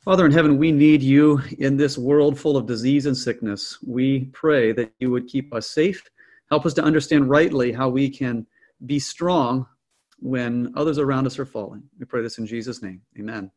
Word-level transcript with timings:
Father 0.00 0.26
in 0.26 0.32
heaven, 0.32 0.58
we 0.58 0.72
need 0.72 1.02
you 1.02 1.40
in 1.58 1.76
this 1.76 1.96
world 1.96 2.38
full 2.38 2.56
of 2.56 2.66
disease 2.66 3.06
and 3.06 3.16
sickness. 3.16 3.78
We 3.86 4.26
pray 4.32 4.72
that 4.72 4.92
you 4.98 5.10
would 5.10 5.28
keep 5.28 5.54
us 5.54 5.70
safe, 5.70 6.02
help 6.50 6.66
us 6.66 6.74
to 6.74 6.82
understand 6.82 7.30
rightly 7.30 7.70
how 7.70 7.88
we 7.88 8.08
can 8.08 8.46
be 8.86 8.98
strong 8.98 9.66
when 10.18 10.72
others 10.76 10.98
around 10.98 11.26
us 11.26 11.38
are 11.38 11.46
falling. 11.46 11.82
We 11.98 12.06
pray 12.06 12.22
this 12.22 12.38
in 12.38 12.46
Jesus' 12.46 12.82
name. 12.82 13.02
Amen. 13.18 13.50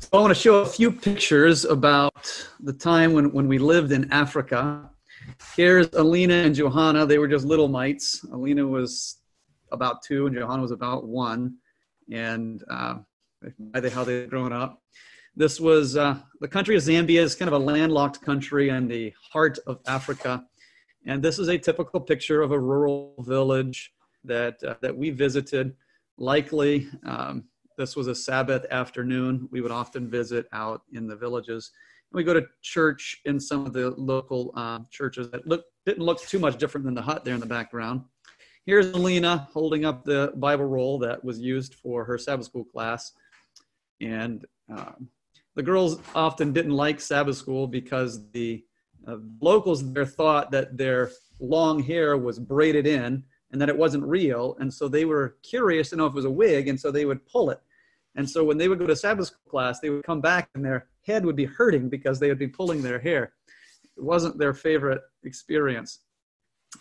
So 0.00 0.08
I 0.12 0.20
want 0.20 0.34
to 0.34 0.40
show 0.40 0.56
a 0.56 0.66
few 0.66 0.92
pictures 0.92 1.64
about 1.64 2.46
the 2.60 2.72
time 2.72 3.12
when, 3.12 3.32
when 3.32 3.48
we 3.48 3.58
lived 3.58 3.92
in 3.92 4.10
Africa. 4.12 4.90
Here's 5.56 5.88
Alina 5.94 6.34
and 6.34 6.54
Johanna. 6.54 7.06
They 7.06 7.18
were 7.18 7.28
just 7.28 7.46
little 7.46 7.68
mites. 7.68 8.24
Alina 8.32 8.66
was 8.66 9.18
about 9.72 10.02
two 10.02 10.26
and 10.26 10.36
Johanna 10.36 10.62
was 10.62 10.70
about 10.70 11.06
one. 11.06 11.56
And 12.12 12.62
uh, 12.70 12.96
how 13.92 14.04
they've 14.04 14.28
grown 14.28 14.52
up. 14.52 14.82
This 15.36 15.58
was 15.58 15.96
uh, 15.96 16.18
the 16.40 16.48
country 16.48 16.76
of 16.76 16.82
Zambia 16.82 17.20
is 17.20 17.34
kind 17.34 17.48
of 17.48 17.60
a 17.60 17.64
landlocked 17.64 18.22
country 18.22 18.68
in 18.68 18.86
the 18.86 19.12
heart 19.32 19.58
of 19.66 19.80
Africa, 19.86 20.44
and 21.06 21.22
this 21.22 21.38
is 21.38 21.48
a 21.48 21.58
typical 21.58 22.00
picture 22.00 22.40
of 22.40 22.52
a 22.52 22.58
rural 22.58 23.14
village 23.18 23.92
that 24.24 24.62
uh, 24.62 24.74
that 24.80 24.96
we 24.96 25.10
visited. 25.10 25.74
Likely, 26.16 26.88
um, 27.04 27.44
this 27.76 27.96
was 27.96 28.06
a 28.06 28.14
Sabbath 28.14 28.64
afternoon. 28.70 29.48
We 29.50 29.60
would 29.60 29.72
often 29.72 30.08
visit 30.08 30.46
out 30.52 30.82
in 30.92 31.06
the 31.06 31.16
villages. 31.16 31.72
And 32.12 32.16
we 32.16 32.24
go 32.24 32.34
to 32.34 32.46
church 32.62 33.20
in 33.24 33.40
some 33.40 33.66
of 33.66 33.72
the 33.72 33.90
local 33.90 34.52
uh, 34.54 34.80
churches 34.90 35.30
that 35.30 35.46
look 35.46 35.64
didn't 35.84 36.04
look 36.04 36.20
too 36.20 36.38
much 36.38 36.56
different 36.56 36.84
than 36.84 36.94
the 36.94 37.02
hut 37.02 37.24
there 37.24 37.34
in 37.34 37.40
the 37.40 37.46
background. 37.46 38.02
Here's 38.64 38.92
Alina 38.92 39.48
holding 39.52 39.84
up 39.84 40.04
the 40.04 40.32
Bible 40.36 40.64
roll 40.64 40.98
that 41.00 41.22
was 41.22 41.38
used 41.38 41.74
for 41.74 42.04
her 42.04 42.16
Sabbath 42.16 42.46
school 42.46 42.64
class. 42.64 43.12
And 44.00 44.44
um, 44.68 45.08
the 45.54 45.62
girls 45.62 46.00
often 46.14 46.52
didn't 46.52 46.72
like 46.72 47.00
Sabbath 47.00 47.36
school 47.36 47.66
because 47.66 48.30
the 48.32 48.64
uh, 49.06 49.16
locals 49.40 49.92
there 49.92 50.06
thought 50.06 50.50
that 50.50 50.76
their 50.76 51.10
long 51.40 51.82
hair 51.82 52.16
was 52.16 52.38
braided 52.38 52.86
in 52.86 53.22
and 53.52 53.60
that 53.60 53.68
it 53.68 53.76
wasn't 53.76 54.04
real. 54.04 54.56
And 54.58 54.72
so 54.72 54.88
they 54.88 55.04
were 55.04 55.36
curious 55.42 55.90
to 55.90 55.96
know 55.96 56.06
if 56.06 56.12
it 56.12 56.16
was 56.16 56.24
a 56.24 56.30
wig. 56.30 56.68
And 56.68 56.80
so 56.80 56.90
they 56.90 57.04
would 57.04 57.24
pull 57.26 57.50
it. 57.50 57.60
And 58.16 58.28
so 58.28 58.44
when 58.44 58.58
they 58.58 58.68
would 58.68 58.78
go 58.78 58.86
to 58.86 58.96
Sabbath 58.96 59.28
school 59.28 59.50
class, 59.50 59.80
they 59.80 59.90
would 59.90 60.04
come 60.04 60.20
back 60.20 60.48
and 60.54 60.64
their 60.64 60.86
head 61.02 61.24
would 61.24 61.36
be 61.36 61.44
hurting 61.44 61.88
because 61.88 62.18
they 62.18 62.28
would 62.28 62.38
be 62.38 62.48
pulling 62.48 62.82
their 62.82 62.98
hair. 62.98 63.32
It 63.96 64.02
wasn't 64.02 64.38
their 64.38 64.54
favorite 64.54 65.02
experience. 65.24 66.00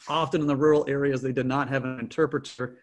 Often 0.08 0.42
in 0.42 0.48
the 0.48 0.56
rural 0.56 0.86
areas, 0.88 1.22
they 1.22 1.32
did 1.32 1.46
not 1.46 1.70
have 1.70 1.86
an 1.86 2.00
interpreter 2.00 2.78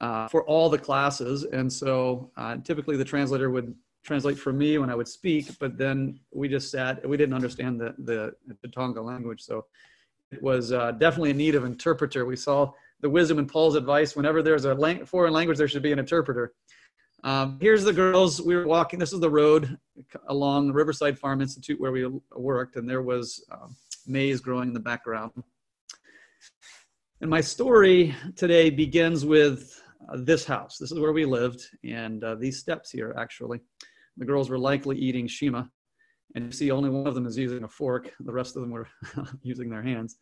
uh, 0.00 0.28
for 0.28 0.44
all 0.44 0.68
the 0.68 0.78
classes. 0.78 1.44
And 1.44 1.72
so 1.72 2.30
uh, 2.36 2.56
typically 2.58 2.96
the 2.96 3.04
translator 3.04 3.50
would 3.50 3.74
translate 4.04 4.38
for 4.38 4.52
me 4.52 4.78
when 4.78 4.90
I 4.90 4.94
would 4.94 5.08
speak, 5.08 5.58
but 5.58 5.76
then 5.76 6.20
we 6.32 6.48
just 6.48 6.70
sat, 6.70 7.06
we 7.06 7.16
didn't 7.16 7.34
understand 7.34 7.80
the, 7.80 7.94
the, 7.98 8.34
the 8.62 8.68
Tonga 8.68 9.02
language. 9.02 9.42
So 9.42 9.66
it 10.30 10.42
was 10.42 10.72
uh, 10.72 10.92
definitely 10.92 11.30
in 11.30 11.36
need 11.36 11.54
of 11.54 11.64
interpreter. 11.64 12.24
We 12.24 12.36
saw 12.36 12.72
the 13.00 13.10
wisdom 13.10 13.38
in 13.38 13.46
Paul's 13.46 13.74
advice. 13.74 14.16
Whenever 14.16 14.42
there's 14.42 14.64
a 14.64 14.74
lang- 14.74 15.04
foreign 15.04 15.32
language, 15.32 15.58
there 15.58 15.68
should 15.68 15.82
be 15.82 15.92
an 15.92 15.98
interpreter. 15.98 16.52
Um, 17.24 17.58
here's 17.60 17.84
the 17.84 17.92
girls. 17.92 18.40
We 18.40 18.54
were 18.54 18.66
walking. 18.66 18.98
This 18.98 19.12
is 19.12 19.20
the 19.20 19.30
road 19.30 19.76
along 20.28 20.68
the 20.68 20.72
Riverside 20.72 21.18
Farm 21.18 21.40
Institute 21.40 21.80
where 21.80 21.90
we 21.90 22.06
worked, 22.34 22.76
and 22.76 22.88
there 22.88 23.02
was 23.02 23.44
maize 24.06 24.40
growing 24.40 24.68
in 24.68 24.74
the 24.74 24.80
background. 24.80 25.32
And 27.20 27.28
my 27.28 27.40
story 27.40 28.14
today 28.36 28.70
begins 28.70 29.26
with 29.26 29.82
this 30.14 30.44
house. 30.44 30.78
This 30.78 30.92
is 30.92 30.98
where 30.98 31.12
we 31.12 31.24
lived, 31.24 31.62
and 31.84 32.22
uh, 32.22 32.34
these 32.36 32.58
steps 32.58 32.90
here, 32.90 33.14
actually. 33.18 33.60
The 34.16 34.24
girls 34.24 34.50
were 34.50 34.58
likely 34.58 34.96
eating 34.96 35.26
shima, 35.26 35.70
and 36.34 36.46
you 36.46 36.52
see 36.52 36.70
only 36.70 36.90
one 36.90 37.06
of 37.06 37.14
them 37.14 37.26
is 37.26 37.38
using 37.38 37.64
a 37.64 37.68
fork. 37.68 38.12
The 38.20 38.32
rest 38.32 38.56
of 38.56 38.62
them 38.62 38.70
were 38.70 38.88
using 39.42 39.70
their 39.70 39.82
hands. 39.82 40.18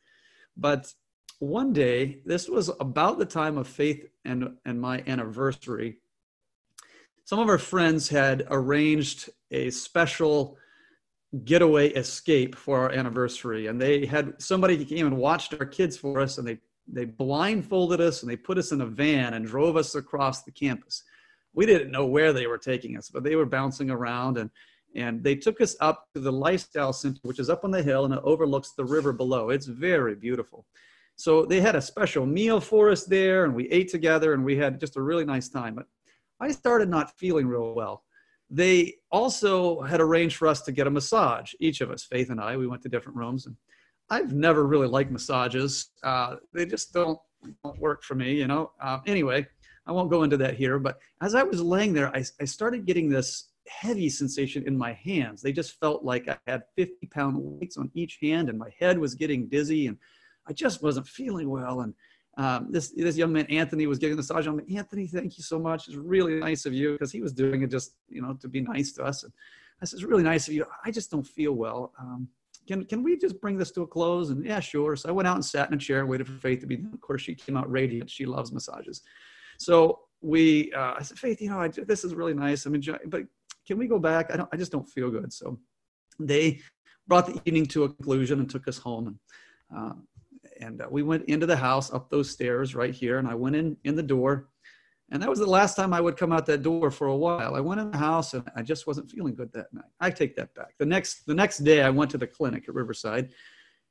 But 0.57 0.93
one 1.39 1.73
day, 1.73 2.21
this 2.25 2.49
was 2.49 2.71
about 2.81 3.19
the 3.19 3.27
time 3.27 3.59
of 3.59 3.69
Faith 3.69 4.07
and, 4.25 4.57
and 4.65 4.81
my 4.81 5.03
anniversary. 5.07 5.99
Some 7.25 7.39
of 7.39 7.49
our 7.49 7.59
friends 7.59 8.09
had 8.09 8.47
arranged 8.51 9.31
a 9.51 9.71
special 9.71 10.57
getaway 11.45 11.89
escape 11.91 12.55
for 12.55 12.81
our 12.81 12.93
anniversary, 12.93 13.67
and 13.67 13.81
they 13.81 14.07
had 14.07 14.41
somebody 14.41 14.83
came 14.85 15.07
and 15.07 15.17
watched 15.17 15.55
our 15.55 15.67
kids 15.67 15.97
for 15.97 16.21
us, 16.21 16.39
and 16.39 16.47
they 16.47 16.59
they 16.89 17.05
blindfolded 17.05 18.01
us 18.01 18.23
and 18.23 18.31
they 18.31 18.37
put 18.37 18.59
us 18.59 18.73
in 18.73 18.81
a 18.81 18.87
van 18.87 19.35
and 19.35 19.47
drove 19.47 19.77
us 19.77 19.95
across 19.95 20.43
the 20.43 20.53
campus. 20.53 21.03
We 21.53 21.67
didn't 21.67 21.91
know 21.91 22.07
where 22.07 22.33
they 22.33 22.47
were 22.47 22.59
taking 22.59 22.97
us, 22.97 23.09
but 23.09 23.25
they 23.25 23.37
were 23.37 23.47
bouncing 23.47 23.91
around 23.91 24.39
and 24.39 24.51
and 24.95 25.23
they 25.23 25.35
took 25.35 25.61
us 25.61 25.77
up 25.81 26.07
to 26.15 26.21
the 26.21 26.33
lifestyle 26.33 26.93
center, 26.93 27.19
which 27.23 27.39
is 27.39 27.51
up 27.51 27.65
on 27.65 27.71
the 27.71 27.83
hill 27.83 28.07
and 28.07 28.15
it 28.15 28.21
overlooks 28.23 28.73
the 28.73 28.85
river 28.85 29.13
below. 29.13 29.51
It's 29.51 29.67
very 29.67 30.15
beautiful. 30.15 30.65
So 31.17 31.47
they 31.47 31.61
had 31.61 31.75
a 31.75 31.83
special 31.83 32.27
meal 32.27 32.61
for 32.61 32.91
us 32.91 33.05
there, 33.05 33.45
and 33.45 33.55
we 33.55 33.69
ate 33.71 33.89
together, 33.89 34.35
and 34.35 34.45
we 34.45 34.57
had 34.57 34.79
just 34.79 34.97
a 34.97 35.03
really 35.03 35.25
nice 35.25 35.49
time. 35.49 35.75
But 35.75 35.87
I 36.41 36.53
started 36.53 36.91
not 36.91 37.19
feeling 37.19 37.47
real 37.47 37.75
well. 37.75 38.05
They 38.51 38.97
also 39.11 39.81
had 39.81 40.01
arranged 40.01 40.37
for 40.37 40.47
us 40.47 40.61
to 40.63 40.73
get 40.73 40.87
a 40.87 40.91
massage, 40.91 41.55
each 41.59 41.81
of 41.81 41.91
us, 41.91 42.05
Faith 42.05 42.31
and 42.31 42.41
I. 42.41 42.57
We 42.57 42.67
went 42.67 42.83
to 42.83 42.91
different 42.91 43.17
rooms, 43.17 43.47
and 43.47 43.57
I've 44.11 44.33
never 44.33 44.67
really 44.67 44.87
liked 44.87 45.11
massages. 45.11 45.91
Uh, 46.03 46.37
they 46.53 46.67
just 46.67 46.93
don't, 46.93 47.19
don't 47.65 47.79
work 47.79 48.03
for 48.03 48.15
me, 48.15 48.35
you 48.35 48.47
know. 48.47 48.73
Uh, 48.81 48.99
anyway, 49.07 49.47
I 49.87 49.93
won't 49.93 50.11
go 50.11 50.23
into 50.23 50.37
that 50.39 50.55
here. 50.55 50.79
But 50.79 50.99
as 51.23 51.35
I 51.35 51.43
was 51.43 51.61
laying 51.61 51.93
there, 51.93 52.15
I, 52.15 52.25
I 52.41 52.45
started 52.45 52.87
getting 52.87 53.09
this 53.09 53.51
heavy 53.69 54.09
sensation 54.09 54.67
in 54.67 54.77
my 54.77 54.93
hands. 54.93 55.43
They 55.43 55.53
just 55.53 55.79
felt 55.81 56.05
like 56.05 56.29
I 56.29 56.37
had 56.47 56.63
50 56.77 57.07
pound 57.07 57.37
weights 57.39 57.77
on 57.77 57.91
each 57.95 58.19
hand, 58.23 58.49
and 58.49 58.59
my 58.59 58.71
head 58.79 58.99
was 58.99 59.15
getting 59.15 59.49
dizzy, 59.49 59.87
and 59.87 59.97
I 60.47 60.53
just 60.53 60.83
wasn't 60.83 61.09
feeling 61.09 61.51
well. 61.51 61.81
And 61.81 61.95
um, 62.37 62.69
this 62.71 62.91
this 62.91 63.17
young 63.17 63.33
man 63.33 63.47
Anthony 63.47 63.87
was 63.87 63.99
getting 63.99 64.17
the 64.17 64.21
massage. 64.21 64.47
I'm 64.47 64.57
like, 64.57 64.71
Anthony, 64.71 65.07
thank 65.07 65.39
you 65.39 65.45
so 65.45 65.59
much. 65.59 65.89
It's 65.89 65.97
really 65.97 66.35
nice 66.35 66.67
of 66.67 66.75
you 66.75 66.93
because 66.93 67.13
he 67.13 67.23
was 67.23 67.33
doing 67.33 67.63
it 67.63 67.71
just 67.71 67.97
you 68.09 68.23
know 68.23 68.35
to 68.35 68.49
be 68.49 68.61
nice 68.61 68.93
to 68.93 69.05
us. 69.05 69.25
And 69.25 69.33
I 69.81 69.85
said, 69.85 69.99
it's 69.99 70.05
really 70.05 70.23
nice 70.23 70.49
of 70.49 70.55
you. 70.55 70.65
I 70.85 70.91
just 70.91 71.11
don't 71.11 71.27
feel 71.27 71.53
well. 71.53 71.93
Um, 71.99 72.29
can 72.67 72.85
can 72.85 73.03
we 73.03 73.17
just 73.17 73.41
bring 73.41 73.57
this 73.57 73.71
to 73.73 73.83
a 73.83 73.87
close? 73.87 74.31
And 74.31 74.45
yeah, 74.45 74.61
sure. 74.61 74.97
So 74.97 75.09
I 75.09 75.13
went 75.13 75.29
out 75.29 75.37
and 75.37 75.45
sat 75.45 75.69
in 75.69 75.75
a 75.75 75.79
chair 75.79 76.01
and 76.01 76.09
waited 76.09 76.27
for 76.27 76.35
Faith 76.35 76.61
to 76.61 76.67
be. 76.67 76.85
Of 76.93 77.01
course, 77.01 77.23
she 77.23 77.35
came 77.35 77.57
out 77.57 77.71
radiant. 77.71 78.11
She 78.11 78.27
loves 78.27 78.53
massages. 78.53 79.03
So 79.59 80.01
we, 80.21 80.73
uh, 80.73 80.95
I 80.99 81.03
said, 81.03 81.19
Faith, 81.19 81.41
you 81.41 81.51
know, 81.51 81.61
I, 81.61 81.69
this 81.69 82.05
is 82.05 82.15
really 82.15 82.35
nice. 82.35 82.67
I'm 82.67 82.75
enjoying, 82.75 83.01
but 83.07 83.23
can 83.67 83.79
we 83.79 83.87
go 83.87 83.99
back? 83.99 84.33
I 84.33 84.37
don't, 84.37 84.49
I 84.53 84.57
just 84.57 84.73
don't 84.73 84.89
feel 84.89 85.11
good. 85.11 85.33
So 85.33 85.59
they 86.19 86.61
brought 87.07 87.27
the 87.27 87.41
evening 87.45 87.67
to 87.67 87.85
a 87.85 87.89
conclusion 87.89 88.41
and 88.41 88.51
took 88.51 88.69
us 88.69 88.79
home. 88.79 89.19
And, 89.71 89.79
uh, 89.79 89.95
and 90.61 90.83
uh, 90.83 90.87
we 90.91 91.03
went 91.03 91.25
into 91.27 91.47
the 91.47 91.57
house 91.57 91.93
up 91.93 92.11
those 92.11 92.31
stairs 92.31 92.75
right 92.75 92.95
here. 92.95 93.19
And 93.19 93.29
I 93.29 93.35
went 93.35 93.57
in, 93.57 93.77
in 93.85 93.95
the 93.95 94.03
door 94.03 94.49
and 95.11 95.23
that 95.23 95.31
was 95.31 95.39
the 95.39 95.47
last 95.47 95.77
time 95.77 95.93
I 95.93 96.01
would 96.01 96.17
come 96.17 96.33
out 96.33 96.47
that 96.47 96.63
door 96.63 96.91
for 96.91 97.07
a 97.07 97.17
while. 97.17 97.55
I 97.55 97.61
went 97.61 97.81
in 97.81 97.91
the 97.93 97.99
house 97.99 98.35
and 98.35 98.43
I 98.57 98.63
just 98.63 98.87
wasn't 98.87 99.11
feeling 99.11 99.35
good 99.35 99.53
that 99.53 99.73
night. 99.73 99.85
I 100.01 100.11
take 100.11 100.35
that 100.37 100.53
back. 100.55 100.75
The 100.79 100.87
next 100.87 101.27
the 101.27 101.35
next 101.35 101.59
day 101.59 101.83
I 101.83 101.91
went 101.91 102.11
to 102.13 102.19
the 102.19 102.27
clinic 102.27 102.65
at 102.69 102.75
Riverside 102.75 103.31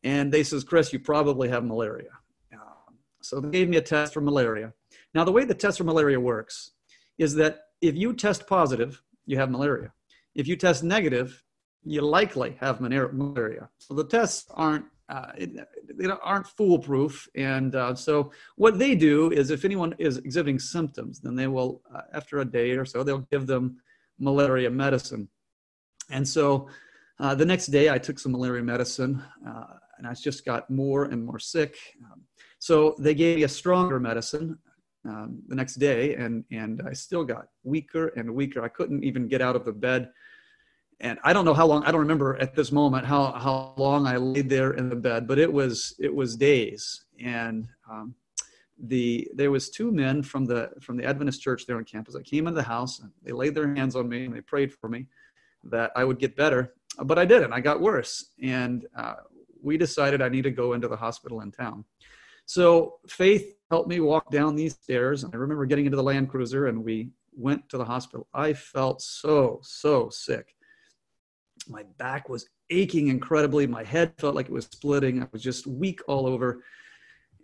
and 0.03 0.31
they 0.31 0.43
says, 0.43 0.63
Chris, 0.63 0.91
you 0.91 0.99
probably 0.99 1.47
have 1.47 1.63
malaria. 1.63 2.11
Um, 2.53 2.97
so 3.21 3.39
they 3.39 3.49
gave 3.49 3.69
me 3.69 3.77
a 3.77 3.81
test 3.81 4.13
for 4.13 4.21
malaria. 4.21 4.73
Now 5.13 5.23
the 5.23 5.31
way 5.31 5.45
the 5.45 5.53
test 5.53 5.77
for 5.77 5.85
malaria 5.85 6.19
works 6.19 6.71
is 7.17 7.33
that 7.35 7.59
if 7.81 7.95
you 7.95 8.13
test 8.13 8.45
positive, 8.45 9.01
you 9.25 9.37
have 9.37 9.49
malaria. 9.49 9.93
If 10.35 10.47
you 10.47 10.57
test 10.57 10.83
negative, 10.83 11.41
you 11.85 12.01
likely 12.01 12.57
have 12.59 12.81
malaria. 12.81 13.69
So 13.77 13.93
the 13.93 14.03
tests 14.03 14.47
aren't 14.53 14.85
uh, 15.09 15.31
they 15.37 16.07
aren't 16.23 16.47
foolproof. 16.47 17.27
And 17.35 17.75
uh, 17.75 17.95
so 17.95 18.31
what 18.55 18.79
they 18.79 18.95
do 18.95 19.31
is 19.31 19.51
if 19.51 19.65
anyone 19.65 19.93
is 19.99 20.17
exhibiting 20.17 20.59
symptoms, 20.59 21.19
then 21.19 21.35
they 21.35 21.47
will, 21.47 21.81
uh, 21.93 22.01
after 22.13 22.39
a 22.39 22.45
day 22.45 22.71
or 22.71 22.85
so, 22.85 23.03
they'll 23.03 23.27
give 23.31 23.45
them 23.45 23.77
malaria 24.19 24.69
medicine. 24.69 25.27
And 26.09 26.27
so 26.27 26.69
uh, 27.19 27.35
the 27.35 27.45
next 27.45 27.67
day 27.67 27.89
I 27.89 27.97
took 27.97 28.19
some 28.19 28.31
malaria 28.31 28.63
medicine 28.63 29.23
uh, 29.47 29.65
and 29.97 30.07
I 30.07 30.13
just 30.13 30.43
got 30.43 30.69
more 30.69 31.05
and 31.05 31.23
more 31.23 31.39
sick. 31.39 31.77
Um, 32.03 32.21
so 32.59 32.95
they 32.99 33.13
gave 33.13 33.37
me 33.37 33.43
a 33.43 33.49
stronger 33.49 33.99
medicine 33.99 34.57
um, 35.07 35.41
the 35.47 35.55
next 35.55 35.75
day 35.75 36.15
and, 36.15 36.43
and 36.51 36.81
I 36.87 36.93
still 36.93 37.23
got 37.23 37.47
weaker 37.63 38.07
and 38.09 38.33
weaker. 38.33 38.63
I 38.63 38.69
couldn't 38.69 39.03
even 39.03 39.27
get 39.27 39.41
out 39.41 39.55
of 39.55 39.65
the 39.65 39.71
bed 39.71 40.09
and 40.99 41.19
I 41.23 41.33
don't 41.33 41.45
know 41.45 41.53
how 41.53 41.67
long 41.67 41.83
I 41.83 41.91
don't 41.91 42.01
remember 42.01 42.37
at 42.37 42.55
this 42.55 42.71
moment 42.71 43.05
how 43.05 43.31
how 43.31 43.73
long 43.77 44.07
I 44.07 44.17
laid 44.17 44.49
there 44.49 44.71
in 44.71 44.89
the 44.89 44.95
bed, 44.95 45.27
but 45.27 45.39
it 45.39 45.51
was 45.51 45.95
it 45.99 46.13
was 46.13 46.35
days. 46.35 47.05
And 47.19 47.67
um, 47.89 48.15
the 48.77 49.27
there 49.33 49.51
was 49.51 49.69
two 49.69 49.91
men 49.91 50.23
from 50.23 50.45
the 50.45 50.71
from 50.81 50.97
the 50.97 51.05
Adventist 51.05 51.41
church 51.41 51.65
there 51.65 51.77
on 51.77 51.83
campus 51.83 52.13
that 52.13 52.25
came 52.25 52.47
into 52.47 52.55
the 52.55 52.63
house 52.63 52.99
and 52.99 53.11
they 53.23 53.31
laid 53.31 53.55
their 53.55 53.73
hands 53.73 53.95
on 53.95 54.07
me 54.07 54.25
and 54.25 54.35
they 54.35 54.41
prayed 54.41 54.73
for 54.73 54.89
me 54.89 55.07
that 55.65 55.91
I 55.95 56.03
would 56.03 56.19
get 56.19 56.35
better, 56.35 56.75
but 57.03 57.17
I 57.17 57.25
didn't. 57.25 57.51
I 57.51 57.59
got 57.59 57.81
worse, 57.81 58.31
and 58.41 58.85
uh, 58.95 59.15
we 59.61 59.77
decided 59.77 60.21
I 60.21 60.29
need 60.29 60.43
to 60.43 60.51
go 60.51 60.73
into 60.73 60.87
the 60.87 60.97
hospital 60.97 61.41
in 61.41 61.51
town. 61.51 61.83
So 62.45 62.99
Faith 63.07 63.55
helped 63.71 63.89
me 63.89 63.99
walk 63.99 64.29
down 64.31 64.55
these 64.55 64.73
stairs. 64.73 65.25
I 65.25 65.35
remember 65.35 65.65
getting 65.65 65.85
into 65.85 65.97
the 65.97 66.03
Land 66.03 66.29
Cruiser 66.29 66.67
and 66.67 66.83
we 66.83 67.09
went 67.35 67.67
to 67.69 67.77
the 67.77 67.85
hospital, 67.85 68.27
I 68.33 68.53
felt 68.53 69.01
so, 69.01 69.59
so 69.63 70.09
sick. 70.09 70.54
My 71.69 71.83
back 71.97 72.29
was 72.29 72.47
aching 72.69 73.07
incredibly. 73.07 73.67
My 73.67 73.83
head 73.83 74.13
felt 74.17 74.35
like 74.35 74.47
it 74.47 74.51
was 74.51 74.65
splitting. 74.65 75.21
I 75.21 75.27
was 75.31 75.41
just 75.41 75.67
weak 75.67 76.01
all 76.07 76.27
over. 76.27 76.63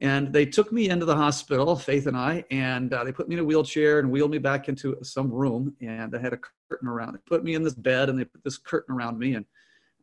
And 0.02 0.34
they 0.34 0.48
took 0.48 0.72
me 0.72 0.90
into 0.90 1.06
the 1.06 1.16
hospital, 1.16 1.76
Faith 1.76 2.08
and 2.08 2.18
I, 2.18 2.44
and 2.50 2.92
uh, 2.92 3.04
they 3.04 3.12
put 3.12 3.30
me 3.30 3.36
in 3.36 3.42
a 3.42 3.44
wheelchair 3.44 4.00
and 4.00 4.10
wheeled 4.10 4.32
me 4.32 4.40
back 4.40 4.68
into 4.68 4.98
some 5.04 5.32
room. 5.32 5.76
And 5.80 6.12
they 6.12 6.20
had 6.20 6.34
a 6.34 6.40
curtain 6.70 6.88
around. 6.88 7.14
They 7.14 7.20
put 7.28 7.44
me 7.44 7.54
in 7.54 7.64
this 7.64 7.76
bed 7.76 8.10
and 8.10 8.20
they 8.20 8.26
put 8.26 8.44
this 8.44 8.58
curtain 8.58 8.96
around 8.96 9.20
me. 9.20 9.36
And 9.36 9.46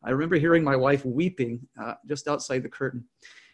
I 0.03 0.11
remember 0.11 0.37
hearing 0.37 0.63
my 0.63 0.77
wife 0.77 1.03
weeping 1.03 1.59
uh, 1.81 1.95
just 2.07 2.29
outside 2.29 2.63
the 2.63 2.69
curtain. 2.69 3.03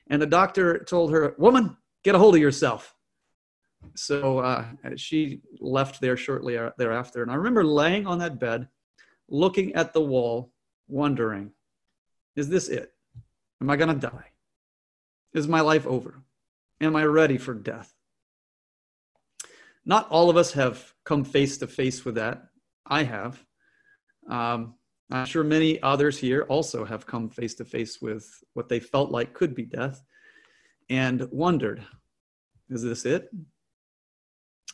And 0.08 0.22
the 0.22 0.28
doctor 0.28 0.80
told 0.80 1.12
her, 1.12 1.34
Woman, 1.40 1.76
get 2.04 2.14
a 2.14 2.20
hold 2.20 2.36
of 2.36 2.42
yourself. 2.42 2.94
So 3.96 4.40
uh, 4.40 4.66
she 4.98 5.42
left 5.60 6.00
there 6.00 6.18
shortly 6.18 6.60
thereafter. 6.78 7.24
And 7.24 7.32
I 7.32 7.36
remember 7.36 7.64
laying 7.64 8.06
on 8.06 8.20
that 8.20 8.40
bed, 8.40 8.68
looking 9.30 9.74
at 9.74 9.94
the 9.94 10.02
wall, 10.02 10.52
wondering, 10.88 11.52
Is 12.36 12.50
this 12.50 12.68
it? 12.70 12.94
Am 13.62 13.70
I 13.70 13.76
going 13.76 13.94
to 13.94 14.08
die? 14.08 14.32
Is 15.34 15.48
my 15.48 15.62
life 15.62 15.86
over? 15.86 16.22
Am 16.82 16.96
I 16.96 17.04
ready 17.04 17.38
for 17.38 17.54
death? 17.54 17.94
Not 19.86 20.10
all 20.10 20.30
of 20.30 20.38
us 20.38 20.54
have 20.54 20.94
come 21.04 21.24
face 21.24 21.58
to 21.60 21.68
face 21.68 22.04
with 22.04 22.16
that. 22.16 22.44
I 22.86 23.04
have. 23.04 23.44
Um, 24.30 24.76
I'm 25.12 25.26
sure 25.26 25.44
many 25.44 25.82
others 25.82 26.18
here 26.18 26.44
also 26.50 26.84
have 26.84 27.06
come 27.06 27.30
face 27.30 27.54
to 27.56 27.66
face 27.66 28.02
with 28.02 28.28
what 28.54 28.70
they 28.70 28.80
felt 28.80 29.12
like 29.12 29.34
could 29.34 29.54
be 29.54 29.64
death 29.64 30.04
and 30.90 31.28
wondered 31.32 31.86
is 32.70 32.82
this 32.82 33.06
it? 33.06 33.30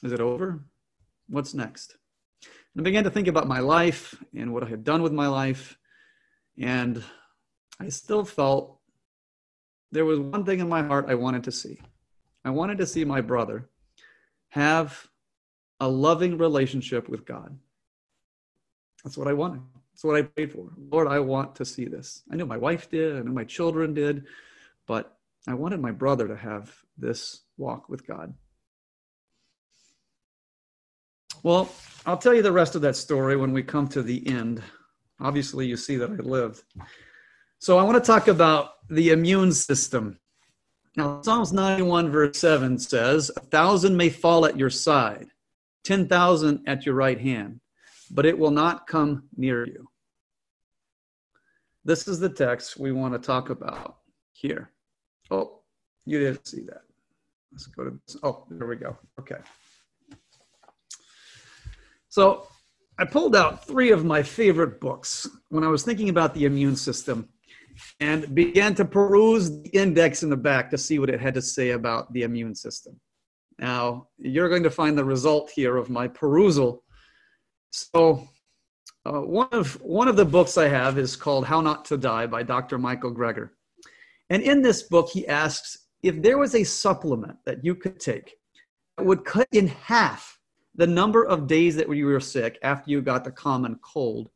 Is 0.02 0.14
it 0.14 0.22
over? 0.22 0.64
What's 1.28 1.54
next? 1.54 1.98
And 2.74 2.82
I 2.82 2.84
began 2.84 3.04
to 3.04 3.10
think 3.10 3.28
about 3.28 3.50
my 3.50 3.60
life 3.60 4.16
and 4.34 4.54
what 4.54 4.64
I 4.64 4.70
had 4.70 4.86
done 4.86 5.02
with 5.02 5.12
my 5.12 5.28
life. 5.28 5.78
And 6.58 7.04
I 7.80 7.90
still 7.90 8.26
felt 8.26 8.80
there 9.92 10.06
was 10.06 10.20
one 10.20 10.46
thing 10.46 10.60
in 10.60 10.70
my 10.70 10.84
heart 10.84 11.06
I 11.08 11.16
wanted 11.16 11.44
to 11.46 11.52
see. 11.52 11.80
I 12.46 12.50
wanted 12.50 12.78
to 12.80 12.88
see 12.88 13.06
my 13.06 13.22
brother 13.22 13.70
have 14.50 15.08
a 15.80 15.88
loving 15.88 16.38
relationship 16.38 17.10
with 17.10 17.26
God. 17.26 17.58
That's 19.04 19.18
what 19.18 19.28
I 19.28 19.34
wanted. 19.34 19.62
That's 19.94 20.04
what 20.04 20.16
I 20.16 20.22
prayed 20.24 20.52
for. 20.52 20.72
Lord, 20.90 21.08
I 21.08 21.20
want 21.20 21.56
to 21.56 21.66
see 21.66 21.86
this. 21.86 22.24
I 22.32 22.36
knew 22.36 22.46
my 22.46 22.58
wife 22.58 22.90
did, 22.90 23.18
I 23.18 23.22
knew 23.22 23.32
my 23.32 23.44
children 23.44 23.94
did, 23.94 24.26
but 24.88 25.18
I 25.48 25.54
wanted 25.54 25.80
my 25.80 25.92
brother 25.92 26.28
to 26.28 26.36
have 26.36 26.74
this 26.98 27.42
walk 27.58 27.90
with 27.90 28.06
God. 28.06 28.34
Well, 31.44 31.72
I'll 32.06 32.18
tell 32.18 32.36
you 32.36 32.44
the 32.44 32.52
rest 32.52 32.76
of 32.76 32.82
that 32.82 32.96
story 32.96 33.36
when 33.36 33.52
we 33.52 33.64
come 33.64 33.88
to 33.90 34.04
the 34.04 34.28
end. 34.28 34.62
Obviously, 35.22 35.68
you 35.68 35.78
see 35.78 35.96
that 35.98 36.10
I 36.10 36.16
lived. 36.16 36.64
So, 37.60 37.78
I 37.78 37.84
want 37.84 38.04
to 38.04 38.06
talk 38.06 38.28
about 38.28 38.72
the 38.90 39.12
immune 39.12 39.52
system. 39.52 40.20
Now, 40.98 41.22
Psalms 41.22 41.54
91, 41.54 42.12
verse 42.12 42.38
7 42.40 42.78
says, 42.78 43.32
A 43.38 43.40
thousand 43.40 43.96
may 43.96 44.10
fall 44.10 44.46
at 44.46 44.58
your 44.58 44.70
side, 44.70 45.28
10,000 45.86 46.64
at 46.68 46.86
your 46.86 46.96
right 46.96 47.20
hand, 47.20 47.62
but 48.10 48.26
it 48.26 48.38
will 48.38 48.52
not 48.52 48.88
come 48.88 49.24
near 49.38 49.66
you. 49.66 49.88
This 51.86 52.08
is 52.08 52.20
the 52.20 52.30
text 52.30 52.78
we 52.78 52.92
want 52.92 53.14
to 53.14 53.20
talk 53.20 53.50
about 53.50 53.98
here. 54.34 54.72
Oh, 55.32 55.62
you 56.06 56.20
didn't 56.20 56.46
see 56.46 56.62
that. 56.62 56.82
Let's 57.52 57.68
go 57.68 57.86
to 57.86 57.92
this. 57.92 58.18
Oh, 58.22 58.46
there 58.50 58.68
we 58.68 58.76
go. 58.76 58.98
Okay. 59.20 59.42
So 62.10 62.48
I 62.98 63.06
pulled 63.06 63.36
out 63.36 63.66
three 63.66 63.92
of 63.92 64.06
my 64.06 64.22
favorite 64.22 64.80
books 64.80 65.28
when 65.50 65.64
I 65.64 65.68
was 65.68 65.84
thinking 65.84 66.10
about 66.10 66.34
the 66.34 66.46
immune 66.46 66.76
system 66.76 67.30
and 68.00 68.34
began 68.36 68.76
to 68.76 68.86
peruse 68.86 69.50
the 69.50 69.70
index 69.70 70.24
in 70.24 70.30
the 70.30 70.38
back 70.38 70.70
to 70.70 70.78
see 70.78 71.00
what 71.00 71.10
it 71.10 71.20
had 71.20 71.34
to 71.36 71.42
say 71.42 71.72
about 71.72 72.12
the 72.14 72.24
immune 72.24 72.54
system. 72.54 73.00
Now, 73.60 74.08
you're 74.18 74.50
going 74.50 74.64
to 74.64 74.70
find 74.70 74.98
the 74.98 75.06
result 75.06 75.52
here 75.56 75.78
of 75.78 75.90
my 75.90 76.08
perusal. 76.08 76.84
So, 77.72 78.28
uh, 79.06 79.22
one 79.22 79.50
of 79.52 79.82
one 79.82 80.08
of 80.08 80.16
the 80.16 80.26
books 80.26 80.58
I 80.58 80.68
have 80.68 80.98
is 80.98 81.16
called 81.16 81.46
How 81.46 81.62
Not 81.62 81.86
to 81.86 81.98
Die 81.98 82.28
by 82.28 82.44
Dr. 82.44 82.78
Michael 82.78 83.14
Greger. 83.14 83.52
And 84.30 84.44
in 84.44 84.62
this 84.62 84.84
book, 84.84 85.10
he 85.10 85.28
asks 85.28 85.88
if 86.04 86.22
there 86.22 86.38
was 86.38 86.56
a 86.56 86.64
supplement 86.64 87.38
that 87.46 87.64
you 87.64 87.76
could 87.76 88.00
take 88.00 88.36
that 88.98 89.06
would 89.06 89.26
cut 89.26 89.48
in 89.52 89.68
half 89.68 90.40
the 90.76 90.88
number 90.88 91.26
of 91.26 91.48
days 91.48 91.76
that 91.76 91.94
you 91.94 92.06
were 92.06 92.20
sick 92.20 92.58
after 92.62 92.92
you 92.92 93.02
got 93.02 93.24
the 93.24 93.32
common 93.32 93.80
cold, 93.82 94.30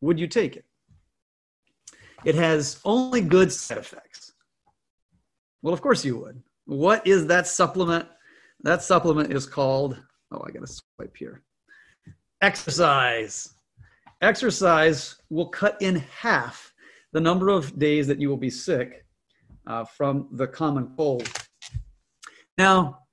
would 0.00 0.18
you 0.18 0.26
take 0.26 0.56
it? 0.56 0.64
It 2.24 2.34
has 2.34 2.80
only 2.84 3.20
good 3.20 3.52
side 3.52 3.78
effects. 3.78 4.32
Well, 5.62 5.74
of 5.74 5.82
course 5.82 6.04
you 6.04 6.18
would. 6.18 6.42
What 6.66 7.06
is 7.06 7.26
that 7.26 7.46
supplement? 7.46 8.06
That 8.62 8.82
supplement 8.82 9.32
is 9.32 9.46
called, 9.46 10.00
oh, 10.32 10.42
I 10.46 10.50
got 10.50 10.66
to 10.66 10.66
swipe 10.66 11.16
here. 11.16 11.42
Exercise. 12.40 13.54
Exercise 14.22 15.16
will 15.28 15.48
cut 15.48 15.76
in 15.80 15.96
half 16.20 16.72
the 17.12 17.20
number 17.20 17.50
of 17.50 17.78
days 17.78 18.06
that 18.06 18.20
you 18.20 18.30
will 18.30 18.38
be 18.38 18.50
sick 18.50 19.04
uh, 19.66 19.84
from 19.84 20.28
the 20.32 20.46
common 20.46 20.92
cold. 20.96 21.28
Now, 22.56 23.03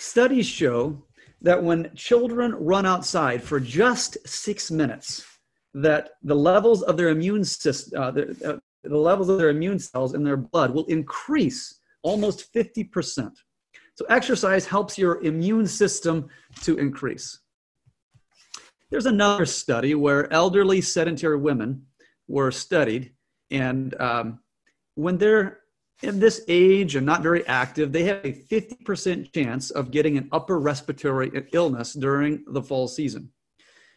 studies 0.00 0.46
show 0.46 1.02
that 1.42 1.62
when 1.62 1.90
children 1.94 2.54
run 2.54 2.86
outside 2.86 3.42
for 3.42 3.60
just 3.60 4.16
six 4.26 4.70
minutes, 4.70 5.24
that 5.74 6.10
the 6.22 6.34
levels 6.34 6.82
of 6.82 6.96
their 6.96 7.10
immune 7.10 7.44
system, 7.44 8.02
uh, 8.02 8.10
the, 8.10 8.22
uh, 8.44 8.58
the 8.82 8.96
levels 8.96 9.28
of 9.28 9.38
their 9.38 9.50
immune 9.50 9.78
cells 9.78 10.14
in 10.14 10.24
their 10.24 10.36
blood 10.36 10.72
will 10.72 10.86
increase 10.86 11.80
almost 12.02 12.52
50%. 12.54 13.30
So 13.94 14.06
exercise 14.08 14.66
helps 14.66 14.96
your 14.96 15.22
immune 15.22 15.66
system 15.66 16.28
to 16.62 16.78
increase. 16.78 17.38
There's 18.90 19.06
another 19.06 19.46
study 19.46 19.94
where 19.94 20.32
elderly 20.32 20.80
sedentary 20.80 21.36
women 21.36 21.86
were 22.26 22.50
studied, 22.50 23.12
and 23.50 23.94
um, 24.00 24.40
when 24.94 25.18
they're 25.18 25.59
in 26.02 26.18
this 26.18 26.42
age 26.48 26.96
and 26.96 27.04
not 27.04 27.22
very 27.22 27.46
active, 27.46 27.92
they 27.92 28.04
have 28.04 28.24
a 28.24 28.32
50% 28.32 29.32
chance 29.32 29.70
of 29.70 29.90
getting 29.90 30.16
an 30.16 30.28
upper 30.32 30.58
respiratory 30.58 31.30
illness 31.52 31.92
during 31.92 32.44
the 32.48 32.62
fall 32.62 32.88
season. 32.88 33.30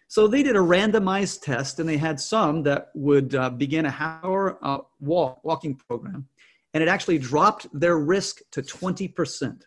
So 0.07 0.27
they 0.27 0.43
did 0.43 0.55
a 0.55 0.59
randomized 0.59 1.41
test, 1.41 1.79
and 1.79 1.89
they 1.89 1.97
had 1.97 2.19
some 2.19 2.61
that 2.63 2.89
would 2.93 3.33
uh, 3.33 3.49
begin 3.49 3.85
a 3.87 3.95
hour 4.23 4.59
uh, 4.61 4.79
walk, 4.99 5.43
walking 5.43 5.75
program, 5.75 6.27
and 6.73 6.83
it 6.83 6.89
actually 6.89 7.17
dropped 7.17 7.67
their 7.73 7.97
risk 7.97 8.41
to 8.51 8.61
20%. 8.61 9.61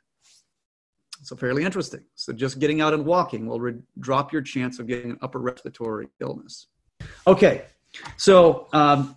So 1.22 1.34
fairly 1.34 1.64
interesting. 1.64 2.04
So 2.14 2.32
just 2.32 2.61
getting 2.61 2.80
out 2.80 2.94
and 2.94 3.04
walking 3.04 3.46
will 3.46 3.58
re- 3.58 3.80
drop 3.99 4.32
your 4.32 4.42
chance 4.42 4.78
of 4.78 4.87
getting 4.87 5.11
an 5.11 5.18
upper 5.22 5.40
respiratory 5.40 6.08
illness. 6.20 6.68
Okay, 7.26 7.64
so 8.16 8.68
um, 8.72 9.16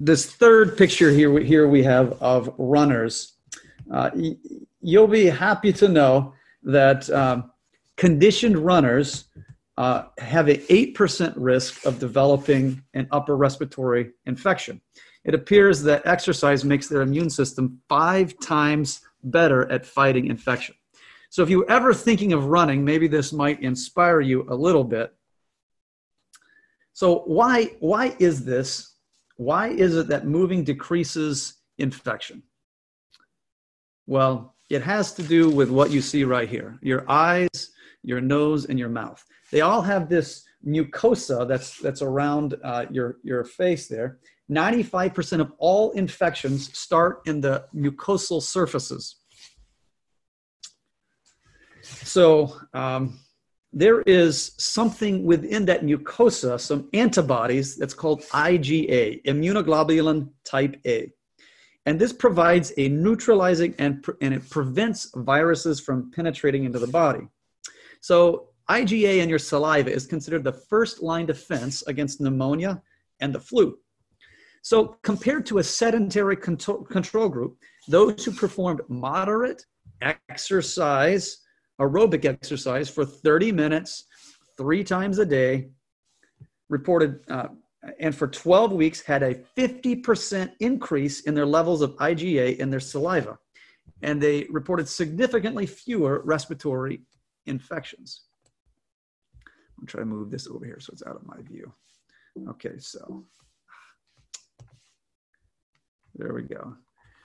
this 0.00 0.24
third 0.24 0.78
picture 0.78 1.10
here, 1.10 1.38
here 1.38 1.68
we 1.68 1.82
have 1.82 2.20
of 2.22 2.52
runners. 2.56 3.34
Uh, 3.92 4.10
you'll 4.80 5.06
be 5.06 5.26
happy 5.26 5.72
to 5.74 5.88
know 5.88 6.32
that 6.62 7.08
um, 7.10 7.50
conditioned 7.98 8.56
runners 8.56 9.26
uh, 9.76 10.04
have 10.18 10.48
an 10.48 10.56
8% 10.56 11.34
risk 11.36 11.84
of 11.84 11.98
developing 11.98 12.82
an 12.94 13.08
upper 13.12 13.36
respiratory 13.36 14.12
infection. 14.24 14.80
It 15.24 15.34
appears 15.34 15.82
that 15.82 16.06
exercise 16.06 16.64
makes 16.64 16.88
their 16.88 17.02
immune 17.02 17.28
system 17.28 17.80
five 17.88 18.34
times 18.40 19.02
better 19.22 19.70
at 19.70 19.84
fighting 19.84 20.26
infection. 20.26 20.74
So 21.28 21.42
if 21.42 21.50
you're 21.50 21.70
ever 21.70 21.92
thinking 21.92 22.32
of 22.32 22.46
running, 22.46 22.84
maybe 22.84 23.06
this 23.06 23.32
might 23.32 23.62
inspire 23.62 24.22
you 24.22 24.46
a 24.48 24.54
little 24.54 24.82
bit. 24.82 25.14
So 26.94 27.20
why, 27.20 27.72
why 27.80 28.16
is 28.18 28.44
this? 28.44 28.89
Why 29.40 29.68
is 29.68 29.96
it 29.96 30.08
that 30.08 30.26
moving 30.26 30.64
decreases 30.64 31.54
infection? 31.78 32.42
Well, 34.06 34.54
it 34.68 34.82
has 34.82 35.14
to 35.14 35.22
do 35.22 35.48
with 35.48 35.70
what 35.70 35.90
you 35.90 36.02
see 36.02 36.24
right 36.24 36.46
here 36.46 36.78
your 36.82 37.10
eyes, 37.10 37.48
your 38.02 38.20
nose, 38.20 38.66
and 38.66 38.78
your 38.78 38.90
mouth. 38.90 39.24
They 39.50 39.62
all 39.62 39.80
have 39.80 40.10
this 40.10 40.44
mucosa 40.62 41.48
that's, 41.48 41.78
that's 41.78 42.02
around 42.02 42.56
uh, 42.62 42.84
your, 42.90 43.16
your 43.22 43.44
face 43.44 43.88
there. 43.88 44.18
95% 44.50 45.40
of 45.40 45.54
all 45.56 45.92
infections 45.92 46.76
start 46.78 47.22
in 47.24 47.40
the 47.40 47.64
mucosal 47.74 48.42
surfaces. 48.42 49.16
So 51.80 52.58
um, 52.74 53.18
there 53.72 54.02
is 54.02 54.52
something 54.58 55.24
within 55.24 55.64
that 55.66 55.82
mucosa, 55.84 56.58
some 56.60 56.88
antibodies 56.92 57.76
that's 57.76 57.94
called 57.94 58.22
IgA, 58.22 59.22
immunoglobulin 59.24 60.28
type 60.44 60.80
A. 60.86 61.12
And 61.86 61.98
this 61.98 62.12
provides 62.12 62.72
a 62.76 62.88
neutralizing 62.88 63.74
and, 63.78 64.04
and 64.20 64.34
it 64.34 64.48
prevents 64.50 65.10
viruses 65.14 65.80
from 65.80 66.10
penetrating 66.10 66.64
into 66.64 66.78
the 66.78 66.86
body. 66.86 67.26
So 68.00 68.48
IgA 68.68 69.18
in 69.18 69.28
your 69.28 69.38
saliva 69.38 69.92
is 69.92 70.06
considered 70.06 70.44
the 70.44 70.52
first 70.52 71.02
line 71.02 71.26
defense 71.26 71.82
against 71.86 72.20
pneumonia 72.20 72.82
and 73.20 73.34
the 73.34 73.40
flu. 73.40 73.78
So 74.62 74.98
compared 75.02 75.46
to 75.46 75.58
a 75.58 75.64
sedentary 75.64 76.36
control, 76.36 76.84
control 76.84 77.28
group, 77.28 77.56
those 77.88 78.24
who 78.24 78.32
performed 78.32 78.82
moderate 78.88 79.64
exercise, 80.02 81.38
aerobic 81.80 82.24
exercise 82.24 82.88
for 82.88 83.04
30 83.04 83.52
minutes, 83.52 84.04
three 84.56 84.84
times 84.84 85.18
a 85.18 85.26
day, 85.26 85.70
reported, 86.68 87.20
uh, 87.28 87.48
and 87.98 88.14
for 88.14 88.28
12 88.28 88.72
weeks 88.72 89.00
had 89.00 89.22
a 89.22 89.34
50% 89.56 90.52
increase 90.60 91.20
in 91.22 91.34
their 91.34 91.46
levels 91.46 91.80
of 91.80 91.96
IgA 91.96 92.58
in 92.58 92.70
their 92.70 92.80
saliva. 92.80 93.38
And 94.02 94.20
they 94.20 94.46
reported 94.50 94.88
significantly 94.88 95.66
fewer 95.66 96.22
respiratory 96.24 97.02
infections. 97.46 98.22
I'm 99.78 99.86
trying 99.86 100.04
to 100.04 100.10
move 100.10 100.30
this 100.30 100.46
over 100.46 100.64
here 100.64 100.78
so 100.78 100.90
it's 100.92 101.02
out 101.06 101.16
of 101.16 101.26
my 101.26 101.40
view. 101.42 101.72
Okay, 102.48 102.78
so 102.78 103.24
there 106.14 106.34
we 106.34 106.42
go. 106.42 106.76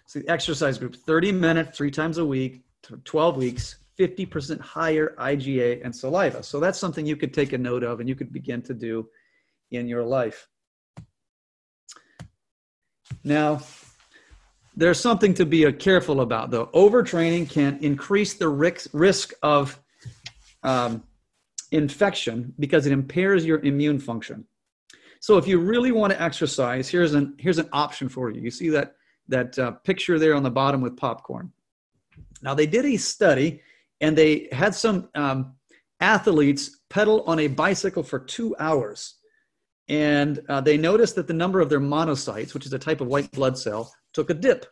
So 0.07 0.19
the 0.19 0.29
exercise 0.29 0.77
group, 0.77 0.95
30 0.95 1.31
minutes, 1.33 1.77
three 1.77 1.91
times 1.91 2.17
a 2.17 2.25
week, 2.25 2.63
12 3.03 3.37
weeks, 3.37 3.75
50% 3.97 4.59
higher 4.59 5.15
IgA 5.17 5.81
and 5.83 5.95
saliva. 5.95 6.43
So 6.43 6.59
that's 6.59 6.79
something 6.79 7.05
you 7.05 7.15
could 7.15 7.33
take 7.33 7.53
a 7.53 7.57
note 7.57 7.83
of 7.83 7.99
and 7.99 8.09
you 8.09 8.15
could 8.15 8.31
begin 8.31 8.61
to 8.63 8.73
do 8.73 9.07
in 9.71 9.87
your 9.87 10.03
life. 10.03 10.47
Now, 13.23 13.61
there's 14.75 14.99
something 14.99 15.33
to 15.35 15.45
be 15.45 15.71
careful 15.73 16.21
about 16.21 16.51
though. 16.51 16.67
Overtraining 16.67 17.49
can 17.49 17.77
increase 17.81 18.33
the 18.33 18.49
risk 18.49 19.33
of 19.41 19.79
um, 20.63 21.03
infection 21.71 22.53
because 22.59 22.85
it 22.85 22.91
impairs 22.91 23.45
your 23.45 23.59
immune 23.59 23.99
function. 23.99 24.45
So 25.19 25.37
if 25.37 25.47
you 25.47 25.59
really 25.59 25.91
want 25.91 26.13
to 26.13 26.21
exercise, 26.21 26.87
here's 26.89 27.13
an 27.13 27.35
here's 27.39 27.57
an 27.57 27.69
option 27.73 28.09
for 28.09 28.29
you. 28.29 28.41
You 28.41 28.51
see 28.51 28.69
that 28.69 28.95
that 29.27 29.57
uh, 29.57 29.71
picture 29.71 30.19
there 30.19 30.35
on 30.35 30.43
the 30.43 30.51
bottom 30.51 30.81
with 30.81 30.97
popcorn. 30.97 31.51
Now 32.41 32.53
they 32.53 32.67
did 32.67 32.85
a 32.85 32.97
study, 32.97 33.61
and 34.01 34.17
they 34.17 34.47
had 34.51 34.75
some 34.75 35.09
um, 35.15 35.55
athletes 35.99 36.79
pedal 36.89 37.23
on 37.27 37.39
a 37.39 37.47
bicycle 37.47 38.03
for 38.03 38.19
two 38.19 38.55
hours, 38.59 39.15
and 39.87 40.41
uh, 40.49 40.61
they 40.61 40.77
noticed 40.77 41.15
that 41.15 41.27
the 41.27 41.33
number 41.33 41.61
of 41.61 41.69
their 41.69 41.79
monocytes, 41.79 42.53
which 42.53 42.65
is 42.65 42.73
a 42.73 42.79
type 42.79 43.01
of 43.01 43.07
white 43.07 43.31
blood 43.31 43.57
cell, 43.57 43.93
took 44.13 44.29
a 44.29 44.33
dip. 44.33 44.65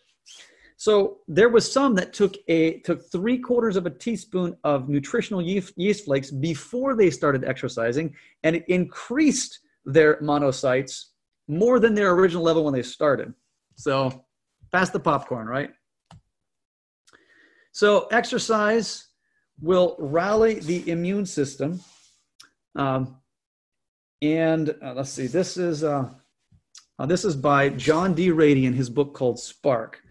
So 0.77 1.19
there 1.27 1.49
was 1.49 1.71
some 1.71 1.95
that 1.95 2.13
took 2.13 2.35
a 2.47 2.79
took 2.79 3.09
three 3.11 3.37
quarters 3.37 3.77
of 3.77 3.85
a 3.85 3.89
teaspoon 3.89 4.57
of 4.63 4.89
nutritional 4.89 5.41
yeast, 5.41 5.73
yeast 5.77 6.05
flakes 6.05 6.31
before 6.31 6.95
they 6.95 7.09
started 7.09 7.45
exercising, 7.45 8.15
and 8.43 8.55
it 8.55 8.65
increased 8.67 9.59
their 9.85 10.19
monocytes 10.21 11.05
more 11.47 11.79
than 11.79 11.93
their 11.93 12.11
original 12.11 12.43
level 12.43 12.63
when 12.63 12.73
they 12.73 12.81
started. 12.81 13.33
So 13.75 14.25
pass 14.71 14.89
the 14.89 14.99
popcorn, 14.99 15.47
right? 15.47 15.71
So 17.71 18.07
exercise 18.11 19.07
will 19.61 19.95
rally 19.99 20.55
the 20.55 20.89
immune 20.89 21.25
system. 21.25 21.79
Um, 22.75 23.17
and 24.21 24.75
uh, 24.81 24.93
let's 24.93 25.11
see, 25.11 25.27
this 25.27 25.57
is 25.57 25.83
uh, 25.83 26.09
uh, 26.99 27.05
this 27.05 27.25
is 27.25 27.35
by 27.35 27.69
John 27.69 28.13
D. 28.13 28.29
Ratey 28.29 28.63
in 28.63 28.73
his 28.73 28.89
book 28.89 29.13
called 29.13 29.39
Spark. 29.39 30.01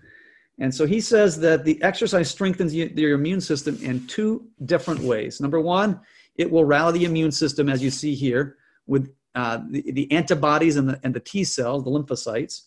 And 0.59 0.75
so 0.75 0.87
he 0.87 1.01
says 1.01 1.41
that 1.41 1.65
the 1.65 1.83
exercise 1.83 2.31
strengthens 2.31 2.75
your 2.75 3.15
immune 3.15 3.41
system 3.41 3.79
in 3.83 4.07
two 4.07 4.49
different 4.65 5.01
ways. 5.01 5.41
Number 5.41 5.61
one, 5.61 6.01
it 6.37 6.51
will 6.51 6.65
rally 6.65 6.99
the 6.99 7.05
immune 7.05 7.33
system, 7.33 7.69
as 7.69 7.83
you 7.83 7.91
see 7.91 8.15
here, 8.15 8.57
with 8.87 9.13
uh, 9.35 9.61
the, 9.71 9.91
the, 9.93 10.13
antibodies 10.13 10.77
and 10.77 10.89
the, 10.89 11.01
and 11.03 11.15
the 11.15 11.21
T 11.21 11.43
cells, 11.43 11.85
the 11.85 11.91
lymphocytes. 11.91 12.67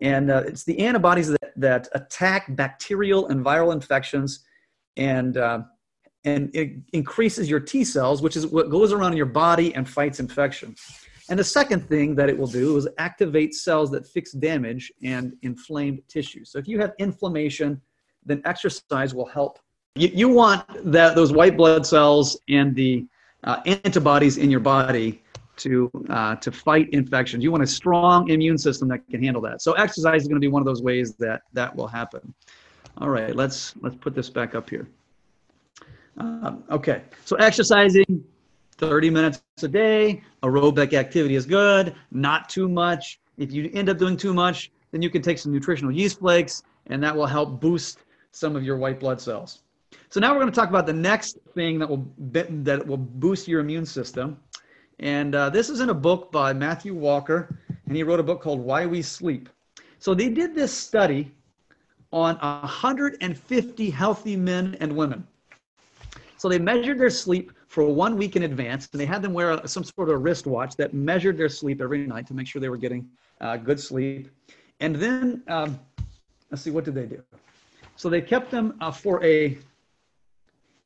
And 0.00 0.30
uh, 0.30 0.44
it's 0.46 0.64
the 0.64 0.78
antibodies 0.78 1.28
that, 1.28 1.52
that 1.56 1.88
attack 1.94 2.54
bacterial 2.54 3.28
and 3.28 3.44
viral 3.44 3.72
infections 3.72 4.44
and, 4.96 5.36
uh, 5.36 5.62
and 6.24 6.54
it 6.54 6.72
increases 6.92 7.48
your 7.48 7.60
T 7.60 7.84
cells, 7.84 8.22
which 8.22 8.36
is 8.36 8.46
what 8.46 8.70
goes 8.70 8.92
around 8.92 9.12
in 9.12 9.16
your 9.16 9.26
body 9.26 9.74
and 9.74 9.88
fights 9.88 10.20
infection. 10.20 10.74
And 11.30 11.38
the 11.38 11.44
second 11.44 11.88
thing 11.88 12.14
that 12.16 12.28
it 12.28 12.36
will 12.36 12.48
do 12.48 12.76
is 12.76 12.88
activate 12.98 13.54
cells 13.54 13.90
that 13.92 14.06
fix 14.06 14.32
damage 14.32 14.92
and 15.02 15.36
inflamed 15.42 16.02
tissue. 16.08 16.44
So 16.44 16.58
if 16.58 16.66
you 16.66 16.80
have 16.80 16.92
inflammation, 16.98 17.80
then 18.26 18.42
exercise 18.44 19.14
will 19.14 19.26
help. 19.26 19.60
You, 19.94 20.08
you 20.12 20.28
want 20.28 20.64
that 20.92 21.14
those 21.14 21.32
white 21.32 21.56
blood 21.56 21.86
cells 21.86 22.36
and 22.48 22.74
the 22.74 23.06
uh, 23.44 23.60
antibodies 23.64 24.38
in 24.38 24.50
your 24.50 24.60
body 24.60 25.22
to 25.58 25.90
uh, 26.08 26.36
to 26.36 26.50
fight 26.50 26.88
infections. 26.90 27.44
You 27.44 27.52
want 27.52 27.62
a 27.62 27.66
strong 27.66 28.28
immune 28.28 28.58
system 28.58 28.88
that 28.88 29.06
can 29.08 29.22
handle 29.22 29.42
that. 29.42 29.62
So 29.62 29.72
exercise 29.72 30.22
is 30.22 30.28
going 30.28 30.40
to 30.40 30.44
be 30.44 30.48
one 30.48 30.62
of 30.62 30.66
those 30.66 30.82
ways 30.82 31.14
that 31.14 31.42
that 31.52 31.74
will 31.74 31.86
happen. 31.86 32.34
All 32.98 33.08
right, 33.08 33.34
let's 33.36 33.74
let's 33.80 33.96
put 33.96 34.14
this 34.14 34.28
back 34.28 34.54
up 34.54 34.68
here. 34.68 34.88
Um, 36.20 36.64
okay, 36.70 37.02
so 37.24 37.36
exercising 37.36 38.22
30 38.76 39.08
minutes 39.08 39.42
a 39.62 39.68
day. 39.68 40.22
Aerobic 40.42 40.92
activity 40.92 41.34
is 41.34 41.46
good, 41.46 41.94
not 42.10 42.50
too 42.50 42.68
much. 42.68 43.18
If 43.38 43.52
you 43.52 43.70
end 43.72 43.88
up 43.88 43.96
doing 43.96 44.18
too 44.18 44.34
much, 44.34 44.70
then 44.92 45.00
you 45.00 45.08
can 45.08 45.22
take 45.22 45.38
some 45.38 45.50
nutritional 45.50 45.90
yeast 45.90 46.18
flakes, 46.18 46.62
and 46.88 47.02
that 47.02 47.16
will 47.16 47.24
help 47.26 47.58
boost 47.58 48.00
some 48.32 48.54
of 48.54 48.62
your 48.62 48.76
white 48.76 49.00
blood 49.00 49.18
cells. 49.18 49.62
So 50.10 50.20
now 50.20 50.34
we're 50.34 50.40
going 50.40 50.52
to 50.52 50.54
talk 50.54 50.68
about 50.68 50.84
the 50.84 50.92
next 50.92 51.38
thing 51.54 51.78
that 51.78 51.88
will 51.88 52.06
that 52.18 52.86
will 52.86 52.98
boost 52.98 53.48
your 53.48 53.60
immune 53.60 53.86
system, 53.86 54.38
and 54.98 55.34
uh, 55.34 55.48
this 55.48 55.70
is 55.70 55.80
in 55.80 55.88
a 55.88 55.94
book 55.94 56.30
by 56.30 56.52
Matthew 56.52 56.92
Walker, 56.92 57.58
and 57.86 57.96
he 57.96 58.02
wrote 58.02 58.20
a 58.20 58.22
book 58.22 58.42
called 58.42 58.60
Why 58.60 58.84
We 58.84 59.00
Sleep. 59.00 59.48
So 59.98 60.14
they 60.14 60.28
did 60.28 60.54
this 60.54 60.72
study 60.72 61.32
on 62.12 62.36
150 62.36 63.90
healthy 63.90 64.36
men 64.36 64.76
and 64.80 64.94
women. 64.94 65.26
So 66.40 66.48
they 66.48 66.58
measured 66.58 66.98
their 66.98 67.10
sleep 67.10 67.52
for 67.66 67.84
one 67.84 68.16
week 68.16 68.34
in 68.34 68.44
advance, 68.44 68.88
and 68.92 68.98
they 68.98 69.04
had 69.04 69.20
them 69.20 69.34
wear 69.34 69.50
a, 69.50 69.68
some 69.68 69.84
sort 69.84 70.08
of 70.08 70.22
wristwatch 70.22 70.74
that 70.76 70.94
measured 70.94 71.36
their 71.36 71.50
sleep 71.50 71.82
every 71.82 72.06
night 72.06 72.26
to 72.28 72.34
make 72.34 72.46
sure 72.46 72.62
they 72.62 72.70
were 72.70 72.78
getting 72.78 73.06
uh, 73.42 73.58
good 73.58 73.78
sleep. 73.78 74.30
And 74.80 74.96
then, 74.96 75.42
um, 75.48 75.78
let's 76.50 76.62
see, 76.62 76.70
what 76.70 76.86
did 76.86 76.94
they 76.94 77.04
do? 77.04 77.22
So 77.94 78.08
they 78.08 78.22
kept 78.22 78.50
them 78.50 78.78
uh, 78.80 78.90
for 78.90 79.22
a, 79.22 79.58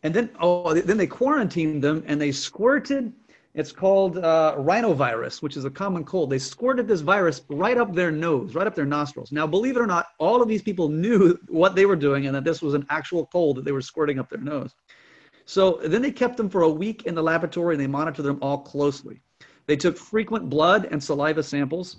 and 0.02 0.12
then 0.12 0.28
oh, 0.40 0.75
then 0.75 0.96
they 0.96 1.06
quarantined 1.06 1.84
them 1.84 2.02
and 2.08 2.20
they 2.20 2.32
squirted. 2.32 3.12
It's 3.54 3.70
called 3.70 4.18
uh, 4.18 4.56
rhinovirus, 4.58 5.40
which 5.40 5.56
is 5.56 5.64
a 5.64 5.70
common 5.70 6.02
cold. 6.02 6.30
They 6.30 6.40
squirted 6.40 6.88
this 6.88 7.00
virus 7.00 7.42
right 7.49 7.78
up 7.78 7.94
their 7.94 8.11
nose, 8.11 8.56
right 8.56 8.66
up 8.66 8.75
their 8.75 8.87
nostrils. 8.87 9.30
Now, 9.30 9.46
believe 9.46 9.76
it 9.76 9.80
or 9.80 9.87
not, 9.87 10.06
all 10.18 10.42
of 10.42 10.49
these 10.49 10.62
people 10.62 10.88
knew 10.88 11.38
what 11.46 11.76
they 11.76 11.87
were 11.87 11.94
doing 11.94 12.26
and 12.26 12.34
that 12.34 12.42
this 12.42 12.61
was 12.61 12.75
an 12.75 12.84
actual 12.90 13.26
cold 13.26 13.58
that 13.58 13.64
they 13.64 13.70
were 13.70 13.80
squirting 13.80 14.18
up 14.18 14.28
their 14.28 14.40
nose. 14.40 14.75
So 15.46 15.80
then 15.84 16.02
they 16.02 16.10
kept 16.10 16.36
them 16.36 16.48
for 16.48 16.62
a 16.62 16.68
week 16.68 17.04
in 17.04 17.14
the 17.14 17.22
laboratory 17.22 17.74
and 17.74 17.82
they 17.82 17.86
monitored 17.86 18.24
them 18.24 18.38
all 18.40 18.58
closely. 18.58 19.20
They 19.66 19.76
took 19.76 19.96
frequent 19.96 20.48
blood 20.48 20.88
and 20.90 21.02
saliva 21.02 21.42
samples. 21.42 21.96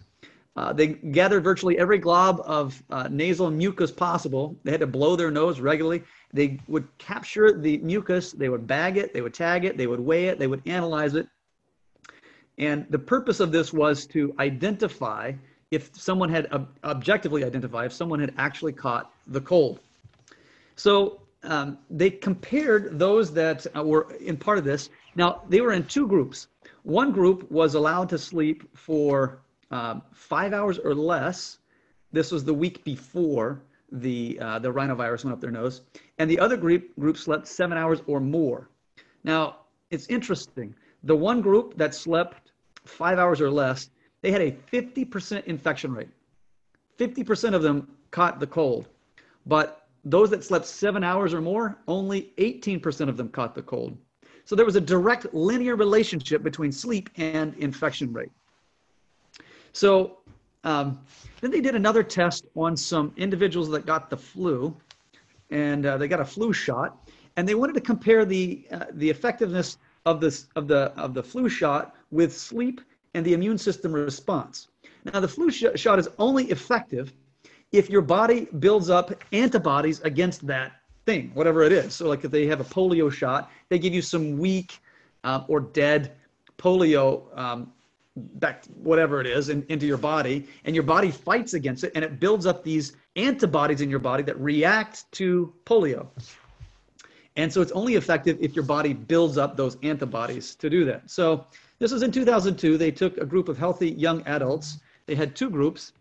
Uh, 0.55 0.71
they 0.71 0.87
gathered 0.87 1.43
virtually 1.43 1.77
every 1.77 1.97
glob 1.97 2.41
of 2.45 2.81
uh, 2.89 3.09
nasal 3.11 3.51
mucus 3.51 3.91
possible. 3.91 4.55
They 4.63 4.71
had 4.71 4.79
to 4.79 4.87
blow 4.87 5.15
their 5.15 5.29
nose 5.29 5.59
regularly. 5.59 6.03
They 6.33 6.59
would 6.67 6.87
capture 6.97 7.51
the 7.59 7.77
mucus, 7.79 8.31
they 8.31 8.47
would 8.47 8.65
bag 8.65 8.97
it, 8.97 9.13
they 9.13 9.21
would 9.21 9.33
tag 9.33 9.65
it, 9.65 9.77
they 9.77 9.87
would 9.87 9.99
weigh 9.99 10.27
it, 10.27 10.39
they 10.39 10.47
would 10.47 10.61
analyze 10.65 11.15
it. 11.15 11.27
And 12.57 12.85
the 12.89 12.99
purpose 12.99 13.41
of 13.41 13.51
this 13.51 13.73
was 13.73 14.05
to 14.07 14.33
identify 14.39 15.33
if 15.71 15.93
someone 15.93 16.29
had 16.29 16.51
ob- 16.53 16.69
objectively 16.85 17.43
identify 17.43 17.85
if 17.85 17.91
someone 17.91 18.19
had 18.19 18.33
actually 18.37 18.71
caught 18.71 19.11
the 19.27 19.41
cold. 19.41 19.81
So 20.77 21.19
um, 21.45 21.77
they 21.89 22.09
compared 22.09 22.97
those 22.97 23.33
that 23.33 23.65
uh, 23.75 23.83
were 23.83 24.11
in 24.19 24.37
part 24.37 24.57
of 24.57 24.63
this. 24.63 24.89
Now, 25.15 25.43
they 25.49 25.61
were 25.61 25.73
in 25.73 25.85
two 25.85 26.07
groups. 26.07 26.47
One 26.83 27.11
group 27.11 27.49
was 27.51 27.75
allowed 27.75 28.09
to 28.09 28.17
sleep 28.17 28.69
for 28.77 29.39
um, 29.71 30.01
five 30.13 30.53
hours 30.53 30.77
or 30.77 30.93
less. 30.93 31.59
This 32.11 32.31
was 32.31 32.43
the 32.43 32.53
week 32.53 32.83
before 32.83 33.61
the, 33.91 34.37
uh, 34.39 34.59
the 34.59 34.71
rhinovirus 34.71 35.23
went 35.23 35.33
up 35.33 35.41
their 35.41 35.51
nose. 35.51 35.81
And 36.17 36.29
the 36.29 36.39
other 36.39 36.57
group, 36.57 36.95
group 36.99 37.17
slept 37.17 37.47
seven 37.47 37.77
hours 37.77 38.01
or 38.07 38.19
more. 38.19 38.69
Now, 39.23 39.57
it's 39.91 40.07
interesting. 40.07 40.75
The 41.03 41.15
one 41.15 41.41
group 41.41 41.77
that 41.77 41.93
slept 41.95 42.51
five 42.85 43.19
hours 43.19 43.41
or 43.41 43.49
less, 43.49 43.89
they 44.21 44.31
had 44.31 44.41
a 44.41 44.51
50% 44.51 45.45
infection 45.45 45.93
rate. 45.93 46.09
50% 46.99 47.53
of 47.53 47.61
them 47.61 47.87
caught 48.11 48.39
the 48.39 48.47
cold. 48.47 48.87
But 49.45 49.84
those 50.05 50.29
that 50.29 50.43
slept 50.43 50.65
seven 50.67 51.03
hours 51.03 51.33
or 51.33 51.41
more, 51.41 51.77
only 51.88 52.31
18% 52.38 53.09
of 53.09 53.17
them 53.17 53.27
caught 53.29 53.55
the 53.55 53.63
cold. 53.63 53.97
So 54.45 54.55
there 54.55 54.65
was 54.65 54.75
a 54.75 54.81
direct 54.81 55.33
linear 55.33 55.75
relationship 55.75 56.43
between 56.43 56.71
sleep 56.71 57.09
and 57.17 57.55
infection 57.55 58.13
rate. 58.13 58.31
So 59.74 60.19
um, 60.63 61.00
then 61.41 61.50
they 61.50 61.62
did 61.62 61.75
another 61.75 62.03
test 62.03 62.45
on 62.55 62.77
some 62.77 63.12
individuals 63.17 63.69
that 63.71 63.88
got 63.88 64.12
the 64.12 64.17
flu, 64.17 64.75
and 65.50 65.85
uh, 65.85 65.97
they 65.97 66.07
got 66.07 66.21
a 66.21 66.25
flu 66.25 66.53
shot, 66.53 67.09
and 67.35 67.47
they 67.47 67.55
wanted 67.55 67.74
to 67.74 67.81
compare 67.81 68.24
the 68.24 68.65
uh, 68.71 68.85
the 68.93 69.09
effectiveness 69.09 69.77
of 70.05 70.21
this 70.21 70.47
of 70.55 70.67
the 70.67 70.93
of 70.95 71.13
the 71.13 71.21
flu 71.21 71.50
shot 71.50 71.95
with 72.12 72.35
sleep 72.35 72.81
and 73.15 73.25
the 73.25 73.33
immune 73.33 73.57
system 73.57 73.91
response. 73.91 74.67
Now, 75.05 75.19
the 75.19 75.27
flu 75.27 75.51
sh- 75.51 75.65
shot 75.75 76.00
is 76.00 76.09
only 76.19 76.45
effective 76.45 77.13
if 77.77 77.89
your 77.89 78.01
body 78.01 78.48
builds 78.60 78.89
up 78.89 79.12
antibodies 79.32 80.00
against 80.01 80.46
that 80.48 80.74
thing, 81.05 81.32
whatever 81.34 81.63
it 81.63 81.72
is. 81.72 81.96
So, 81.96 82.08
like 82.08 82.24
if 82.24 82.32
they 82.32 82.46
have 82.48 82.60
a 82.60 82.63
polio 82.63 83.12
shot, 83.12 83.51
they 83.70 83.79
give 83.79 83.94
you 83.94 84.01
some 84.01 84.38
weak 84.38 84.79
uh, 85.24 85.44
or 85.48 85.60
dead 85.60 86.13
polio 86.58 87.38
um, 87.38 87.72
back 88.15 88.65
whatever 88.82 89.20
it 89.20 89.27
is 89.27 89.50
in, 89.50 89.65
into 89.70 89.86
your 89.86 89.98
body 89.98 90.48
and 90.63 90.74
your 90.74 90.84
body 90.84 91.12
fights 91.12 91.53
against 91.53 91.84
it 91.84 91.91
and 91.96 92.05
it 92.05 92.20
builds 92.20 92.46
up 92.46 92.63
these 92.63 92.96
antibodies 93.17 93.82
in 93.82 93.89
your 93.89 94.00
body 94.00 94.24
that 94.24 94.39
react 94.39 95.12
to 95.12 95.53
polio. 95.65 96.08
And 97.36 97.51
so 97.51 97.62
it's 97.62 97.74
only 97.74 97.96
effective 97.96 98.38
if 98.39 98.55
your 98.55 98.63
body 98.63 98.94
builds 98.94 99.38
up 99.38 99.58
those 99.58 99.77
antibodies 99.84 100.55
to 100.55 100.70
do 100.70 100.86
that. 100.86 101.10
So 101.10 101.46
this 101.79 101.91
was 101.91 102.03
in 102.03 102.12
2002 102.12 102.77
they 102.77 102.91
took 102.91 103.17
a 103.17 103.25
group 103.25 103.50
of 103.50 103.58
healthy 103.58 103.91
young 103.91 104.22
adults. 104.25 104.79
They 105.08 105.15
had 105.15 105.36
two 105.36 105.50
groups 105.50 105.91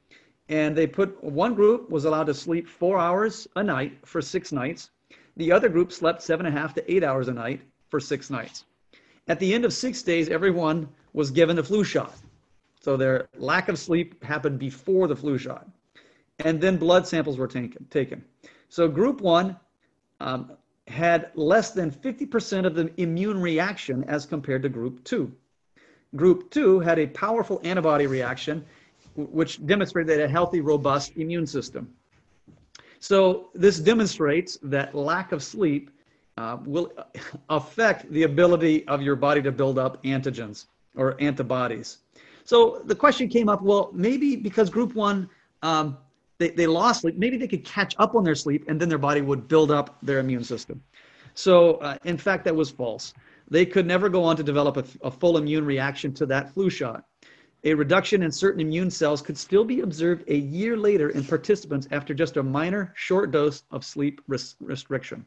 and 0.48 0.76
they 0.76 0.86
put 0.86 1.22
one 1.22 1.54
group 1.54 1.90
was 1.90 2.04
allowed 2.04 2.26
to 2.26 2.34
sleep 2.34 2.68
four 2.68 2.98
hours 2.98 3.48
a 3.56 3.62
night 3.62 3.98
for 4.04 4.20
six 4.20 4.52
nights 4.52 4.90
the 5.36 5.50
other 5.50 5.68
group 5.68 5.90
slept 5.92 6.22
seven 6.22 6.46
and 6.46 6.56
a 6.56 6.60
half 6.60 6.74
to 6.74 6.92
eight 6.92 7.02
hours 7.02 7.28
a 7.28 7.32
night 7.32 7.60
for 7.88 7.98
six 8.00 8.30
nights 8.30 8.64
at 9.28 9.40
the 9.40 9.54
end 9.54 9.64
of 9.64 9.72
six 9.72 10.02
days 10.02 10.28
everyone 10.28 10.88
was 11.14 11.30
given 11.30 11.58
a 11.58 11.62
flu 11.62 11.84
shot. 11.84 12.14
So 12.80 12.98
their 12.98 13.28
lack 13.38 13.70
of 13.70 13.78
sleep 13.78 14.22
happened 14.22 14.58
before 14.58 15.08
the 15.08 15.16
flu 15.16 15.38
shot. 15.38 15.66
And 16.40 16.60
then 16.60 16.76
blood 16.76 17.06
samples 17.06 17.38
were 17.38 17.46
taken. 17.46 17.86
taken. 17.88 18.22
So 18.68 18.88
group 18.88 19.22
one 19.22 19.56
um, 20.20 20.52
had 20.88 21.30
less 21.34 21.70
than 21.70 21.90
50% 21.90 22.66
of 22.66 22.74
the 22.74 22.92
immune 23.00 23.40
reaction 23.40 24.04
as 24.04 24.26
compared 24.26 24.62
to 24.64 24.68
group 24.68 25.02
two. 25.04 25.32
Group 26.14 26.50
two 26.50 26.80
had 26.80 26.98
a 26.98 27.06
powerful 27.06 27.60
antibody 27.64 28.06
reaction, 28.06 28.64
which 29.16 29.64
demonstrated 29.66 30.21
a 30.21 30.28
healthy, 30.28 30.61
robust 30.61 31.12
immune 31.16 31.47
system. 31.47 31.92
So 33.00 33.50
this 33.54 33.78
demonstrates 33.78 34.59
that 34.62 34.94
lack 34.94 35.33
of 35.33 35.42
sleep 35.42 35.90
uh, 36.37 36.59
will 36.64 36.92
affect 37.49 38.11
the 38.11 38.25
ability 38.25 38.87
of 38.88 39.02
your 39.02 39.16
body 39.16 39.42
to 39.42 39.52
build 39.52 39.78
up 39.78 40.02
antigens 40.04 40.66
or 40.97 41.16
antibodies. 41.21 41.99
So 42.44 42.83
the 42.85 42.94
question 42.94 43.28
came 43.28 43.49
up, 43.49 43.62
well, 43.62 43.90
maybe 43.92 44.37
because 44.37 44.68
group 44.68 44.94
one, 44.94 45.28
um, 45.62 45.97
they, 46.38 46.50
they 46.50 46.66
lost 46.66 47.02
sleep, 47.02 47.16
maybe 47.16 47.37
they 47.37 47.47
could 47.47 47.64
catch 47.64 47.94
up 47.99 48.14
on 48.14 48.25
their 48.25 48.35
sleep 48.35 48.64
and 48.68 48.80
then 48.80 48.88
their 48.88 48.99
body 48.99 49.21
would 49.21 49.49
build 49.49 49.71
up 49.71 49.97
their 50.02 50.18
immune 50.18 50.44
system. 50.44 50.83
So 51.35 51.75
uh, 51.76 51.97
in 52.04 52.16
fact, 52.16 52.44
that 52.44 52.54
was 52.54 52.71
false. 52.71 53.14
They 53.50 53.66
could 53.66 53.87
never 53.87 54.09
go 54.09 54.25
on 54.25 54.37
to 54.37 54.42
develop 54.42 54.76
a, 54.76 54.85
a 55.06 55.11
full 55.11 55.37
immune 55.37 55.64
reaction 55.64 56.12
to 56.14 56.26
that 56.26 56.52
flu 56.52 56.71
shot. 56.71 57.04
A 57.66 57.73
reduction 57.73 58.23
in 58.23 58.30
certain 58.30 58.61
immune 58.61 58.90
cells 58.90 59.23
could 59.23 59.38
still 59.38 59.64
be 59.64 59.80
observed 59.80 60.25
a 60.28 60.37
year 60.37 60.76
later 60.76 61.09
in 61.09 61.25
participants 61.25 61.88
after 61.90 62.12
just 62.12 62.37
a 62.37 62.42
minor 62.42 62.92
short 62.94 63.30
dose 63.30 63.62
of 63.71 63.85
sleep 63.85 64.21
res- 64.28 64.54
restriction. 64.61 65.25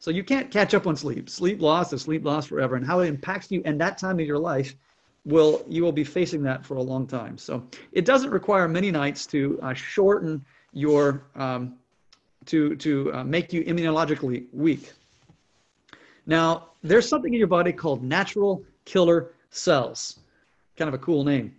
So 0.00 0.10
you 0.10 0.24
can't 0.24 0.50
catch 0.50 0.74
up 0.74 0.88
on 0.88 0.96
sleep. 0.96 1.30
Sleep 1.30 1.62
loss 1.62 1.92
is 1.92 2.02
sleep 2.02 2.24
loss 2.24 2.46
forever, 2.46 2.74
and 2.74 2.84
how 2.84 3.00
it 3.00 3.06
impacts 3.06 3.52
you 3.52 3.62
in 3.64 3.78
that 3.78 3.98
time 3.98 4.18
of 4.18 4.26
your 4.26 4.38
life 4.38 4.74
will 5.24 5.64
you 5.68 5.84
will 5.84 5.92
be 5.92 6.04
facing 6.04 6.42
that 6.42 6.66
for 6.66 6.76
a 6.76 6.82
long 6.82 7.06
time. 7.06 7.38
So 7.38 7.64
it 7.92 8.04
doesn't 8.04 8.30
require 8.30 8.66
many 8.66 8.90
nights 8.90 9.24
to 9.26 9.58
uh, 9.62 9.74
shorten 9.74 10.44
your 10.72 11.22
um, 11.36 11.76
to 12.46 12.74
to 12.76 13.12
uh, 13.14 13.24
make 13.24 13.52
you 13.52 13.62
immunologically 13.64 14.46
weak. 14.52 14.92
Now 16.26 16.70
there's 16.82 17.08
something 17.08 17.32
in 17.32 17.38
your 17.38 17.48
body 17.48 17.72
called 17.72 18.02
natural 18.02 18.64
killer 18.84 19.32
cells, 19.50 20.18
kind 20.76 20.88
of 20.88 20.94
a 20.94 20.98
cool 20.98 21.22
name. 21.22 21.54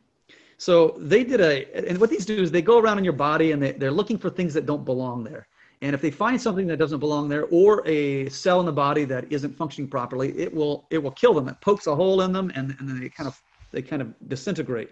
So 0.58 0.96
they 0.98 1.24
did 1.24 1.40
a, 1.40 1.88
and 1.90 2.00
what 2.00 2.10
these 2.10 2.26
do 2.26 2.42
is 2.42 2.52
they 2.52 2.62
go 2.62 2.80
around 2.80 2.98
in 2.98 3.04
your 3.04 3.14
body 3.14 3.52
and 3.52 3.62
they, 3.62 3.74
they're 3.74 3.92
looking 3.92 4.18
for 4.18 4.30
things 4.30 4.54
that 4.56 4.66
don't 4.66 4.84
belong 4.84 5.24
there. 5.24 5.48
And 5.84 5.94
if 5.94 6.02
they 6.02 6.10
find 6.10 6.42
something 6.42 6.66
that 6.68 6.78
doesn't 6.78 7.00
belong 7.00 7.30
there 7.30 7.46
or 7.52 7.88
a 7.88 8.28
cell 8.30 8.60
in 8.60 8.66
the 8.66 8.72
body 8.72 9.06
that 9.06 9.32
isn't 9.32 9.56
functioning 9.56 9.88
properly, 9.88 10.36
it 10.38 10.52
will 10.52 10.88
it 10.90 10.98
will 10.98 11.12
kill 11.12 11.36
them. 11.36 11.48
It 11.48 11.62
pokes 11.62 11.86
a 11.86 11.96
hole 11.96 12.22
in 12.22 12.32
them 12.32 12.52
and, 12.56 12.76
and 12.80 12.90
then 12.90 13.00
they 13.00 13.10
kind 13.10 13.28
of 13.28 13.40
they 13.72 13.84
kind 13.84 14.02
of 14.02 14.14
disintegrate. 14.28 14.90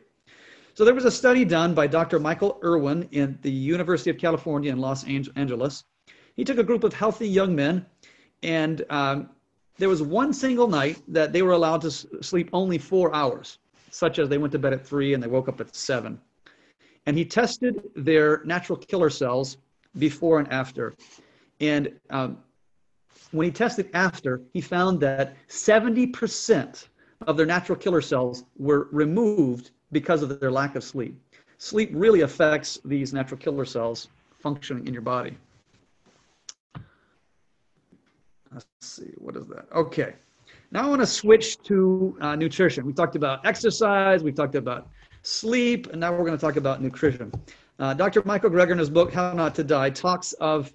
So 0.75 0.83
there 0.83 0.93
was 0.93 1.05
a 1.05 1.11
study 1.11 1.45
done 1.45 1.73
by 1.73 1.87
Dr. 1.87 2.19
Michael 2.19 2.59
Irwin 2.63 3.07
in 3.11 3.39
the 3.41 3.51
University 3.51 4.09
of 4.09 4.17
California 4.17 4.71
in 4.71 4.77
Los 4.77 5.05
Angeles. 5.05 5.85
He 6.35 6.43
took 6.43 6.57
a 6.57 6.63
group 6.63 6.83
of 6.83 6.93
healthy 6.93 7.27
young 7.27 7.55
men, 7.55 7.85
and 8.43 8.83
um, 8.89 9.29
there 9.77 9.87
was 9.87 10.01
one 10.01 10.33
single 10.33 10.67
night 10.67 11.01
that 11.07 11.31
they 11.31 11.41
were 11.41 11.53
allowed 11.53 11.81
to 11.81 11.91
sleep 11.91 12.49
only 12.51 12.77
four 12.77 13.15
hours, 13.15 13.57
such 13.95 14.19
as 14.19 14.27
they 14.27 14.38
went 14.38 14.51
to 14.51 14.60
bed 14.60 14.73
at 14.73 14.86
three 14.86 15.13
and 15.13 15.23
they 15.23 15.27
woke 15.27 15.47
up 15.47 15.62
at 15.62 15.73
seven. 15.73 16.19
And 17.05 17.17
he 17.17 17.23
tested 17.23 17.81
their 17.95 18.43
natural 18.43 18.77
killer 18.77 19.10
cells 19.10 19.58
before 19.97 20.39
and 20.39 20.51
after. 20.51 20.95
And 21.62 21.97
um, 22.10 22.39
when 23.31 23.45
he 23.45 23.51
tested 23.51 23.89
after, 23.93 24.41
he 24.51 24.60
found 24.60 24.99
that 24.99 25.36
70% 25.47 26.88
of 27.25 27.38
their 27.38 27.45
natural 27.45 27.77
killer 27.77 28.01
cells 28.01 28.43
were 28.58 28.89
removed 28.91 29.71
because 29.93 30.21
of 30.21 30.41
their 30.41 30.51
lack 30.51 30.75
of 30.75 30.84
sleep. 30.84 31.17
Sleep 31.58 31.89
really 31.93 32.21
affects 32.21 32.77
these 32.84 33.13
natural 33.13 33.39
killer 33.39 33.63
cells 33.63 34.10
functioning 34.39 34.86
in 34.88 34.93
your 34.93 35.03
body. 35.03 35.38
Let's 38.51 38.65
see, 38.81 39.13
what 39.17 39.38
is 39.38 39.47
that? 39.47 39.67
Okay. 39.73 40.15
Now 40.75 40.88
I 40.88 40.89
want 40.89 40.99
to 40.99 41.07
switch 41.07 41.57
to 41.59 42.17
uh, 42.19 42.35
nutrition. 42.35 42.85
We 42.85 42.91
talked 42.91 43.15
about 43.15 43.45
exercise, 43.45 44.23
we 44.25 44.33
talked 44.33 44.55
about 44.55 44.89
sleep, 45.21 45.88
and 45.91 46.01
now 46.01 46.11
we're 46.11 46.25
going 46.25 46.38
to 46.38 46.38
talk 46.38 46.57
about 46.57 46.81
nutrition. 46.81 47.31
Uh, 47.79 47.93
Dr. 47.93 48.21
Michael 48.25 48.49
Greger, 48.49 48.71
in 48.71 48.79
his 48.79 48.89
book, 48.89 49.13
How 49.13 49.31
Not 49.31 49.55
to 49.55 49.63
Die, 49.63 49.89
talks 49.91 50.33
of 50.33 50.73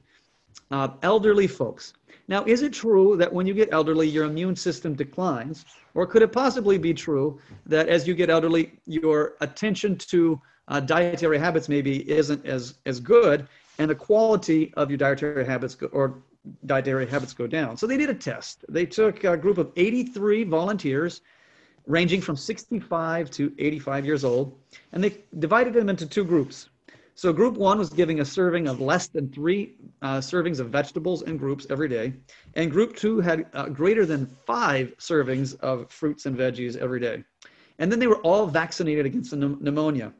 uh, 0.70 0.88
elderly 1.02 1.46
folks. 1.46 1.92
Now, 2.28 2.42
is 2.46 2.62
it 2.62 2.72
true 2.72 3.14
that 3.18 3.30
when 3.30 3.46
you 3.46 3.52
get 3.52 3.74
elderly, 3.74 4.08
your 4.08 4.24
immune 4.24 4.56
system 4.56 4.94
declines? 4.94 5.66
Or 5.92 6.06
could 6.06 6.22
it 6.22 6.32
possibly 6.32 6.78
be 6.78 6.94
true 6.94 7.38
that 7.66 7.90
as 7.90 8.08
you 8.08 8.14
get 8.14 8.30
elderly, 8.30 8.72
your 8.86 9.34
attention 9.42 9.98
to 9.98 10.40
uh, 10.68 10.80
dietary 10.80 11.38
habits 11.38 11.68
maybe 11.68 12.10
isn't 12.10 12.46
as, 12.46 12.76
as 12.86 13.00
good, 13.00 13.46
and 13.78 13.90
the 13.90 13.94
quality 13.94 14.72
of 14.78 14.90
your 14.90 14.96
dietary 14.96 15.44
habits 15.44 15.76
or 15.92 16.22
dietary 16.66 17.06
habits 17.06 17.32
go 17.32 17.46
down? 17.46 17.76
So 17.76 17.86
they 17.86 17.96
did 17.96 18.10
a 18.10 18.14
test. 18.14 18.64
They 18.68 18.86
took 18.86 19.24
a 19.24 19.36
group 19.36 19.58
of 19.58 19.72
83 19.76 20.44
volunteers 20.44 21.20
ranging 21.86 22.20
from 22.20 22.36
65 22.36 23.30
to 23.32 23.52
85 23.58 24.06
years 24.06 24.24
old, 24.24 24.58
and 24.92 25.02
they 25.02 25.18
divided 25.38 25.74
them 25.74 25.88
into 25.88 26.06
two 26.06 26.24
groups. 26.24 26.68
So 27.14 27.32
group 27.32 27.56
one 27.56 27.78
was 27.78 27.90
giving 27.90 28.20
a 28.20 28.24
serving 28.24 28.66
of 28.66 28.80
less 28.80 29.08
than 29.08 29.28
three 29.30 29.74
uh, 30.00 30.18
servings 30.18 30.58
of 30.58 30.70
vegetables 30.70 31.22
and 31.22 31.38
groups 31.38 31.66
every 31.68 31.88
day. 31.88 32.14
And 32.54 32.70
group 32.70 32.96
two 32.96 33.20
had 33.20 33.46
uh, 33.52 33.68
greater 33.68 34.06
than 34.06 34.26
five 34.46 34.94
servings 34.98 35.58
of 35.60 35.90
fruits 35.90 36.24
and 36.24 36.36
veggies 36.36 36.76
every 36.76 37.00
day. 37.00 37.22
And 37.78 37.92
then 37.92 37.98
they 37.98 38.06
were 38.06 38.22
all 38.22 38.46
vaccinated 38.46 39.04
against 39.04 39.34
pneumonia. 39.34 40.14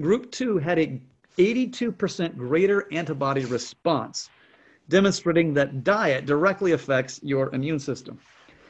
Group 0.00 0.30
two 0.30 0.58
had 0.58 0.78
a 0.78 1.00
82% 1.38 2.36
greater 2.36 2.92
antibody 2.92 3.44
response, 3.46 4.28
demonstrating 4.90 5.54
that 5.54 5.82
diet 5.82 6.26
directly 6.26 6.72
affects 6.72 7.18
your 7.22 7.54
immune 7.54 7.78
system. 7.78 8.18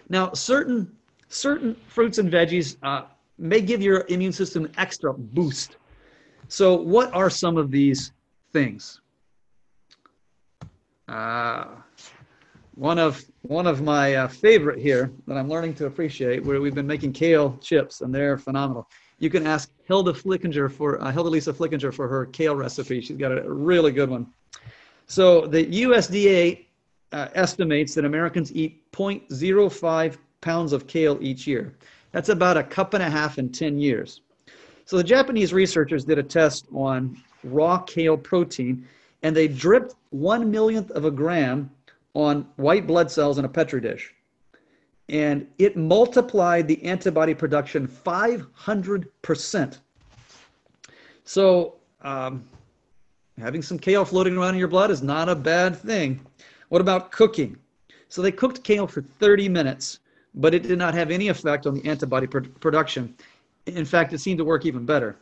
Now, 0.08 0.32
certain, 0.32 0.90
certain 1.28 1.74
fruits 1.88 2.18
and 2.18 2.30
veggies 2.30 2.76
uh, 2.84 3.06
may 3.38 3.60
give 3.60 3.82
your 3.82 4.04
immune 4.08 4.32
system 4.32 4.66
an 4.66 4.72
extra 4.76 5.12
boost 5.12 5.76
so, 6.50 6.74
what 6.74 7.14
are 7.14 7.30
some 7.30 7.56
of 7.56 7.70
these 7.70 8.10
things? 8.52 9.00
Uh, 11.06 11.66
one 12.74 12.98
of 12.98 13.24
one 13.42 13.68
of 13.68 13.82
my 13.82 14.16
uh, 14.16 14.26
favorite 14.26 14.80
here 14.80 15.12
that 15.28 15.36
I'm 15.36 15.48
learning 15.48 15.74
to 15.74 15.86
appreciate, 15.86 16.44
where 16.44 16.60
we've 16.60 16.74
been 16.74 16.88
making 16.88 17.12
kale 17.12 17.56
chips, 17.58 18.00
and 18.00 18.12
they're 18.12 18.36
phenomenal. 18.36 18.88
You 19.20 19.30
can 19.30 19.46
ask 19.46 19.70
Hilda 19.84 20.12
Flickinger 20.12 20.72
for 20.72 21.00
uh, 21.00 21.12
Hilda 21.12 21.30
Lisa 21.30 21.52
Flickinger 21.52 21.94
for 21.94 22.08
her 22.08 22.26
kale 22.26 22.56
recipe. 22.56 23.00
She's 23.00 23.16
got 23.16 23.30
a 23.30 23.48
really 23.48 23.92
good 23.92 24.10
one. 24.10 24.26
So 25.10 25.44
the 25.44 25.66
USDA 25.66 26.66
uh, 27.10 27.28
estimates 27.34 27.96
that 27.96 28.04
Americans 28.04 28.54
eat 28.54 28.88
0.05 28.92 30.16
pounds 30.40 30.72
of 30.72 30.86
kale 30.86 31.18
each 31.20 31.48
year. 31.48 31.74
That's 32.12 32.28
about 32.28 32.56
a 32.56 32.62
cup 32.62 32.94
and 32.94 33.02
a 33.02 33.10
half 33.10 33.36
in 33.36 33.50
10 33.50 33.76
years. 33.80 34.20
So 34.84 34.96
the 34.96 35.02
Japanese 35.02 35.52
researchers 35.52 36.04
did 36.04 36.18
a 36.18 36.22
test 36.22 36.66
on 36.72 37.20
raw 37.42 37.78
kale 37.78 38.16
protein, 38.16 38.86
and 39.24 39.34
they 39.34 39.48
dripped 39.48 39.96
one 40.10 40.48
millionth 40.48 40.92
of 40.92 41.04
a 41.04 41.10
gram 41.10 41.68
on 42.14 42.46
white 42.54 42.86
blood 42.86 43.10
cells 43.10 43.38
in 43.38 43.44
a 43.44 43.48
petri 43.48 43.80
dish. 43.80 44.14
And 45.08 45.44
it 45.58 45.76
multiplied 45.76 46.68
the 46.68 46.80
antibody 46.84 47.34
production 47.34 47.88
500%. 47.88 49.78
So, 51.24 51.74
um, 52.02 52.44
having 53.40 53.62
some 53.62 53.78
kale 53.78 54.04
floating 54.04 54.36
around 54.36 54.54
in 54.54 54.58
your 54.58 54.68
blood 54.68 54.90
is 54.90 55.02
not 55.02 55.28
a 55.28 55.34
bad 55.34 55.76
thing. 55.76 56.24
What 56.68 56.80
about 56.80 57.10
cooking? 57.10 57.56
So, 58.08 58.22
they 58.22 58.32
cooked 58.32 58.64
kale 58.64 58.86
for 58.86 59.02
30 59.02 59.48
minutes, 59.48 60.00
but 60.34 60.54
it 60.54 60.62
did 60.62 60.78
not 60.78 60.94
have 60.94 61.10
any 61.10 61.28
effect 61.28 61.66
on 61.66 61.74
the 61.74 61.84
antibody 61.88 62.26
pr- 62.26 62.40
production. 62.60 63.14
In 63.66 63.84
fact, 63.84 64.12
it 64.12 64.18
seemed 64.18 64.38
to 64.38 64.44
work 64.44 64.66
even 64.66 64.84
better. 64.84 65.16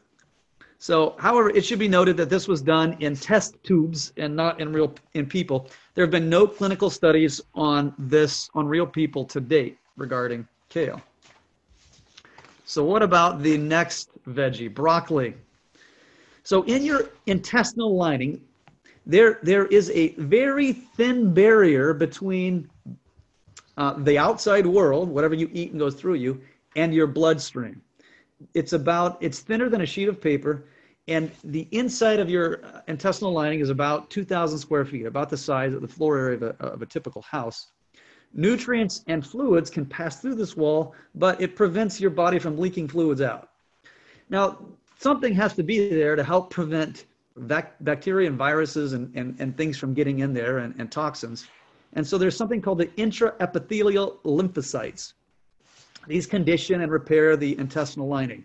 So, 0.80 1.16
however, 1.18 1.50
it 1.50 1.64
should 1.64 1.80
be 1.80 1.88
noted 1.88 2.16
that 2.18 2.30
this 2.30 2.46
was 2.46 2.62
done 2.62 2.96
in 3.00 3.16
test 3.16 3.56
tubes 3.64 4.12
and 4.16 4.34
not 4.34 4.60
in 4.60 4.72
real 4.72 4.94
in 5.14 5.26
people. 5.26 5.68
There 5.94 6.04
have 6.04 6.12
been 6.12 6.28
no 6.30 6.46
clinical 6.46 6.88
studies 6.88 7.40
on 7.54 7.92
this 7.98 8.48
on 8.54 8.66
real 8.68 8.86
people 8.86 9.24
to 9.26 9.40
date 9.40 9.76
regarding 9.96 10.46
kale. 10.68 11.02
So, 12.64 12.84
what 12.84 13.02
about 13.02 13.42
the 13.42 13.58
next 13.58 14.10
veggie, 14.28 14.72
broccoli? 14.72 15.34
So, 16.48 16.62
in 16.62 16.82
your 16.82 17.10
intestinal 17.26 17.94
lining, 17.94 18.40
there 19.04 19.38
there 19.42 19.66
is 19.66 19.90
a 19.90 20.14
very 20.14 20.72
thin 20.72 21.34
barrier 21.34 21.92
between 21.92 22.70
uh, 23.76 23.92
the 23.98 24.16
outside 24.16 24.64
world, 24.64 25.10
whatever 25.10 25.34
you 25.34 25.50
eat 25.52 25.72
and 25.72 25.78
goes 25.78 25.94
through 25.94 26.14
you, 26.14 26.40
and 26.74 26.94
your 26.94 27.06
bloodstream. 27.06 27.82
It's 28.54 28.72
about 28.72 29.18
it's 29.20 29.40
thinner 29.40 29.68
than 29.68 29.82
a 29.82 29.86
sheet 29.86 30.08
of 30.08 30.22
paper 30.22 30.64
and 31.06 31.30
the 31.44 31.68
inside 31.70 32.18
of 32.18 32.30
your 32.30 32.64
uh, 32.64 32.80
intestinal 32.88 33.34
lining 33.34 33.60
is 33.60 33.68
about 33.68 34.08
2000 34.08 34.58
square 34.58 34.86
feet 34.86 35.04
about 35.04 35.28
the 35.28 35.36
size 35.36 35.74
of 35.74 35.82
the 35.82 35.88
floor 35.88 36.16
area 36.16 36.36
of 36.36 36.42
a, 36.44 36.64
of 36.64 36.80
a 36.80 36.86
typical 36.86 37.20
house. 37.20 37.72
Nutrients 38.32 39.04
and 39.06 39.26
fluids 39.26 39.68
can 39.68 39.84
pass 39.84 40.22
through 40.22 40.36
this 40.36 40.56
wall 40.56 40.94
but 41.14 41.38
it 41.42 41.54
prevents 41.56 42.00
your 42.00 42.10
body 42.10 42.38
from 42.38 42.56
leaking 42.56 42.88
fluids 42.88 43.20
out. 43.20 43.50
Now 44.30 44.56
something 44.98 45.34
has 45.34 45.54
to 45.54 45.62
be 45.62 45.88
there 45.88 46.14
to 46.14 46.22
help 46.22 46.50
prevent 46.50 47.06
bacteria 47.36 48.28
and 48.28 48.36
viruses 48.36 48.92
and, 48.92 49.14
and, 49.16 49.40
and 49.40 49.56
things 49.56 49.78
from 49.78 49.94
getting 49.94 50.18
in 50.18 50.34
there 50.34 50.58
and, 50.58 50.74
and 50.78 50.92
toxins 50.92 51.46
and 51.94 52.06
so 52.06 52.18
there's 52.18 52.36
something 52.36 52.60
called 52.60 52.78
the 52.78 52.88
intraepithelial 52.98 54.18
lymphocytes 54.24 55.14
these 56.08 56.26
condition 56.26 56.80
and 56.80 56.90
repair 56.90 57.36
the 57.36 57.56
intestinal 57.58 58.08
lining. 58.08 58.44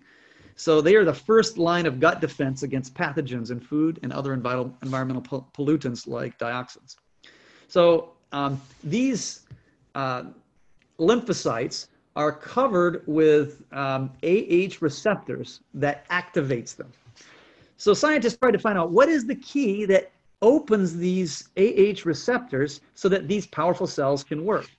So 0.56 0.82
they 0.82 0.96
are 0.96 1.06
the 1.06 1.14
first 1.14 1.58
line 1.58 1.88
of 1.88 2.00
gut 2.00 2.22
defense 2.22 2.62
against 2.62 2.94
pathogens 2.94 3.50
in 3.50 3.60
food 3.60 4.00
and 4.04 4.14
other 4.14 4.34
environmental 4.34 5.22
pollutants 5.22 6.08
like 6.08 6.38
dioxins. 6.38 6.98
So 7.68 8.12
um, 8.32 8.62
these 8.84 9.42
uh, 9.96 10.26
lymphocytes 11.00 11.88
are 12.16 12.32
covered 12.32 13.04
with 13.08 13.64
um, 13.72 14.12
AH 14.24 14.76
receptors 14.82 15.62
that 15.74 16.08
activates 16.10 16.76
them. 16.76 16.92
So 17.78 17.94
scientists 17.94 18.38
try 18.38 18.52
to 18.52 18.60
find 18.60 18.78
out 18.78 18.92
what 18.92 19.10
is 19.10 19.26
the 19.26 19.36
key 19.36 19.86
that 19.86 20.12
opens 20.42 20.96
these 20.96 21.50
AH 21.58 22.02
receptors 22.06 22.82
so 22.94 23.10
that 23.10 23.28
these 23.28 23.48
powerful 23.48 23.88
cells 23.88 24.24
can 24.24 24.46
work. 24.46 24.70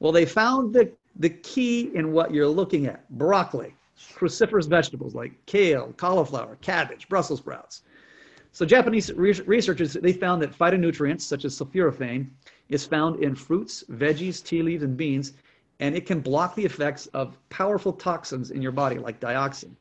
Well, 0.00 0.12
they 0.12 0.24
found 0.24 0.74
the 0.74 0.92
the 1.16 1.28
key 1.28 1.90
in 1.94 2.12
what 2.12 2.32
you're 2.32 2.48
looking 2.48 2.86
at 2.86 3.08
broccoli, 3.10 3.74
cruciferous 4.14 4.66
vegetables 4.66 5.14
like 5.14 5.32
kale, 5.44 5.92
cauliflower, 5.98 6.56
cabbage, 6.62 7.06
Brussels 7.08 7.40
sprouts. 7.40 7.82
So 8.52 8.64
Japanese 8.64 9.12
researchers 9.12 9.94
they 9.94 10.12
found 10.12 10.42
that 10.42 10.56
phytonutrients 10.58 11.22
such 11.22 11.44
as 11.44 11.58
sulforaphane 11.58 12.28
is 12.68 12.86
found 12.86 13.22
in 13.22 13.34
fruits, 13.34 13.84
veggies, 13.90 14.42
tea 14.42 14.62
leaves, 14.62 14.82
and 14.82 14.96
beans, 14.96 15.34
and 15.82 15.96
it 15.96 16.06
can 16.06 16.20
block 16.20 16.54
the 16.54 16.64
effects 16.64 17.06
of 17.08 17.36
powerful 17.50 17.92
toxins 17.92 18.52
in 18.52 18.62
your 18.62 18.70
body 18.70 18.98
like 18.98 19.18
dioxin. 19.18 19.72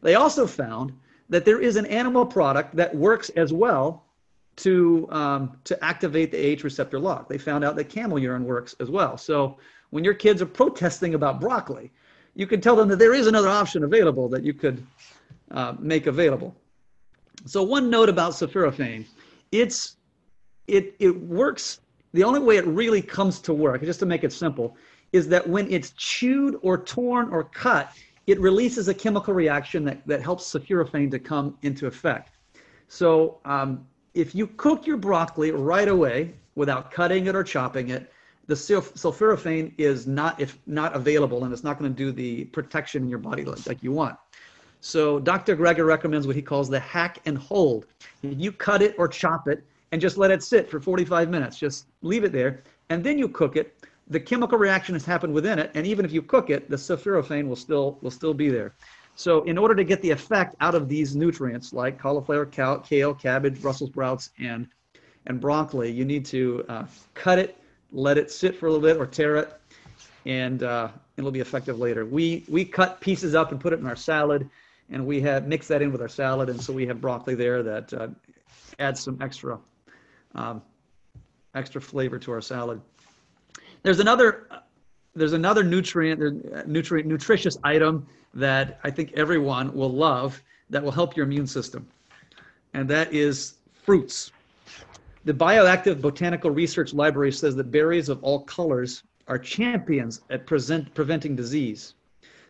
They 0.00 0.14
also 0.14 0.46
found 0.46 0.94
that 1.28 1.44
there 1.44 1.60
is 1.60 1.76
an 1.76 1.84
animal 1.84 2.24
product 2.24 2.74
that 2.76 2.94
works 2.94 3.28
as 3.36 3.52
well 3.52 4.04
to 4.56 5.06
um, 5.12 5.58
to 5.64 5.84
activate 5.84 6.32
the 6.32 6.40
AH 6.52 6.64
receptor 6.64 6.98
lock. 6.98 7.28
They 7.28 7.36
found 7.36 7.62
out 7.62 7.76
that 7.76 7.90
camel 7.90 8.18
urine 8.18 8.44
works 8.44 8.74
as 8.80 8.90
well. 8.90 9.18
So 9.18 9.58
when 9.90 10.02
your 10.02 10.14
kids 10.14 10.40
are 10.40 10.46
protesting 10.46 11.12
about 11.12 11.40
broccoli, 11.40 11.92
you 12.34 12.46
can 12.46 12.62
tell 12.62 12.74
them 12.74 12.88
that 12.88 12.98
there 12.98 13.12
is 13.12 13.26
another 13.26 13.48
option 13.48 13.84
available 13.84 14.30
that 14.30 14.42
you 14.42 14.54
could 14.54 14.84
uh, 15.50 15.74
make 15.78 16.06
available. 16.06 16.56
So 17.44 17.62
one 17.62 17.90
note 17.90 18.08
about 18.08 18.32
sulforaphane, 18.32 19.04
it's 19.52 19.98
it 20.66 20.96
it 20.98 21.14
works. 21.20 21.80
The 22.14 22.24
only 22.24 22.40
way 22.40 22.56
it 22.56 22.66
really 22.66 23.02
comes 23.02 23.38
to 23.40 23.52
work, 23.52 23.82
just 23.82 24.00
to 24.00 24.06
make 24.06 24.24
it 24.24 24.32
simple, 24.32 24.74
is 25.12 25.28
that 25.28 25.48
when 25.48 25.70
it's 25.70 25.90
chewed 25.90 26.58
or 26.62 26.78
torn 26.78 27.30
or 27.30 27.44
cut, 27.44 27.92
it 28.26 28.38
releases 28.40 28.88
a 28.88 28.94
chemical 28.94 29.32
reaction 29.32 29.84
that, 29.84 30.06
that 30.06 30.22
helps 30.22 30.44
sulforaphane 30.52 31.10
to 31.10 31.18
come 31.18 31.56
into 31.62 31.86
effect. 31.86 32.36
So 32.88 33.38
um, 33.44 33.86
if 34.14 34.34
you 34.34 34.46
cook 34.46 34.86
your 34.86 34.96
broccoli 34.96 35.50
right 35.50 35.88
away 35.88 36.34
without 36.54 36.90
cutting 36.90 37.26
it 37.26 37.34
or 37.34 37.42
chopping 37.42 37.90
it, 37.90 38.12
the 38.46 38.54
sulforaphane 38.54 39.72
is 39.76 40.06
not 40.06 40.40
if 40.40 40.58
not 40.66 40.96
available 40.96 41.44
and 41.44 41.52
it's 41.52 41.62
not 41.62 41.78
going 41.78 41.90
to 41.90 41.96
do 41.96 42.10
the 42.12 42.44
protection 42.46 43.02
in 43.02 43.08
your 43.08 43.18
body 43.18 43.44
like, 43.44 43.82
you 43.82 43.92
want. 43.92 44.16
So 44.80 45.18
Dr. 45.20 45.56
Greger 45.56 45.86
recommends 45.86 46.26
what 46.26 46.34
he 46.34 46.42
calls 46.42 46.68
the 46.68 46.80
hack 46.80 47.18
and 47.26 47.36
hold. 47.36 47.86
You 48.22 48.52
cut 48.52 48.80
it 48.80 48.94
or 48.96 49.06
chop 49.06 49.48
it 49.48 49.64
and 49.92 50.00
just 50.00 50.16
let 50.16 50.30
it 50.30 50.42
sit 50.42 50.70
for 50.70 50.80
45 50.80 51.28
minutes. 51.28 51.58
Just 51.58 51.86
leave 52.00 52.24
it 52.24 52.32
there 52.32 52.62
and 52.88 53.04
then 53.04 53.18
you 53.18 53.28
cook 53.28 53.56
it. 53.56 53.77
The 54.10 54.20
chemical 54.20 54.58
reaction 54.58 54.94
has 54.94 55.04
happened 55.04 55.34
within 55.34 55.58
it 55.58 55.70
and 55.74 55.86
even 55.86 56.04
if 56.04 56.12
you 56.12 56.22
cook 56.22 56.50
it, 56.50 56.70
the 56.70 56.76
sulforaphane 56.76 57.46
will 57.46 57.56
still 57.56 57.98
will 58.02 58.10
still 58.10 58.34
be 58.34 58.48
there. 58.48 58.74
So 59.14 59.42
in 59.42 59.58
order 59.58 59.74
to 59.74 59.84
get 59.84 60.00
the 60.00 60.10
effect 60.10 60.54
out 60.60 60.74
of 60.74 60.88
these 60.88 61.16
nutrients 61.16 61.72
like 61.72 61.98
cauliflower, 61.98 62.46
kale, 62.46 63.14
cabbage, 63.14 63.60
Brussels 63.60 63.90
sprouts, 63.90 64.30
and 64.38 64.68
and 65.26 65.40
broccoli, 65.40 65.90
you 65.90 66.04
need 66.04 66.24
to 66.26 66.64
uh, 66.68 66.86
cut 67.14 67.38
it 67.38 67.58
let 67.92 68.18
it 68.18 68.30
sit 68.30 68.56
for 68.56 68.66
a 68.66 68.70
little 68.70 68.86
bit 68.86 68.96
or 68.96 69.06
tear 69.06 69.36
it, 69.36 69.60
and 70.26 70.62
uh, 70.62 70.88
it'll 71.16 71.30
be 71.30 71.40
effective 71.40 71.78
later. 71.78 72.04
We 72.04 72.44
we 72.48 72.64
cut 72.64 73.00
pieces 73.00 73.34
up 73.34 73.52
and 73.52 73.60
put 73.60 73.72
it 73.72 73.80
in 73.80 73.86
our 73.86 73.96
salad, 73.96 74.48
and 74.90 75.06
we 75.06 75.20
have 75.22 75.46
mixed 75.46 75.68
that 75.68 75.82
in 75.82 75.92
with 75.92 76.02
our 76.02 76.08
salad, 76.08 76.48
and 76.48 76.60
so 76.60 76.72
we 76.72 76.86
have 76.86 77.00
broccoli 77.00 77.34
there 77.34 77.62
that 77.62 77.92
uh, 77.92 78.08
adds 78.78 79.00
some 79.00 79.18
extra 79.20 79.58
um, 80.34 80.62
extra 81.54 81.80
flavor 81.80 82.18
to 82.18 82.32
our 82.32 82.40
salad. 82.40 82.80
There's 83.82 84.00
another 84.00 84.48
there's 85.14 85.32
another 85.32 85.64
nutrient 85.64 86.66
nutrient 86.66 87.08
nutritious 87.08 87.56
item 87.64 88.06
that 88.34 88.78
I 88.84 88.90
think 88.90 89.12
everyone 89.14 89.74
will 89.74 89.90
love 89.90 90.42
that 90.70 90.82
will 90.82 90.92
help 90.92 91.16
your 91.16 91.26
immune 91.26 91.46
system, 91.46 91.86
and 92.74 92.88
that 92.90 93.12
is 93.12 93.54
fruits. 93.84 94.32
The 95.24 95.34
Bioactive 95.34 96.00
Botanical 96.00 96.50
Research 96.50 96.94
Library 96.94 97.32
says 97.32 97.56
that 97.56 97.70
berries 97.70 98.08
of 98.08 98.22
all 98.22 98.40
colors 98.40 99.02
are 99.26 99.38
champions 99.38 100.22
at 100.30 100.46
present, 100.46 100.92
preventing 100.94 101.36
disease. 101.36 101.94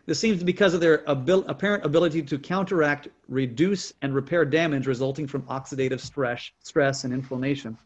This 0.05 0.19
seems 0.19 0.43
because 0.43 0.73
of 0.73 0.81
their 0.81 1.07
abil- 1.09 1.45
apparent 1.47 1.85
ability 1.85 2.23
to 2.23 2.39
counteract, 2.39 3.09
reduce, 3.27 3.93
and 4.01 4.15
repair 4.15 4.45
damage 4.45 4.87
resulting 4.87 5.27
from 5.27 5.43
oxidative 5.43 5.99
stress, 5.99 6.51
stress 6.63 7.03
and 7.03 7.13
inflammation. 7.13 7.77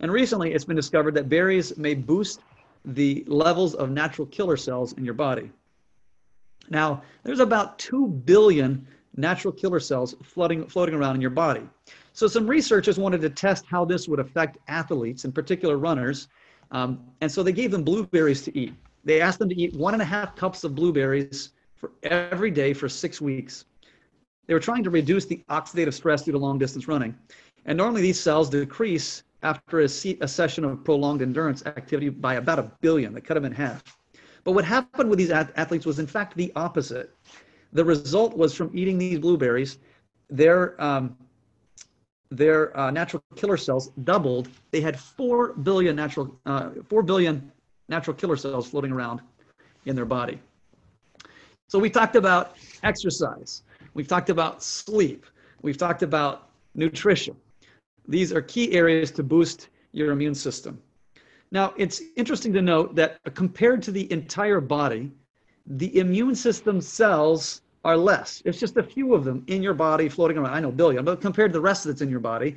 And 0.00 0.12
recently, 0.12 0.52
it's 0.52 0.64
been 0.64 0.76
discovered 0.76 1.14
that 1.14 1.28
berries 1.28 1.76
may 1.78 1.94
boost 1.94 2.40
the 2.84 3.24
levels 3.26 3.74
of 3.74 3.90
natural 3.90 4.26
killer 4.26 4.56
cells 4.56 4.92
in 4.94 5.04
your 5.04 5.14
body. 5.14 5.50
Now, 6.70 7.02
there's 7.22 7.40
about 7.40 7.78
2 7.78 8.08
billion 8.08 8.86
natural 9.16 9.52
killer 9.52 9.80
cells 9.80 10.14
floating, 10.22 10.66
floating 10.66 10.94
around 10.94 11.14
in 11.14 11.20
your 11.20 11.30
body. 11.30 11.62
So 12.12 12.26
some 12.26 12.46
researchers 12.46 12.98
wanted 12.98 13.20
to 13.22 13.30
test 13.30 13.64
how 13.66 13.84
this 13.84 14.08
would 14.08 14.20
affect 14.20 14.58
athletes, 14.68 15.24
in 15.24 15.32
particular 15.32 15.78
runners. 15.78 16.28
Um, 16.70 17.00
and 17.20 17.30
so 17.30 17.42
they 17.42 17.52
gave 17.52 17.70
them 17.70 17.82
blueberries 17.82 18.42
to 18.42 18.56
eat. 18.56 18.72
They 19.04 19.20
asked 19.20 19.38
them 19.38 19.48
to 19.48 19.60
eat 19.60 19.74
one 19.74 19.94
and 19.94 20.02
a 20.02 20.06
half 20.06 20.34
cups 20.36 20.64
of 20.64 20.74
blueberries 20.74 21.50
for 21.74 21.90
every 22.04 22.50
day 22.50 22.72
for 22.72 22.88
six 22.88 23.20
weeks. 23.20 23.66
They 24.46 24.54
were 24.54 24.60
trying 24.60 24.84
to 24.84 24.90
reduce 24.90 25.26
the 25.26 25.42
oxidative 25.50 25.92
stress 25.94 26.22
due 26.22 26.32
to 26.32 26.38
long 26.38 26.58
distance 26.58 26.88
running. 26.88 27.16
And 27.66 27.76
normally 27.76 28.02
these 28.02 28.20
cells 28.20 28.48
decrease 28.48 29.23
after 29.44 29.80
a, 29.80 29.84
a 29.84 30.28
session 30.28 30.64
of 30.64 30.82
prolonged 30.84 31.22
endurance 31.22 31.64
activity 31.66 32.08
by 32.08 32.34
about 32.34 32.58
a 32.58 32.70
billion. 32.80 33.12
They 33.12 33.20
cut 33.20 33.34
them 33.34 33.44
in 33.44 33.52
half. 33.52 33.82
But 34.42 34.52
what 34.52 34.64
happened 34.64 35.08
with 35.08 35.18
these 35.18 35.30
athletes 35.30 35.86
was, 35.86 35.98
in 35.98 36.06
fact, 36.06 36.36
the 36.36 36.52
opposite. 36.56 37.14
The 37.72 37.84
result 37.84 38.36
was 38.36 38.54
from 38.54 38.70
eating 38.74 38.98
these 38.98 39.18
blueberries, 39.18 39.78
their 40.28 40.80
um, 40.82 41.16
their 42.30 42.76
uh, 42.76 42.90
natural 42.90 43.22
killer 43.36 43.56
cells 43.56 43.90
doubled. 44.02 44.48
They 44.70 44.80
had 44.80 44.98
four 44.98 45.52
billion 45.52 45.94
natural 45.94 46.38
uh, 46.46 46.70
four 46.88 47.02
billion 47.02 47.52
natural 47.88 48.16
killer 48.16 48.36
cells 48.36 48.68
floating 48.68 48.92
around 48.92 49.20
in 49.86 49.94
their 49.94 50.04
body. 50.04 50.40
So 51.68 51.78
we 51.78 51.90
talked 51.90 52.16
about 52.16 52.56
exercise. 52.82 53.62
We've 53.94 54.08
talked 54.08 54.30
about 54.30 54.62
sleep. 54.62 55.26
We've 55.62 55.78
talked 55.78 56.02
about 56.02 56.48
nutrition. 56.74 57.36
These 58.06 58.32
are 58.32 58.42
key 58.42 58.72
areas 58.72 59.10
to 59.12 59.22
boost 59.22 59.68
your 59.92 60.12
immune 60.12 60.34
system. 60.34 60.80
Now, 61.50 61.72
it's 61.76 62.02
interesting 62.16 62.52
to 62.54 62.62
note 62.62 62.94
that 62.96 63.18
compared 63.34 63.82
to 63.84 63.92
the 63.92 64.10
entire 64.12 64.60
body, 64.60 65.12
the 65.66 65.96
immune 65.98 66.34
system 66.34 66.80
cells 66.80 67.62
are 67.84 67.96
less. 67.96 68.42
It's 68.44 68.58
just 68.58 68.76
a 68.76 68.82
few 68.82 69.14
of 69.14 69.24
them 69.24 69.44
in 69.46 69.62
your 69.62 69.74
body 69.74 70.08
floating 70.08 70.38
around. 70.38 70.54
I 70.54 70.60
know 70.60 70.72
billion, 70.72 71.04
but 71.04 71.20
compared 71.20 71.52
to 71.52 71.58
the 71.58 71.62
rest 71.62 71.84
that's 71.84 72.00
in 72.00 72.10
your 72.10 72.20
body, 72.20 72.56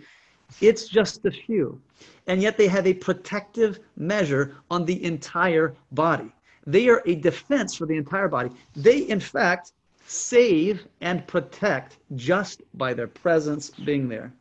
it's 0.61 0.87
just 0.87 1.25
a 1.25 1.31
few. 1.31 1.79
And 2.27 2.41
yet 2.41 2.57
they 2.57 2.67
have 2.67 2.87
a 2.87 2.93
protective 2.93 3.79
measure 3.95 4.55
on 4.71 4.85
the 4.85 5.03
entire 5.03 5.75
body. 5.91 6.31
They 6.65 6.89
are 6.89 7.01
a 7.05 7.15
defense 7.15 7.75
for 7.75 7.85
the 7.85 7.95
entire 7.95 8.27
body. 8.27 8.49
They, 8.75 8.99
in 8.99 9.19
fact, 9.19 9.73
save 10.05 10.85
and 11.01 11.25
protect 11.27 11.97
just 12.15 12.61
by 12.73 12.93
their 12.93 13.07
presence 13.07 13.69
being 13.69 14.09
there. 14.09 14.33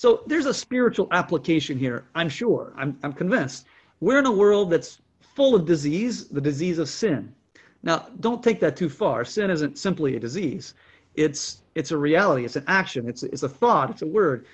So 0.00 0.22
there's 0.26 0.46
a 0.46 0.54
spiritual 0.54 1.08
application 1.10 1.78
here, 1.78 2.06
I'm 2.14 2.30
sure. 2.30 2.72
I'm, 2.78 2.98
I'm 3.02 3.12
convinced. 3.12 3.66
We're 4.00 4.18
in 4.18 4.24
a 4.24 4.32
world 4.32 4.70
that's 4.70 5.02
full 5.20 5.54
of 5.54 5.66
disease, 5.66 6.26
the 6.28 6.40
disease 6.40 6.78
of 6.78 6.88
sin. 6.88 7.34
Now, 7.82 8.06
don't 8.20 8.42
take 8.42 8.60
that 8.60 8.78
too 8.78 8.88
far. 8.88 9.26
Sin 9.26 9.50
isn't 9.50 9.76
simply 9.76 10.16
a 10.16 10.18
disease. 10.18 10.72
It's 11.16 11.60
it's 11.74 11.90
a 11.90 11.98
reality. 11.98 12.46
It's 12.46 12.56
an 12.56 12.64
action. 12.66 13.06
It's 13.10 13.24
it's 13.24 13.42
a 13.42 13.48
thought. 13.50 13.90
It's 13.90 14.00
a 14.00 14.06
word. 14.06 14.46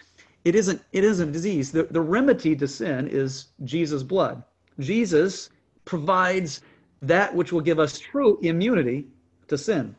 It 0.45 0.57
isn't 0.57 0.83
it 0.91 1.05
isn't 1.05 1.29
a 1.29 1.33
disease. 1.33 1.71
The 1.71 1.85
the 1.85 2.01
remedy 2.01 2.57
to 2.57 2.67
sin 2.67 3.07
is 3.07 3.47
Jesus' 3.63 4.03
blood. 4.03 4.43
Jesus 4.81 5.51
provides 5.85 6.63
that 7.03 7.33
which 7.33 7.53
will 7.53 7.61
give 7.61 7.79
us 7.79 8.01
true 8.01 8.37
immunity 8.43 9.07
to 9.47 9.57
sin. 9.57 9.95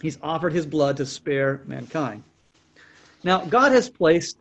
He's 0.00 0.18
offered 0.22 0.54
his 0.54 0.64
blood 0.64 0.96
to 0.96 1.04
spare 1.04 1.60
mankind. 1.66 2.22
Now, 3.22 3.44
God 3.44 3.72
has 3.72 3.90
placed 3.90 4.38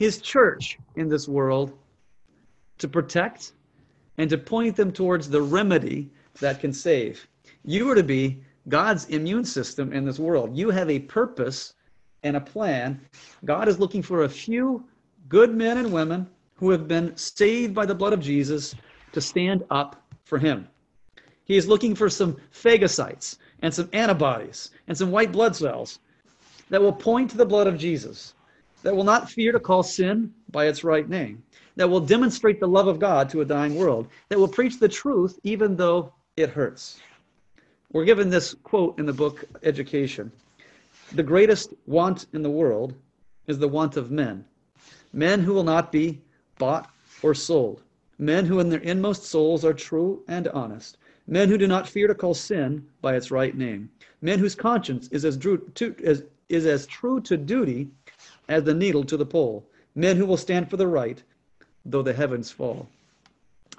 his 0.00 0.18
church 0.18 0.78
in 0.96 1.10
this 1.10 1.28
world 1.28 1.78
to 2.78 2.88
protect 2.88 3.52
and 4.16 4.30
to 4.30 4.38
point 4.38 4.74
them 4.74 4.90
towards 4.90 5.28
the 5.28 5.42
remedy 5.42 6.10
that 6.40 6.58
can 6.58 6.72
save. 6.72 7.28
You 7.66 7.90
are 7.90 7.94
to 7.94 8.02
be 8.02 8.42
God's 8.68 9.04
immune 9.10 9.44
system 9.44 9.92
in 9.92 10.06
this 10.06 10.18
world. 10.18 10.56
You 10.56 10.70
have 10.70 10.88
a 10.88 11.00
purpose 11.00 11.74
and 12.22 12.34
a 12.34 12.40
plan. 12.40 12.98
God 13.44 13.68
is 13.68 13.78
looking 13.78 14.00
for 14.00 14.24
a 14.24 14.28
few 14.28 14.82
good 15.28 15.54
men 15.54 15.76
and 15.76 15.92
women 15.92 16.26
who 16.54 16.70
have 16.70 16.88
been 16.88 17.14
saved 17.14 17.74
by 17.74 17.84
the 17.84 17.94
blood 17.94 18.14
of 18.14 18.20
Jesus 18.20 18.74
to 19.12 19.20
stand 19.20 19.64
up 19.70 20.02
for 20.24 20.38
him. 20.38 20.66
He 21.44 21.58
is 21.58 21.68
looking 21.68 21.94
for 21.94 22.08
some 22.08 22.38
phagocytes 22.54 23.36
and 23.60 23.72
some 23.72 23.90
antibodies 23.92 24.70
and 24.88 24.96
some 24.96 25.10
white 25.10 25.30
blood 25.30 25.54
cells 25.54 25.98
that 26.70 26.80
will 26.80 26.92
point 26.92 27.30
to 27.32 27.36
the 27.36 27.44
blood 27.44 27.66
of 27.66 27.76
Jesus, 27.76 28.32
that 28.82 28.94
will 28.94 29.04
not 29.04 29.30
fear 29.30 29.52
to 29.52 29.60
call 29.60 29.82
sin 29.82 30.32
by 30.50 30.66
its 30.66 30.84
right 30.84 31.08
name, 31.08 31.42
that 31.76 31.88
will 31.88 32.00
demonstrate 32.00 32.60
the 32.60 32.68
love 32.68 32.88
of 32.88 32.98
God 32.98 33.28
to 33.30 33.40
a 33.40 33.44
dying 33.44 33.74
world, 33.74 34.08
that 34.28 34.38
will 34.38 34.48
preach 34.48 34.78
the 34.78 34.88
truth 34.88 35.38
even 35.42 35.76
though 35.76 36.12
it 36.36 36.50
hurts. 36.50 37.00
We're 37.92 38.04
given 38.04 38.30
this 38.30 38.54
quote 38.62 38.98
in 38.98 39.06
the 39.06 39.12
book 39.12 39.44
Education. 39.62 40.30
The 41.12 41.22
greatest 41.22 41.74
want 41.86 42.26
in 42.32 42.42
the 42.42 42.50
world 42.50 42.94
is 43.48 43.58
the 43.58 43.68
want 43.68 43.96
of 43.96 44.10
men, 44.10 44.44
men 45.12 45.40
who 45.40 45.52
will 45.52 45.64
not 45.64 45.90
be 45.90 46.20
bought 46.58 46.88
or 47.22 47.34
sold, 47.34 47.82
men 48.18 48.46
who 48.46 48.60
in 48.60 48.68
their 48.68 48.80
inmost 48.80 49.24
souls 49.24 49.64
are 49.64 49.74
true 49.74 50.22
and 50.28 50.46
honest, 50.48 50.98
men 51.26 51.48
who 51.48 51.58
do 51.58 51.66
not 51.66 51.88
fear 51.88 52.06
to 52.06 52.14
call 52.14 52.34
sin 52.34 52.86
by 53.00 53.16
its 53.16 53.30
right 53.30 53.56
name, 53.56 53.90
men 54.22 54.38
whose 54.38 54.54
conscience 54.54 55.08
is 55.08 55.24
as 55.24 55.36
true 55.36 55.58
to, 55.74 55.94
as, 56.04 56.22
is 56.48 56.66
as 56.66 56.86
true 56.86 57.20
to 57.20 57.36
duty 57.36 57.88
as 58.50 58.64
the 58.64 58.74
needle 58.74 59.04
to 59.04 59.16
the 59.16 59.24
pole, 59.24 59.64
men 59.94 60.16
who 60.16 60.26
will 60.26 60.36
stand 60.36 60.68
for 60.68 60.76
the 60.76 60.86
right 60.86 61.22
though 61.86 62.02
the 62.02 62.12
heavens 62.12 62.50
fall. 62.50 62.86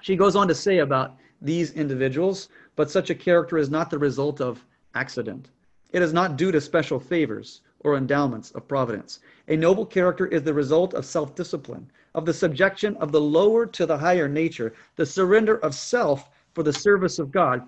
She 0.01 0.15
goes 0.15 0.35
on 0.35 0.47
to 0.47 0.55
say 0.55 0.79
about 0.79 1.17
these 1.41 1.73
individuals, 1.73 2.49
but 2.75 2.89
such 2.89 3.09
a 3.09 3.15
character 3.15 3.57
is 3.57 3.69
not 3.69 3.89
the 3.89 3.99
result 3.99 4.41
of 4.41 4.65
accident. 4.95 5.49
It 5.91 6.01
is 6.01 6.13
not 6.13 6.37
due 6.37 6.51
to 6.51 6.61
special 6.61 6.99
favors 6.99 7.61
or 7.81 7.97
endowments 7.97 8.51
of 8.51 8.67
providence. 8.67 9.19
A 9.47 9.57
noble 9.57 9.85
character 9.85 10.25
is 10.27 10.43
the 10.43 10.53
result 10.53 10.93
of 10.93 11.05
self 11.05 11.35
discipline, 11.35 11.91
of 12.15 12.25
the 12.25 12.33
subjection 12.33 12.95
of 12.97 13.11
the 13.11 13.21
lower 13.21 13.65
to 13.65 13.85
the 13.85 13.97
higher 13.97 14.27
nature, 14.27 14.73
the 14.95 15.05
surrender 15.05 15.57
of 15.57 15.75
self 15.75 16.29
for 16.53 16.63
the 16.63 16.73
service 16.73 17.19
of 17.19 17.31
God, 17.31 17.67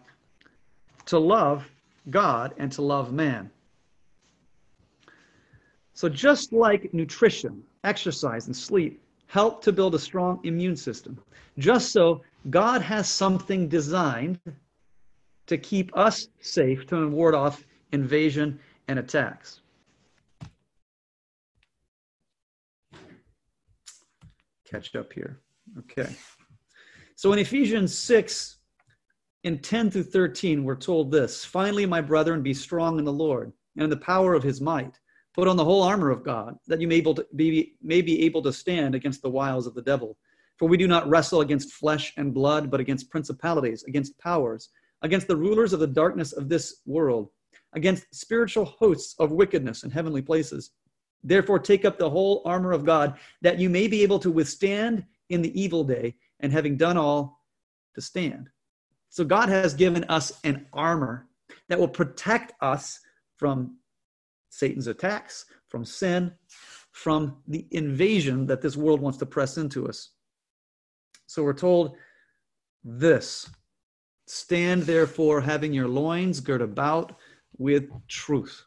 to 1.06 1.20
love 1.20 1.70
God 2.10 2.54
and 2.58 2.72
to 2.72 2.82
love 2.82 3.12
man. 3.12 3.52
So, 5.94 6.10
just 6.10 6.54
like 6.54 6.94
nutrition, 6.94 7.64
exercise, 7.84 8.48
and 8.48 8.56
sleep 8.56 9.02
help 9.28 9.64
to 9.64 9.72
build 9.72 9.96
a 9.96 10.00
strong 10.00 10.40
immune 10.44 10.76
system, 10.76 11.18
just 11.58 11.92
so 11.92 12.22
God 12.50 12.82
has 12.82 13.10
something 13.10 13.68
designed 13.68 14.40
to 15.48 15.58
keep 15.58 15.96
us 15.98 16.28
safe, 16.40 16.86
to 16.88 17.08
ward 17.10 17.36
off 17.36 17.66
invasion 17.92 18.60
and 18.88 19.00
attacks. 19.00 19.62
Catch 24.70 24.96
up 24.96 25.14
here. 25.14 25.40
Okay. 25.80 26.16
So 27.16 27.32
in 27.34 27.40
Ephesians 27.40 27.96
6, 27.98 28.58
in 29.44 29.60
10 29.60 29.92
through 29.92 30.04
13, 30.04 30.64
we're 30.64 30.76
told 30.76 31.12
this 31.12 31.46
Finally, 31.46 31.86
my 31.86 32.02
brethren, 32.02 32.42
be 32.42 32.54
strong 32.54 32.98
in 33.00 33.06
the 33.06 33.14
Lord 33.14 33.54
and 33.76 33.84
in 33.84 33.90
the 33.90 33.98
power 33.98 34.34
of 34.34 34.44
his 34.44 34.62
might. 34.62 35.00
Put 35.34 35.48
on 35.48 35.58
the 35.58 35.66
whole 35.66 35.82
armor 35.82 36.12
of 36.12 36.24
God, 36.24 36.58
that 36.68 36.80
you 36.80 36.88
may, 36.88 36.96
able 36.96 37.16
to 37.16 37.26
be, 37.36 37.76
may 37.82 38.02
be 38.02 38.24
able 38.24 38.42
to 38.44 38.54
stand 38.54 38.94
against 38.94 39.22
the 39.22 39.30
wiles 39.30 39.66
of 39.66 39.74
the 39.74 39.82
devil. 39.82 40.18
For 40.58 40.70
we 40.70 40.78
do 40.78 40.88
not 40.88 41.10
wrestle 41.10 41.42
against 41.42 41.74
flesh 41.74 42.14
and 42.18 42.34
blood, 42.34 42.70
but 42.70 42.80
against 42.80 43.10
principalities, 43.10 43.84
against 43.84 44.18
powers, 44.20 44.70
against 45.02 45.28
the 45.28 45.36
rulers 45.36 45.74
of 45.74 45.80
the 45.80 45.88
darkness 45.88 46.34
of 46.34 46.50
this 46.50 46.82
world, 46.86 47.30
against 47.74 48.14
spiritual 48.14 48.66
hosts 48.66 49.16
of 49.20 49.32
wickedness 49.32 49.84
in 49.84 49.90
heavenly 49.90 50.22
places. 50.22 50.72
Therefore, 51.24 51.58
take 51.58 51.84
up 51.86 51.98
the 51.98 52.10
whole 52.10 52.44
armor 52.46 52.72
of 52.72 52.86
God, 52.86 53.18
that 53.42 53.60
you 53.60 53.70
may 53.70 53.88
be 53.88 54.04
able 54.04 54.20
to 54.20 54.32
withstand 54.32 55.04
in 55.30 55.42
the 55.42 55.60
evil 55.60 55.84
day, 55.84 56.16
and 56.42 56.52
having 56.52 56.78
done 56.78 56.98
all, 56.98 57.40
to 57.96 58.02
stand. 58.02 58.50
So, 59.10 59.24
God 59.24 59.50
has 59.50 59.74
given 59.74 60.04
us 60.06 60.40
an 60.44 60.68
armor 60.74 61.28
that 61.70 61.80
will 61.80 61.88
protect 61.88 62.54
us 62.62 63.00
from 63.38 63.78
Satan's 64.54 64.88
attacks, 64.88 65.46
from 65.68 65.84
sin, 65.84 66.32
from 66.92 67.38
the 67.48 67.68
invasion 67.72 68.46
that 68.46 68.62
this 68.62 68.78
world 68.78 69.02
wants 69.02 69.18
to 69.18 69.26
press 69.26 69.58
into 69.58 69.88
us. 69.88 70.12
So 71.26 71.44
we're 71.44 71.54
told 71.54 71.96
this 72.84 73.50
Stand 74.28 74.84
therefore, 74.84 75.42
having 75.42 75.74
your 75.74 75.88
loins 75.88 76.40
girt 76.40 76.62
about 76.62 77.18
with 77.58 77.90
truth. 78.08 78.64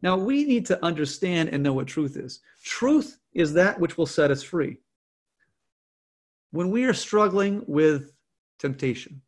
Now, 0.00 0.16
we 0.16 0.44
need 0.44 0.64
to 0.66 0.82
understand 0.82 1.50
and 1.50 1.62
know 1.62 1.72
what 1.72 1.86
truth 1.86 2.16
is. 2.16 2.40
Truth 2.62 3.18
is 3.34 3.52
that 3.54 3.78
which 3.78 3.98
will 3.98 4.06
set 4.06 4.30
us 4.30 4.42
free. 4.42 4.78
When 6.52 6.70
we 6.70 6.84
are 6.84 6.94
struggling 6.94 7.62
with 7.66 8.12
temptation, 8.58 9.20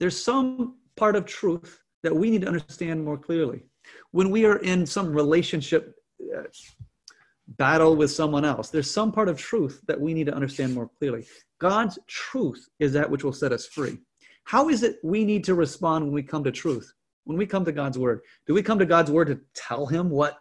there's 0.00 0.20
some 0.20 0.78
part 0.96 1.14
of 1.14 1.26
truth 1.26 1.82
that 2.02 2.16
we 2.16 2.30
need 2.30 2.40
to 2.40 2.48
understand 2.48 3.04
more 3.04 3.18
clearly. 3.18 3.62
When 4.12 4.30
we 4.30 4.44
are 4.44 4.56
in 4.58 4.86
some 4.86 5.12
relationship 5.12 5.94
uh, 6.36 6.42
battle 7.56 7.96
with 7.96 8.10
someone 8.10 8.44
else. 8.44 8.70
There's 8.70 8.90
some 8.90 9.12
part 9.12 9.28
of 9.28 9.38
truth 9.38 9.80
that 9.86 10.00
we 10.00 10.14
need 10.14 10.26
to 10.26 10.34
understand 10.34 10.74
more 10.74 10.88
clearly. 10.98 11.26
God's 11.58 11.98
truth 12.06 12.68
is 12.78 12.92
that 12.92 13.10
which 13.10 13.24
will 13.24 13.32
set 13.32 13.52
us 13.52 13.66
free. 13.66 13.98
How 14.44 14.68
is 14.68 14.82
it 14.82 14.96
we 15.02 15.24
need 15.24 15.44
to 15.44 15.54
respond 15.54 16.04
when 16.04 16.14
we 16.14 16.22
come 16.22 16.44
to 16.44 16.52
truth? 16.52 16.92
When 17.24 17.36
we 17.36 17.46
come 17.46 17.64
to 17.64 17.72
God's 17.72 17.98
word, 17.98 18.20
do 18.46 18.54
we 18.54 18.62
come 18.62 18.78
to 18.78 18.86
God's 18.86 19.10
word 19.10 19.28
to 19.28 19.40
tell 19.54 19.86
him 19.86 20.10
what 20.10 20.38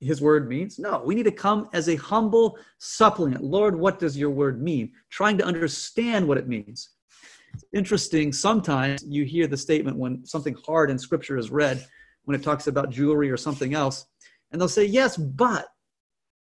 his 0.00 0.20
word 0.20 0.48
means? 0.48 0.78
No, 0.78 1.02
we 1.04 1.14
need 1.14 1.24
to 1.24 1.32
come 1.32 1.68
as 1.72 1.88
a 1.88 1.96
humble 1.96 2.58
supplicant. 2.78 3.42
Lord, 3.42 3.76
what 3.76 3.98
does 3.98 4.16
your 4.16 4.30
word 4.30 4.60
mean? 4.60 4.92
Trying 5.10 5.38
to 5.38 5.44
understand 5.44 6.26
what 6.26 6.38
it 6.38 6.48
means. 6.48 6.90
It's 7.54 7.64
interesting, 7.72 8.32
sometimes 8.32 9.04
you 9.06 9.24
hear 9.24 9.46
the 9.46 9.56
statement 9.56 9.98
when 9.98 10.24
something 10.24 10.56
hard 10.66 10.90
in 10.90 10.98
scripture 10.98 11.36
is 11.36 11.50
read, 11.50 11.86
when 12.24 12.34
it 12.38 12.42
talks 12.42 12.66
about 12.66 12.90
jewelry 12.90 13.30
or 13.30 13.36
something 13.36 13.74
else, 13.74 14.06
and 14.50 14.60
they'll 14.60 14.68
say, 14.68 14.84
Yes, 14.84 15.16
but 15.16 15.66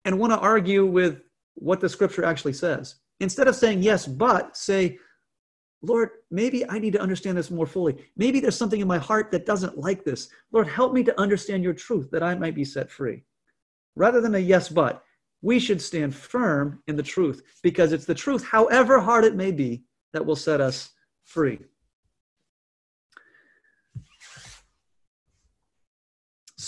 and 0.06 0.20
want 0.20 0.34
to 0.34 0.40
argue 0.40 0.86
with 0.86 1.22
what 1.56 1.80
the 1.80 1.90
scripture 1.90 2.26
actually 2.26 2.54
says. 2.54 2.96
Instead 3.20 3.48
of 3.48 3.56
saying 3.56 3.82
yes, 3.82 4.06
but 4.06 4.58
say, 4.58 4.98
Lord, 5.82 6.10
maybe 6.32 6.68
I 6.70 6.80
need 6.80 6.94
to 6.94 7.02
understand 7.02 7.38
this 7.38 7.52
more 7.52 7.66
fully. 7.66 8.04
Maybe 8.18 8.40
there's 8.40 8.58
something 8.58 8.82
in 8.82 8.88
my 8.88 8.98
heart 8.98 9.32
that 9.32 9.46
doesn't 9.46 9.78
like 9.78 10.04
this. 10.04 10.30
Lord, 10.52 10.68
help 10.68 10.94
me 10.94 11.04
to 11.04 11.20
understand 11.20 11.64
your 11.64 11.74
truth 11.74 12.10
that 12.12 12.24
I 12.24 12.36
might 12.36 12.56
be 12.56 12.66
set 12.66 12.90
free. 12.90 13.24
Rather 13.96 14.22
than 14.22 14.36
a 14.36 14.40
yes, 14.40 14.70
but, 14.70 15.04
we 15.42 15.60
should 15.60 15.82
stand 15.82 16.16
firm 16.16 16.82
in 16.88 16.96
the 16.96 17.04
truth 17.04 17.44
because 17.62 17.92
it's 17.92 18.06
the 18.06 18.16
truth, 18.16 18.46
however 18.46 19.00
hard 19.00 19.26
it 19.26 19.36
may 19.36 19.52
be, 19.52 19.84
that 20.14 20.26
will 20.26 20.38
set 20.38 20.62
us 20.62 20.92
free. 21.26 21.60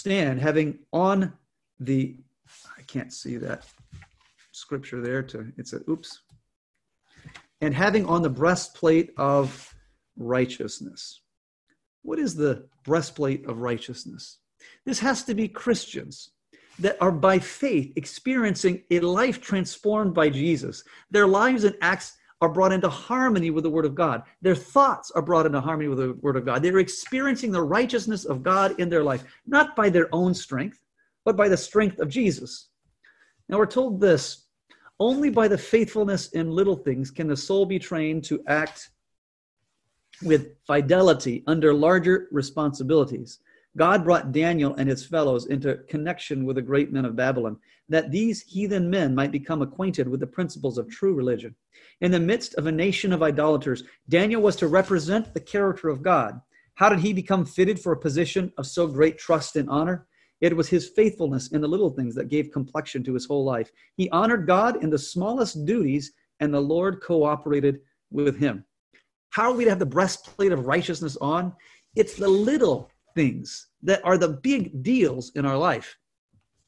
Stand 0.06 0.40
having 0.40 0.78
on 0.94 1.34
the 1.80 2.16
I 2.78 2.84
can't 2.84 3.12
see 3.12 3.38
that 3.38 3.66
scripture 4.52 5.02
there 5.02 5.24
to 5.24 5.52
it's 5.58 5.74
a 5.74 5.82
oops 5.90 6.22
and 7.60 7.74
having 7.74 8.06
on 8.06 8.22
the 8.22 8.30
breastplate 8.30 9.10
of 9.18 9.74
righteousness 10.16 11.22
what 12.06 12.20
is 12.20 12.36
the 12.36 12.68
breastplate 12.84 13.48
of 13.48 13.58
righteousness? 13.58 14.38
This 14.86 15.00
has 15.00 15.24
to 15.24 15.34
be 15.34 15.48
Christians 15.48 16.30
that 16.78 17.02
are 17.02 17.12
by 17.12 17.40
faith 17.40 17.94
experiencing 17.96 18.84
a 18.92 19.00
life 19.00 19.42
transformed 19.42 20.14
by 20.14 20.30
Jesus. 20.30 20.84
Their 21.10 21.26
lives 21.26 21.64
and 21.64 21.76
acts 21.82 22.16
are 22.42 22.50
brought 22.50 22.74
into 22.74 22.90
harmony 22.90 23.50
with 23.50 23.64
the 23.64 23.70
Word 23.70 23.86
of 23.86 23.96
God. 23.96 24.24
Their 24.42 24.56
thoughts 24.56 25.12
are 25.12 25.22
brought 25.22 25.46
into 25.46 25.62
harmony 25.62 25.88
with 25.88 26.00
the 26.00 26.14
Word 26.22 26.36
of 26.36 26.46
God. 26.46 26.62
They're 26.62 26.80
experiencing 26.80 27.52
the 27.52 27.64
righteousness 27.64 28.26
of 28.26 28.44
God 28.44 28.80
in 28.80 28.90
their 28.90 29.04
life, 29.04 29.24
not 29.48 29.76
by 29.76 29.90
their 29.90 30.14
own 30.14 30.34
strength, 30.34 30.80
but 31.24 31.38
by 31.38 31.48
the 31.48 31.58
strength 31.58 32.00
of 32.00 32.10
Jesus. 32.10 32.70
Now 33.48 33.58
we're 33.58 33.66
told 33.66 34.02
this 34.02 34.46
only 35.00 35.30
by 35.30 35.48
the 35.48 35.58
faithfulness 35.58 36.30
in 36.30 36.52
little 36.52 36.76
things 36.76 37.12
can 37.12 37.28
the 37.28 37.38
soul 37.38 37.66
be 37.66 37.80
trained 37.80 38.24
to 38.26 38.42
act 38.48 38.90
with 40.24 40.56
fidelity 40.66 41.44
under 41.48 41.74
larger 41.74 42.28
responsibilities. 42.32 43.40
God 43.78 44.04
brought 44.04 44.32
Daniel 44.32 44.74
and 44.76 44.88
his 44.88 45.06
fellows 45.06 45.48
into 45.48 45.78
connection 45.90 46.46
with 46.46 46.56
the 46.56 46.62
great 46.62 46.94
men 46.94 47.04
of 47.04 47.16
Babylon, 47.16 47.58
that 47.90 48.10
these 48.10 48.42
heathen 48.42 48.90
men 48.90 49.14
might 49.14 49.32
become 49.32 49.62
acquainted 49.62 50.08
with 50.08 50.22
the 50.22 50.28
principles 50.28 50.78
of 50.78 50.90
true 50.90 51.14
religion. 51.14 51.56
In 52.02 52.12
the 52.12 52.20
midst 52.20 52.56
of 52.56 52.68
a 52.68 52.72
nation 52.72 53.12
of 53.12 53.22
idolaters, 53.22 53.84
Daniel 54.08 54.42
was 54.42 54.56
to 54.58 54.68
represent 54.68 55.34
the 55.34 55.40
character 55.42 55.90
of 55.90 56.02
God. 56.02 56.40
How 56.76 56.90
did 56.90 57.00
he 57.00 57.14
become 57.14 57.46
fitted 57.46 57.80
for 57.80 57.92
a 57.92 58.00
position 58.00 58.52
of 58.58 58.66
so 58.66 58.88
great 58.88 59.18
trust 59.18 59.56
and 59.56 59.70
honor? 59.70 60.08
It 60.42 60.56
was 60.56 60.68
his 60.70 60.90
faithfulness 60.90 61.52
in 61.52 61.62
the 61.62 61.68
little 61.68 61.90
things 61.90 62.16
that 62.16 62.30
gave 62.30 62.52
complexion 62.52 63.04
to 63.04 63.14
his 63.14 63.26
whole 63.26 63.46
life. 63.46 63.72
He 63.96 64.10
honored 64.10 64.48
God 64.48 64.84
in 64.84 64.90
the 64.90 65.00
smallest 65.00 65.66
duties, 65.66 66.14
and 66.40 66.54
the 66.54 66.62
Lord 66.62 67.02
cooperated 67.02 67.80
with 68.12 68.38
him. 68.38 68.66
How 69.30 69.52
are 69.52 69.54
we 69.54 69.64
to 69.66 69.70
have 69.70 69.80
the 69.80 69.86
breastplate 69.86 70.52
of 70.52 70.66
righteousness 70.66 71.18
on? 71.18 71.54
It's 71.96 72.16
the 72.16 72.28
little 72.28 72.90
things 73.16 73.68
that 73.84 74.04
are 74.06 74.18
the 74.18 74.30
big 74.30 74.84
deals 74.84 75.32
in 75.36 75.46
our 75.46 75.58
life. 75.58 75.98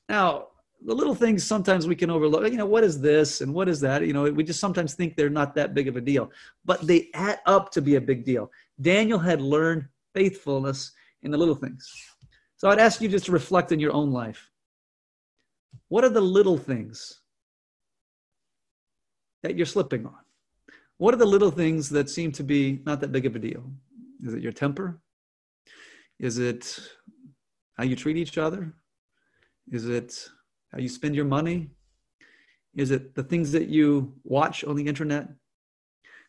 Now, 0.09 0.47
the 0.85 0.93
little 0.93 1.15
things 1.15 1.43
sometimes 1.43 1.87
we 1.87 1.95
can 1.95 2.09
overlook. 2.09 2.49
You 2.49 2.57
know, 2.57 2.65
what 2.65 2.83
is 2.83 3.01
this 3.01 3.41
and 3.41 3.53
what 3.53 3.67
is 3.67 3.79
that? 3.81 4.05
You 4.05 4.13
know, 4.13 4.23
we 4.31 4.43
just 4.43 4.59
sometimes 4.59 4.93
think 4.93 5.15
they're 5.15 5.29
not 5.29 5.55
that 5.55 5.73
big 5.73 5.87
of 5.87 5.97
a 5.97 6.01
deal, 6.01 6.31
but 6.65 6.85
they 6.85 7.09
add 7.13 7.39
up 7.45 7.71
to 7.71 7.81
be 7.81 7.95
a 7.95 8.01
big 8.01 8.23
deal. 8.25 8.51
Daniel 8.79 9.19
had 9.19 9.41
learned 9.41 9.85
faithfulness 10.13 10.91
in 11.23 11.31
the 11.31 11.37
little 11.37 11.55
things. 11.55 11.91
So 12.57 12.69
I'd 12.69 12.79
ask 12.79 13.01
you 13.01 13.09
just 13.09 13.25
to 13.25 13.31
reflect 13.31 13.71
in 13.71 13.79
your 13.79 13.93
own 13.93 14.11
life. 14.11 14.49
What 15.89 16.03
are 16.03 16.09
the 16.09 16.21
little 16.21 16.57
things 16.57 17.21
that 19.43 19.55
you're 19.55 19.65
slipping 19.65 20.05
on? 20.05 20.17
What 20.97 21.13
are 21.13 21.17
the 21.17 21.25
little 21.25 21.51
things 21.51 21.89
that 21.89 22.09
seem 22.09 22.31
to 22.33 22.43
be 22.43 22.81
not 22.85 22.99
that 23.01 23.11
big 23.11 23.25
of 23.25 23.35
a 23.35 23.39
deal? 23.39 23.63
Is 24.23 24.33
it 24.33 24.41
your 24.41 24.51
temper? 24.51 24.99
Is 26.19 26.39
it 26.39 26.79
how 27.75 27.83
you 27.83 27.95
treat 27.95 28.17
each 28.17 28.37
other? 28.37 28.73
Is 29.71 29.87
it 29.87 30.27
how 30.71 30.79
you 30.79 30.89
spend 30.89 31.15
your 31.15 31.25
money? 31.25 31.69
Is 32.75 32.91
it 32.91 33.15
the 33.15 33.23
things 33.23 33.51
that 33.51 33.67
you 33.67 34.13
watch 34.23 34.63
on 34.63 34.75
the 34.75 34.87
internet? 34.87 35.29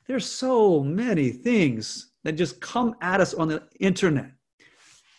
There's 0.07 0.27
so 0.27 0.83
many 0.83 1.31
things 1.31 2.13
that 2.25 2.33
just 2.33 2.61
come 2.61 2.95
at 3.01 3.21
us 3.21 3.35
on 3.35 3.49
the 3.49 3.63
internet. 3.81 4.33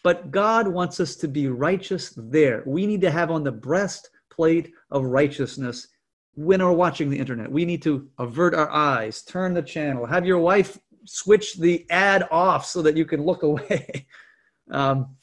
But 0.03 0.31
God 0.31 0.67
wants 0.67 0.99
us 0.99 1.15
to 1.17 1.27
be 1.27 1.47
righteous 1.47 2.13
there. 2.15 2.63
We 2.65 2.87
need 2.87 3.01
to 3.01 3.11
have 3.11 3.31
on 3.31 3.43
the 3.43 3.51
breastplate 3.51 4.71
of 4.91 5.03
righteousness 5.03 5.87
when 6.35 6.63
we're 6.63 6.71
watching 6.71 7.09
the 7.09 7.19
internet. 7.19 7.51
We 7.51 7.65
need 7.65 7.81
to 7.83 8.07
avert 8.17 8.55
our 8.55 8.71
eyes, 8.71 9.23
turn 9.23 9.53
the 9.53 9.61
channel, 9.61 10.05
have 10.05 10.25
your 10.25 10.39
wife 10.39 10.79
switch 11.05 11.55
the 11.55 11.85
ad 11.89 12.27
off 12.31 12.65
so 12.65 12.81
that 12.81 12.95
you 12.95 13.05
can 13.05 13.23
look 13.23 13.43
away. 13.43 14.07
Um, 14.71 15.15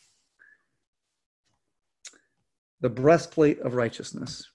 the 2.81 2.89
breastplate 2.89 3.59
of 3.61 3.75
righteousness. 3.75 4.49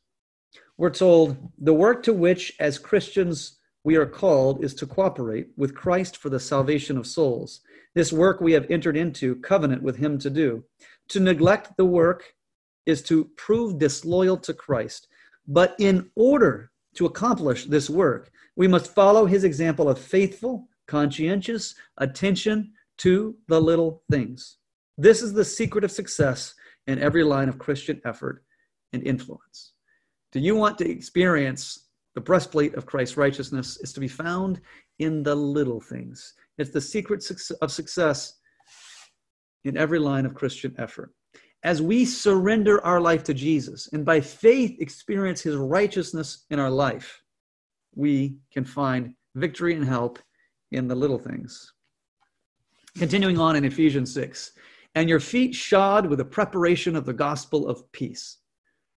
We're 0.78 0.90
told 0.90 1.38
the 1.58 1.74
work 1.74 2.04
to 2.04 2.14
which, 2.14 2.54
as 2.60 2.78
Christians, 2.78 3.60
we 3.84 3.96
are 3.96 4.06
called 4.06 4.64
is 4.64 4.74
to 4.76 4.86
cooperate 4.86 5.48
with 5.58 5.76
Christ 5.76 6.18
for 6.18 6.30
the 6.30 6.40
salvation 6.40 6.98
of 6.98 7.08
souls. 7.08 7.62
This 7.94 8.14
work 8.14 8.40
we 8.40 8.54
have 8.54 8.70
entered 8.70 8.96
into 8.96 9.36
covenant 9.38 9.82
with 9.82 9.98
Him 9.98 10.18
to 10.20 10.30
do. 10.30 10.64
To 11.10 11.20
neglect 11.20 11.76
the 11.78 11.86
work 11.86 12.36
is 12.86 13.02
to 13.04 13.26
prove 13.38 13.80
disloyal 13.80 14.38
to 14.38 14.54
Christ. 14.54 15.08
But 15.48 15.76
in 15.80 16.10
order 16.16 16.72
to 16.96 17.06
accomplish 17.06 17.66
this 17.66 17.90
work, 17.90 18.32
we 18.56 18.68
must 18.68 18.94
follow 18.94 19.26
His 19.26 19.44
example 19.44 19.90
of 19.90 20.00
faithful, 20.00 20.68
conscientious 20.88 21.76
attention 21.98 22.72
to 23.00 23.36
the 23.48 23.60
little 23.60 24.04
things. 24.12 24.58
This 25.02 25.24
is 25.24 25.34
the 25.34 25.44
secret 25.44 25.84
of 25.84 25.90
success 25.90 26.54
in 26.86 27.00
every 27.00 27.24
line 27.24 27.50
of 27.50 27.58
Christian 27.58 28.00
effort 28.06 28.44
and 28.94 29.02
influence. 29.02 29.74
Do 30.32 30.40
you 30.40 30.56
want 30.56 30.78
to 30.78 30.88
experience 30.88 31.88
the 32.14 32.22
breastplate 32.22 32.76
of 32.76 32.86
Christ's 32.86 33.18
righteousness? 33.18 33.78
Is 33.78 33.94
to 33.94 34.00
be 34.00 34.08
found 34.08 34.62
in 35.00 35.24
the 35.24 35.34
little 35.34 35.82
things. 35.82 36.36
It's 36.60 36.70
the 36.70 36.80
secret 36.80 37.28
of 37.64 37.72
success 37.72 38.38
in 39.66 39.76
every 39.76 39.98
line 39.98 40.28
of 40.28 40.36
Christian 40.36 40.76
effort. 40.78 41.16
As 41.64 41.82
we 41.82 42.06
surrender 42.06 42.86
our 42.86 43.02
life 43.02 43.24
to 43.24 43.34
Jesus 43.34 43.90
and 43.94 44.06
by 44.06 44.22
faith 44.22 44.80
experience 44.80 45.42
his 45.42 45.56
righteousness 45.56 46.46
in 46.52 46.60
our 46.60 46.70
life, 46.70 47.24
we 47.96 48.36
can 48.54 48.66
find 48.66 49.16
victory 49.34 49.74
and 49.74 49.84
help 49.84 50.20
in 50.72 50.88
the 50.88 50.94
little 50.94 51.18
things. 51.18 51.74
Continuing 53.00 53.40
on 53.40 53.56
in 53.56 53.66
Ephesians 53.66 54.14
6, 54.14 54.52
and 54.96 55.10
your 55.10 55.20
feet 55.20 55.56
shod 55.56 56.06
with 56.06 56.20
the 56.20 56.26
preparation 56.26 56.96
of 56.96 57.06
the 57.06 57.14
gospel 57.14 57.68
of 57.68 57.90
peace. 57.92 58.38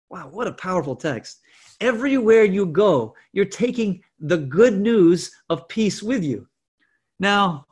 Wow, 0.09 0.29
what 0.31 0.47
a 0.47 0.53
powerful 0.53 0.95
text. 0.95 1.41
Everywhere 1.81 2.43
you 2.43 2.65
go, 2.65 3.15
you're 3.31 3.45
taking 3.45 4.03
the 4.19 4.37
good 4.37 4.79
news 4.79 5.31
of 5.49 5.67
peace 5.67 6.03
with 6.03 6.23
you. 6.23 6.47
Now, 7.19 7.65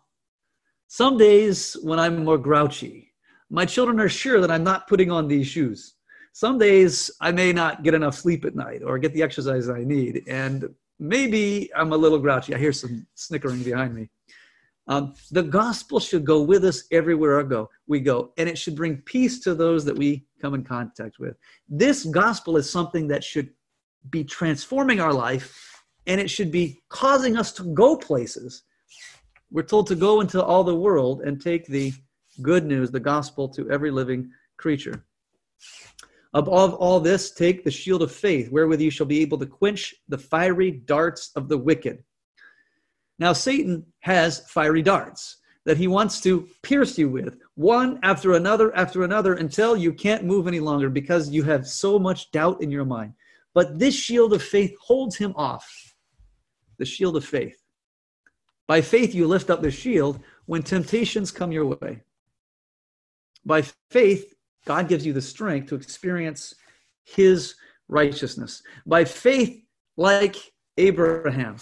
some 0.88 1.18
days 1.18 1.78
when 1.84 2.00
I'm 2.00 2.24
more 2.24 2.38
grouchy, 2.38 3.14
my 3.50 3.66
children 3.66 4.00
are 4.00 4.10
sure 4.10 4.42
that 4.42 4.52
I'm 4.52 4.64
not 4.64 4.88
putting 4.88 5.12
on 5.12 5.28
these 5.28 5.48
shoes. 5.48 5.96
Some 6.34 6.58
days 6.58 7.12
I 7.20 7.32
may 7.32 7.52
not 7.52 7.84
get 7.84 7.94
enough 7.94 8.16
sleep 8.16 8.46
at 8.46 8.56
night 8.56 8.82
or 8.84 8.98
get 8.98 9.14
the 9.14 9.22
exercise 9.22 9.70
I 9.70 9.84
need, 9.84 10.24
and 10.28 10.74
maybe 11.00 11.70
I'm 11.76 11.92
a 11.92 11.98
little 11.98 12.20
grouchy. 12.20 12.56
I 12.56 12.58
hear 12.58 12.72
some 12.72 13.06
snickering 13.16 13.64
behind 13.64 13.94
me. 13.94 14.10
Um, 14.92 15.14
the 15.32 15.42
gospel 15.42 16.02
should 16.02 16.26
go 16.26 16.42
with 16.42 16.66
us 16.66 16.84
everywhere 16.92 17.40
I 17.40 17.44
go, 17.44 17.70
we 17.88 18.02
go, 18.02 18.34
and 18.38 18.50
it 18.50 18.58
should 18.58 18.76
bring 18.76 18.98
peace 18.98 19.40
to 19.40 19.56
those 19.56 19.86
that 19.86 19.98
we 19.98 20.26
come 20.42 20.54
in 20.54 20.66
contact 20.66 21.18
with. 21.18 21.38
This 21.70 22.04
gospel 22.04 22.58
is 22.58 22.70
something 22.70 23.08
that 23.08 23.24
should 23.24 23.52
be 24.10 24.26
transforming 24.26 25.00
our 25.00 25.14
life, 25.14 25.82
and 26.08 26.20
it 26.20 26.30
should 26.30 26.52
be 26.52 26.82
causing 26.90 27.38
us 27.38 27.54
to 27.54 27.64
go 27.74 27.96
places. 27.96 28.64
We're 29.50 29.64
told 29.64 29.88
to 29.88 29.96
go 29.96 30.20
into 30.20 30.44
all 30.44 30.66
the 30.66 30.76
world 30.76 31.22
and 31.22 31.42
take 31.42 31.68
the 31.68 31.94
good 32.42 32.66
news, 32.66 32.92
the 32.92 33.00
gospel, 33.00 33.48
to 33.48 33.72
every 33.72 33.92
living 33.92 34.30
creature. 34.58 35.06
Above 36.34 36.74
all 36.74 37.00
this, 37.00 37.32
take 37.32 37.64
the 37.64 37.72
shield 37.72 38.02
of 38.02 38.12
faith, 38.12 38.52
wherewith 38.52 38.82
you 38.82 38.92
shall 38.92 39.06
be 39.06 39.22
able 39.22 39.38
to 39.38 39.46
quench 39.46 39.96
the 40.10 40.18
fiery 40.18 40.70
darts 40.70 41.32
of 41.38 41.48
the 41.48 41.58
wicked 41.58 42.04
now, 43.22 43.34
Satan 43.34 43.86
has 44.00 44.40
fiery 44.50 44.82
darts 44.82 45.38
that 45.64 45.78
he 45.78 45.88
wants 45.88 46.22
to 46.22 46.50
pierce 46.64 46.98
you 46.98 47.08
with, 47.08 47.38
one 47.54 48.00
after 48.02 48.34
another 48.34 48.76
after 48.76 49.04
another, 49.04 49.36
until 49.36 49.78
you 49.78 49.94
can't 49.94 50.24
move 50.26 50.48
any 50.48 50.60
longer 50.60 50.90
because 50.90 51.30
you 51.30 51.44
have 51.44 51.68
so 51.68 52.00
much 52.00 52.32
doubt 52.32 52.64
in 52.64 52.72
your 52.72 52.84
mind. 52.84 53.14
But 53.54 53.78
this 53.78 53.94
shield 53.94 54.34
of 54.34 54.42
faith 54.42 54.76
holds 54.82 55.16
him 55.16 55.34
off. 55.36 55.94
The 56.80 56.86
shield 56.86 57.16
of 57.16 57.24
faith. 57.24 57.62
By 58.66 58.82
faith, 58.82 59.14
you 59.14 59.28
lift 59.28 59.52
up 59.52 59.62
the 59.62 59.70
shield 59.70 60.20
when 60.48 60.64
temptations 60.64 61.30
come 61.30 61.52
your 61.52 61.68
way. 61.68 62.02
By 63.46 63.62
faith, 63.92 64.34
God 64.66 64.88
gives 64.90 65.06
you 65.06 65.14
the 65.14 65.22
strength 65.22 65.70
to 65.70 65.76
experience 65.76 66.56
his 67.04 67.54
righteousness. 67.88 68.64
By 68.88 69.06
faith, 69.06 69.62
like 69.96 70.38
Abraham, 70.82 71.58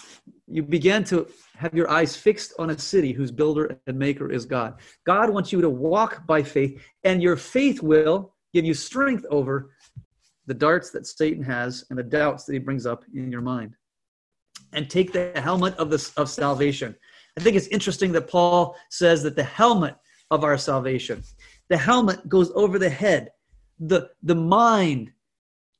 you 0.47 0.63
begin 0.63 1.03
to 1.05 1.27
have 1.57 1.73
your 1.73 1.89
eyes 1.89 2.15
fixed 2.15 2.53
on 2.57 2.69
a 2.69 2.79
city 2.79 3.11
whose 3.11 3.31
builder 3.31 3.77
and 3.85 3.99
maker 3.99 4.31
is 4.31 4.45
God. 4.45 4.79
God 5.05 5.29
wants 5.29 5.51
you 5.51 5.59
to 5.61 5.69
walk 5.69 6.25
by 6.25 6.41
faith, 6.41 6.81
and 7.03 7.21
your 7.21 7.35
faith 7.35 7.83
will 7.83 8.33
give 8.53 8.63
you 8.63 8.73
strength 8.73 9.25
over 9.29 9.71
the 10.47 10.53
darts 10.53 10.89
that 10.91 11.05
Satan 11.05 11.43
has 11.43 11.83
and 11.89 11.99
the 11.99 12.03
doubts 12.03 12.45
that 12.45 12.53
he 12.53 12.59
brings 12.59 12.85
up 12.85 13.03
in 13.13 13.29
your 13.31 13.41
mind. 13.41 13.75
And 14.71 14.89
take 14.89 15.11
the 15.11 15.31
helmet 15.35 15.75
of 15.75 15.89
the 15.89 16.11
of 16.15 16.29
salvation. 16.29 16.95
I 17.37 17.41
think 17.41 17.57
it's 17.57 17.67
interesting 17.67 18.11
that 18.13 18.29
Paul 18.29 18.75
says 18.89 19.21
that 19.23 19.35
the 19.35 19.43
helmet 19.43 19.95
of 20.31 20.43
our 20.43 20.57
salvation, 20.57 21.23
the 21.69 21.77
helmet 21.77 22.29
goes 22.29 22.51
over 22.55 22.79
the 22.79 22.89
head, 22.89 23.31
the 23.79 24.09
the 24.23 24.35
mind 24.35 25.11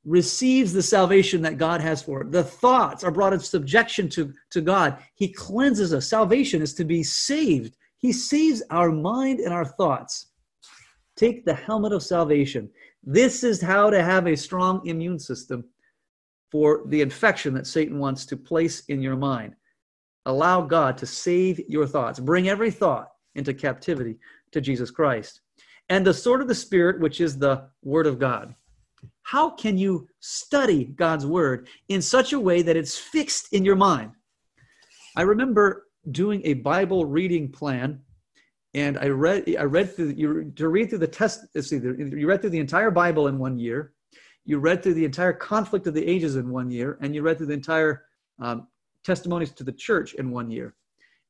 receives 0.04 0.72
the 0.72 0.82
salvation 0.82 1.42
that 1.42 1.58
God 1.58 1.80
has 1.80 2.02
for 2.02 2.22
it. 2.22 2.32
The 2.32 2.44
thoughts 2.44 3.04
are 3.04 3.10
brought 3.10 3.32
in 3.32 3.40
subjection 3.40 4.08
to, 4.10 4.32
to 4.50 4.60
God. 4.60 4.98
He 5.14 5.28
cleanses 5.28 5.92
us. 5.92 6.08
Salvation 6.08 6.62
is 6.62 6.74
to 6.74 6.84
be 6.84 7.02
saved. 7.02 7.76
He 7.98 8.12
saves 8.12 8.62
our 8.70 8.90
mind 8.90 9.40
and 9.40 9.52
our 9.52 9.64
thoughts. 9.64 10.28
Take 11.16 11.44
the 11.44 11.54
helmet 11.54 11.92
of 11.92 12.02
salvation. 12.02 12.70
This 13.02 13.44
is 13.44 13.60
how 13.60 13.90
to 13.90 14.02
have 14.02 14.26
a 14.26 14.36
strong 14.36 14.86
immune 14.86 15.18
system 15.18 15.64
for 16.50 16.82
the 16.86 17.02
infection 17.02 17.52
that 17.54 17.66
Satan 17.66 17.98
wants 17.98 18.24
to 18.26 18.36
place 18.36 18.84
in 18.86 19.02
your 19.02 19.16
mind. 19.16 19.54
Allow 20.26 20.62
God 20.62 20.96
to 20.98 21.06
save 21.06 21.60
your 21.68 21.86
thoughts. 21.86 22.18
Bring 22.18 22.48
every 22.48 22.70
thought 22.70 23.08
into 23.34 23.54
captivity 23.54 24.16
to 24.52 24.60
Jesus 24.60 24.90
Christ. 24.90 25.40
And 25.88 26.06
the 26.06 26.14
sword 26.14 26.40
of 26.40 26.48
the 26.48 26.54
Spirit, 26.54 27.00
which 27.00 27.20
is 27.20 27.38
the 27.38 27.68
Word 27.82 28.06
of 28.06 28.18
God. 28.18 28.54
How 29.22 29.50
can 29.50 29.78
you 29.78 30.08
study 30.20 30.84
God's 30.84 31.26
Word 31.26 31.68
in 31.88 32.02
such 32.02 32.32
a 32.32 32.40
way 32.40 32.62
that 32.62 32.76
it's 32.76 32.98
fixed 32.98 33.52
in 33.52 33.64
your 33.64 33.76
mind? 33.76 34.12
I 35.16 35.22
remember 35.22 35.86
doing 36.10 36.40
a 36.44 36.54
Bible 36.54 37.04
reading 37.04 37.50
plan, 37.50 38.00
and 38.74 38.98
I 38.98 39.08
read 39.08 39.56
I 39.58 39.64
read 39.64 39.94
through 39.94 40.14
you 40.16 40.52
to 40.56 40.68
read 40.68 40.90
through 40.90 40.98
the 40.98 41.06
test. 41.06 41.46
See, 41.60 41.76
you 41.76 42.26
read 42.26 42.40
through 42.40 42.50
the 42.50 42.58
entire 42.58 42.90
Bible 42.90 43.28
in 43.28 43.38
one 43.38 43.58
year, 43.58 43.92
you 44.44 44.58
read 44.58 44.82
through 44.82 44.94
the 44.94 45.04
entire 45.04 45.32
conflict 45.32 45.86
of 45.86 45.94
the 45.94 46.06
ages 46.06 46.36
in 46.36 46.50
one 46.50 46.70
year, 46.70 46.98
and 47.00 47.14
you 47.14 47.22
read 47.22 47.38
through 47.38 47.46
the 47.46 47.54
entire 47.54 48.04
um, 48.40 48.66
testimonies 49.04 49.52
to 49.52 49.64
the 49.64 49.72
church 49.72 50.14
in 50.14 50.30
one 50.30 50.50
year. 50.50 50.74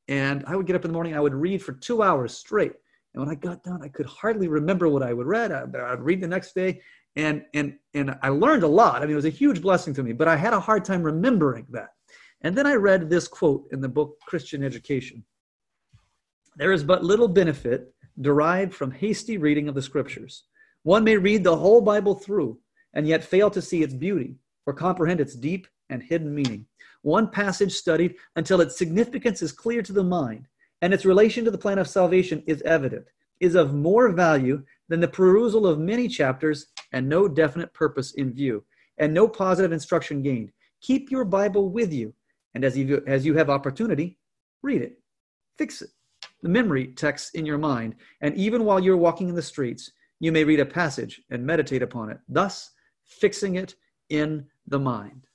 And 0.07 0.43
I 0.47 0.55
would 0.55 0.65
get 0.65 0.75
up 0.75 0.85
in 0.85 0.91
the 0.91 0.93
morning, 0.93 1.15
I 1.15 1.19
would 1.19 1.33
read 1.33 1.61
for 1.61 1.73
two 1.73 2.03
hours 2.03 2.35
straight. 2.35 2.73
And 3.13 3.23
when 3.23 3.29
I 3.29 3.35
got 3.35 3.63
done, 3.63 3.81
I 3.83 3.89
could 3.89 4.05
hardly 4.05 4.47
remember 4.47 4.87
what 4.87 5.03
I 5.03 5.13
would 5.13 5.27
read. 5.27 5.51
I, 5.51 5.63
would 5.63 6.01
read 6.01 6.21
the 6.21 6.27
next 6.27 6.55
day, 6.55 6.81
and 7.15 7.43
and 7.53 7.77
and 7.93 8.17
I 8.21 8.29
learned 8.29 8.63
a 8.63 8.67
lot. 8.67 9.01
I 9.01 9.05
mean, 9.05 9.13
it 9.13 9.15
was 9.15 9.25
a 9.25 9.29
huge 9.29 9.61
blessing 9.61 9.93
to 9.95 10.03
me, 10.03 10.13
but 10.13 10.27
I 10.27 10.35
had 10.35 10.53
a 10.53 10.59
hard 10.59 10.85
time 10.85 11.03
remembering 11.03 11.65
that. 11.71 11.89
And 12.41 12.57
then 12.57 12.65
I 12.65 12.75
read 12.75 13.09
this 13.09 13.27
quote 13.27 13.67
in 13.71 13.81
the 13.81 13.89
book 13.89 14.17
Christian 14.25 14.63
Education. 14.63 15.23
There 16.55 16.71
is 16.71 16.83
but 16.83 17.03
little 17.03 17.27
benefit 17.27 17.93
derived 18.19 18.73
from 18.73 18.91
hasty 18.91 19.37
reading 19.37 19.67
of 19.67 19.75
the 19.75 19.81
scriptures. 19.81 20.43
One 20.83 21.03
may 21.03 21.17
read 21.17 21.43
the 21.43 21.55
whole 21.55 21.81
Bible 21.81 22.15
through 22.15 22.59
and 22.93 23.07
yet 23.07 23.23
fail 23.23 23.49
to 23.51 23.61
see 23.61 23.83
its 23.83 23.93
beauty 23.93 24.35
or 24.65 24.73
comprehend 24.73 25.21
its 25.21 25.35
deep 25.35 25.67
and 25.89 26.01
hidden 26.01 26.33
meaning. 26.33 26.65
One 27.03 27.29
passage 27.29 27.73
studied 27.73 28.15
until 28.35 28.61
its 28.61 28.77
significance 28.77 29.41
is 29.41 29.51
clear 29.51 29.81
to 29.83 29.93
the 29.93 30.03
mind 30.03 30.47
and 30.81 30.93
its 30.93 31.05
relation 31.05 31.45
to 31.45 31.51
the 31.51 31.57
plan 31.57 31.79
of 31.79 31.87
salvation 31.87 32.43
is 32.47 32.61
evident, 32.63 33.07
is 33.39 33.55
of 33.55 33.73
more 33.73 34.09
value 34.09 34.63
than 34.91 34.99
the 34.99 35.07
perusal 35.07 35.65
of 35.65 35.79
many 35.79 36.09
chapters 36.09 36.67
and 36.91 37.07
no 37.07 37.25
definite 37.25 37.73
purpose 37.73 38.11
in 38.15 38.33
view, 38.33 38.61
and 38.97 39.13
no 39.13 39.25
positive 39.25 39.71
instruction 39.71 40.21
gained. 40.21 40.51
Keep 40.81 41.09
your 41.09 41.23
Bible 41.23 41.69
with 41.69 41.93
you, 41.93 42.13
and 42.55 42.65
as 42.65 42.77
you, 42.77 43.01
as 43.07 43.25
you 43.25 43.33
have 43.35 43.49
opportunity, 43.49 44.17
read 44.61 44.81
it, 44.81 44.99
fix 45.57 45.81
it. 45.81 45.91
The 46.43 46.49
memory 46.49 46.87
text 46.87 47.35
in 47.35 47.45
your 47.45 47.57
mind, 47.57 47.95
and 48.19 48.35
even 48.35 48.65
while 48.65 48.81
you're 48.81 48.97
walking 48.97 49.29
in 49.29 49.35
the 49.35 49.41
streets, 49.41 49.89
you 50.19 50.33
may 50.33 50.43
read 50.43 50.59
a 50.59 50.65
passage 50.65 51.21
and 51.29 51.45
meditate 51.45 51.81
upon 51.81 52.09
it. 52.09 52.17
Thus, 52.27 52.71
fixing 53.05 53.55
it 53.55 53.75
in 54.09 54.45
the 54.67 54.79
mind. 54.79 55.25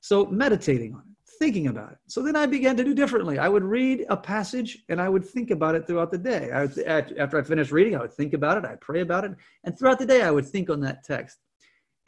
So, 0.00 0.26
meditating 0.26 0.94
on 0.94 1.02
it, 1.02 1.09
thinking 1.40 1.66
about 1.68 1.92
it. 1.92 1.98
So 2.06 2.22
then 2.22 2.36
I 2.36 2.46
began 2.46 2.76
to 2.76 2.84
do 2.84 2.94
differently. 2.94 3.38
I 3.38 3.48
would 3.48 3.64
read 3.64 4.04
a 4.10 4.16
passage 4.16 4.84
and 4.90 5.00
I 5.00 5.08
would 5.08 5.24
think 5.24 5.50
about 5.50 5.74
it 5.74 5.86
throughout 5.86 6.10
the 6.12 6.18
day. 6.18 6.52
I 6.52 6.66
would, 6.66 6.78
after 6.78 7.38
I 7.38 7.42
finished 7.42 7.72
reading, 7.72 7.96
I 7.96 8.02
would 8.02 8.12
think 8.12 8.34
about 8.34 8.58
it, 8.58 8.64
I'd 8.64 8.80
pray 8.80 9.00
about 9.00 9.24
it, 9.24 9.32
and 9.64 9.76
throughout 9.76 9.98
the 9.98 10.06
day, 10.06 10.22
I 10.22 10.30
would 10.30 10.46
think 10.46 10.68
on 10.70 10.80
that 10.80 11.02
text. 11.02 11.38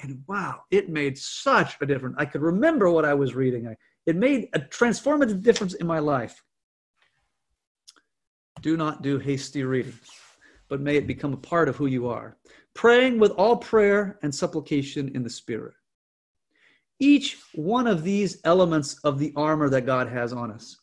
And 0.00 0.22
wow, 0.28 0.60
it 0.70 0.90
made 0.90 1.16
such 1.16 1.76
a 1.80 1.86
difference. 1.86 2.16
I 2.18 2.26
could 2.26 2.42
remember 2.42 2.90
what 2.90 3.04
I 3.04 3.14
was 3.14 3.34
reading. 3.34 3.66
I, 3.68 3.76
it 4.04 4.16
made 4.16 4.48
a 4.52 4.60
transformative 4.60 5.42
difference 5.42 5.74
in 5.74 5.86
my 5.86 5.98
life. 5.98 6.44
Do 8.60 8.76
not 8.76 9.02
do 9.02 9.18
hasty 9.18 9.64
reading, 9.64 9.98
but 10.68 10.80
may 10.80 10.96
it 10.96 11.06
become 11.06 11.32
a 11.32 11.38
part 11.38 11.68
of 11.68 11.76
who 11.76 11.86
you 11.86 12.08
are 12.08 12.36
praying 12.74 13.18
with 13.18 13.32
all 13.32 13.56
prayer 13.56 14.18
and 14.22 14.34
supplication 14.34 15.10
in 15.14 15.22
the 15.22 15.30
Spirit. 15.30 15.74
Each 17.02 17.36
one 17.54 17.88
of 17.88 18.04
these 18.04 18.38
elements 18.44 18.94
of 19.02 19.18
the 19.18 19.32
armor 19.34 19.68
that 19.70 19.86
God 19.86 20.06
has 20.06 20.32
on 20.32 20.52
us, 20.52 20.76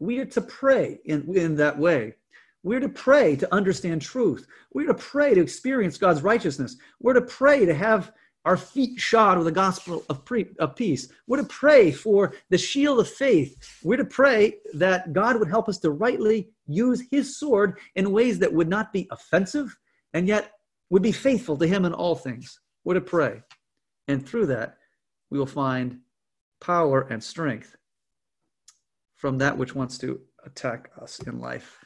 we 0.00 0.18
are 0.18 0.24
to 0.24 0.40
pray 0.40 0.98
in, 1.04 1.32
in 1.36 1.54
that 1.56 1.78
way. 1.78 2.16
We're 2.64 2.80
to 2.80 2.88
pray 2.88 3.36
to 3.36 3.54
understand 3.54 4.02
truth. 4.02 4.48
We're 4.74 4.88
to 4.88 4.94
pray 4.94 5.32
to 5.32 5.40
experience 5.40 5.96
God's 5.96 6.22
righteousness. 6.22 6.76
We're 6.98 7.12
to 7.12 7.22
pray 7.22 7.66
to 7.66 7.72
have 7.72 8.10
our 8.44 8.56
feet 8.56 8.98
shod 8.98 9.38
with 9.38 9.46
the 9.46 9.52
gospel 9.52 10.02
of, 10.08 10.24
pre- 10.24 10.52
of 10.58 10.74
peace. 10.74 11.06
We're 11.28 11.40
to 11.40 11.44
pray 11.44 11.92
for 11.92 12.34
the 12.48 12.58
shield 12.58 12.98
of 12.98 13.08
faith. 13.08 13.56
We're 13.84 13.96
to 13.98 14.04
pray 14.04 14.56
that 14.74 15.12
God 15.12 15.38
would 15.38 15.48
help 15.48 15.68
us 15.68 15.78
to 15.78 15.92
rightly 15.92 16.50
use 16.66 17.00
his 17.12 17.38
sword 17.38 17.78
in 17.94 18.10
ways 18.10 18.40
that 18.40 18.52
would 18.52 18.68
not 18.68 18.92
be 18.92 19.06
offensive 19.12 19.78
and 20.14 20.26
yet 20.26 20.50
would 20.90 21.02
be 21.02 21.12
faithful 21.12 21.56
to 21.58 21.66
him 21.68 21.84
in 21.84 21.92
all 21.92 22.16
things. 22.16 22.58
We're 22.82 22.94
to 22.94 23.00
pray. 23.00 23.42
And 24.08 24.26
through 24.26 24.46
that, 24.46 24.78
we 25.30 25.38
will 25.38 25.46
find 25.46 26.00
power 26.60 27.06
and 27.10 27.22
strength 27.22 27.76
from 29.16 29.38
that 29.38 29.56
which 29.56 29.74
wants 29.74 29.98
to 29.98 30.20
attack 30.44 30.90
us 31.00 31.20
in 31.20 31.38
life. 31.38 31.78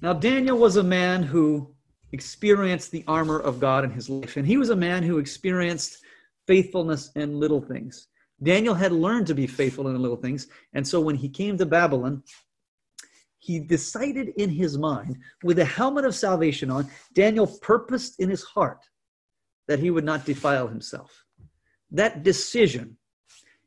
Now, 0.00 0.12
Daniel 0.12 0.58
was 0.58 0.76
a 0.76 0.82
man 0.82 1.22
who 1.22 1.74
experienced 2.12 2.90
the 2.90 3.04
armor 3.06 3.38
of 3.38 3.60
God 3.60 3.84
in 3.84 3.90
his 3.90 4.08
life, 4.08 4.36
and 4.36 4.46
he 4.46 4.56
was 4.56 4.70
a 4.70 4.76
man 4.76 5.02
who 5.02 5.18
experienced 5.18 5.98
faithfulness 6.46 7.10
in 7.14 7.38
little 7.38 7.60
things. 7.60 8.08
Daniel 8.42 8.74
had 8.74 8.92
learned 8.92 9.26
to 9.26 9.34
be 9.34 9.46
faithful 9.46 9.88
in 9.88 10.00
little 10.00 10.16
things, 10.16 10.46
and 10.72 10.86
so 10.86 11.00
when 11.00 11.16
he 11.16 11.28
came 11.28 11.58
to 11.58 11.66
Babylon, 11.66 12.22
he 13.38 13.58
decided 13.58 14.28
in 14.36 14.50
his 14.50 14.78
mind, 14.78 15.18
with 15.42 15.58
a 15.58 15.64
helmet 15.64 16.04
of 16.04 16.14
salvation 16.14 16.70
on, 16.70 16.88
Daniel 17.14 17.46
purposed 17.60 18.20
in 18.20 18.30
his 18.30 18.42
heart 18.42 18.80
that 19.66 19.78
he 19.78 19.90
would 19.90 20.04
not 20.04 20.24
defile 20.24 20.68
himself. 20.68 21.24
That 21.90 22.22
decision 22.22 22.96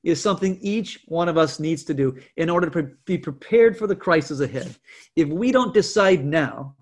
is 0.04 0.22
something 0.22 0.58
each 0.62 1.04
one 1.08 1.30
of 1.30 1.38
us 1.38 1.60
needs 1.60 1.84
to 1.86 1.94
do 1.94 2.18
in 2.38 2.50
order 2.50 2.70
to 2.70 2.92
be 3.06 3.18
prepared 3.18 3.78
for 3.78 3.88
the 3.88 3.96
crisis 3.96 4.40
ahead. 4.40 4.76
If 5.16 5.28
we 5.28 5.52
don't 5.52 5.74
decide 5.74 6.26
now 6.26 6.76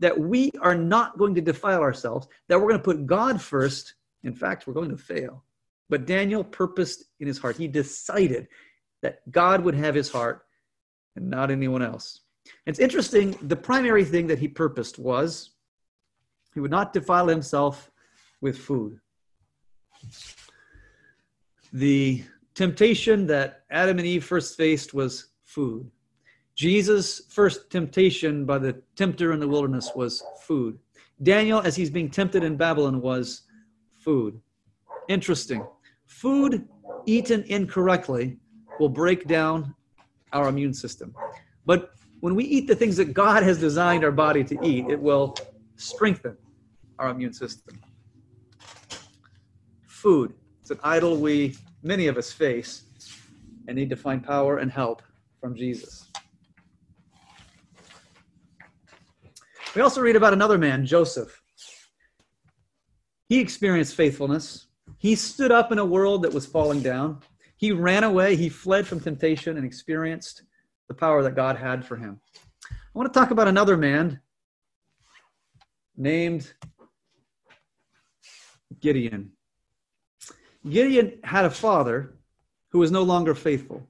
that 0.00 0.18
we 0.18 0.50
are 0.60 0.74
not 0.74 1.18
going 1.18 1.34
to 1.34 1.40
defile 1.40 1.80
ourselves, 1.80 2.26
that 2.48 2.58
we're 2.58 2.68
going 2.68 2.80
to 2.80 2.84
put 2.84 3.06
God 3.06 3.40
first, 3.40 3.94
in 4.24 4.34
fact, 4.34 4.66
we're 4.66 4.72
going 4.72 4.90
to 4.90 4.96
fail. 4.96 5.44
But 5.90 6.06
Daniel 6.06 6.42
purposed 6.42 7.04
in 7.20 7.26
his 7.26 7.38
heart, 7.38 7.56
he 7.56 7.68
decided 7.68 8.48
that 9.02 9.30
God 9.30 9.62
would 9.64 9.74
have 9.74 9.94
his 9.94 10.10
heart 10.10 10.46
and 11.16 11.28
not 11.28 11.50
anyone 11.50 11.82
else. 11.82 12.20
It's 12.66 12.78
interesting, 12.78 13.36
the 13.42 13.56
primary 13.56 14.04
thing 14.04 14.26
that 14.28 14.38
he 14.38 14.48
purposed 14.48 14.98
was 14.98 15.50
he 16.54 16.60
would 16.60 16.70
not 16.70 16.92
defile 16.92 17.28
himself 17.28 17.90
with 18.40 18.58
food. 18.58 18.98
The 21.72 22.22
temptation 22.54 23.26
that 23.28 23.62
Adam 23.70 23.98
and 23.98 24.06
Eve 24.06 24.24
first 24.24 24.56
faced 24.56 24.92
was 24.92 25.28
food. 25.44 25.90
Jesus' 26.54 27.22
first 27.30 27.70
temptation 27.70 28.44
by 28.44 28.58
the 28.58 28.82
tempter 28.94 29.32
in 29.32 29.40
the 29.40 29.48
wilderness 29.48 29.90
was 29.96 30.22
food. 30.42 30.78
Daniel, 31.22 31.60
as 31.60 31.74
he's 31.74 31.88
being 31.88 32.10
tempted 32.10 32.44
in 32.44 32.56
Babylon, 32.56 33.00
was 33.00 33.42
food. 33.96 34.38
Interesting. 35.08 35.66
Food 36.06 36.68
eaten 37.06 37.42
incorrectly 37.44 38.36
will 38.78 38.90
break 38.90 39.26
down 39.26 39.74
our 40.32 40.48
immune 40.48 40.74
system. 40.74 41.14
But 41.64 41.92
when 42.20 42.34
we 42.34 42.44
eat 42.44 42.66
the 42.66 42.74
things 42.74 42.96
that 42.98 43.14
God 43.14 43.42
has 43.42 43.58
designed 43.58 44.04
our 44.04 44.12
body 44.12 44.44
to 44.44 44.58
eat, 44.62 44.86
it 44.88 45.00
will 45.00 45.34
strengthen 45.76 46.36
our 46.98 47.08
immune 47.08 47.32
system. 47.32 47.80
Food. 49.86 50.34
An 50.72 50.80
idol 50.82 51.18
we, 51.18 51.54
many 51.82 52.06
of 52.06 52.16
us, 52.16 52.32
face 52.32 52.84
and 53.68 53.76
need 53.76 53.90
to 53.90 53.96
find 53.96 54.24
power 54.24 54.58
and 54.58 54.72
help 54.72 55.02
from 55.38 55.54
Jesus. 55.54 56.08
We 59.74 59.82
also 59.82 60.00
read 60.00 60.16
about 60.16 60.32
another 60.32 60.58
man, 60.58 60.84
Joseph. 60.86 61.42
He 63.28 63.38
experienced 63.38 63.94
faithfulness. 63.94 64.66
He 64.98 65.14
stood 65.14 65.52
up 65.52 65.72
in 65.72 65.78
a 65.78 65.84
world 65.84 66.22
that 66.22 66.32
was 66.32 66.46
falling 66.46 66.82
down. 66.82 67.20
He 67.56 67.72
ran 67.72 68.04
away. 68.04 68.34
He 68.36 68.48
fled 68.48 68.86
from 68.86 69.00
temptation 69.00 69.56
and 69.56 69.66
experienced 69.66 70.42
the 70.88 70.94
power 70.94 71.22
that 71.22 71.36
God 71.36 71.56
had 71.56 71.84
for 71.84 71.96
him. 71.96 72.20
I 72.70 72.98
want 72.98 73.12
to 73.12 73.18
talk 73.18 73.30
about 73.30 73.48
another 73.48 73.76
man 73.76 74.20
named 75.96 76.52
Gideon. 78.80 79.32
Gideon 80.68 81.18
had 81.24 81.44
a 81.44 81.50
father 81.50 82.14
who 82.70 82.78
was 82.78 82.90
no 82.90 83.02
longer 83.02 83.34
faithful. 83.34 83.86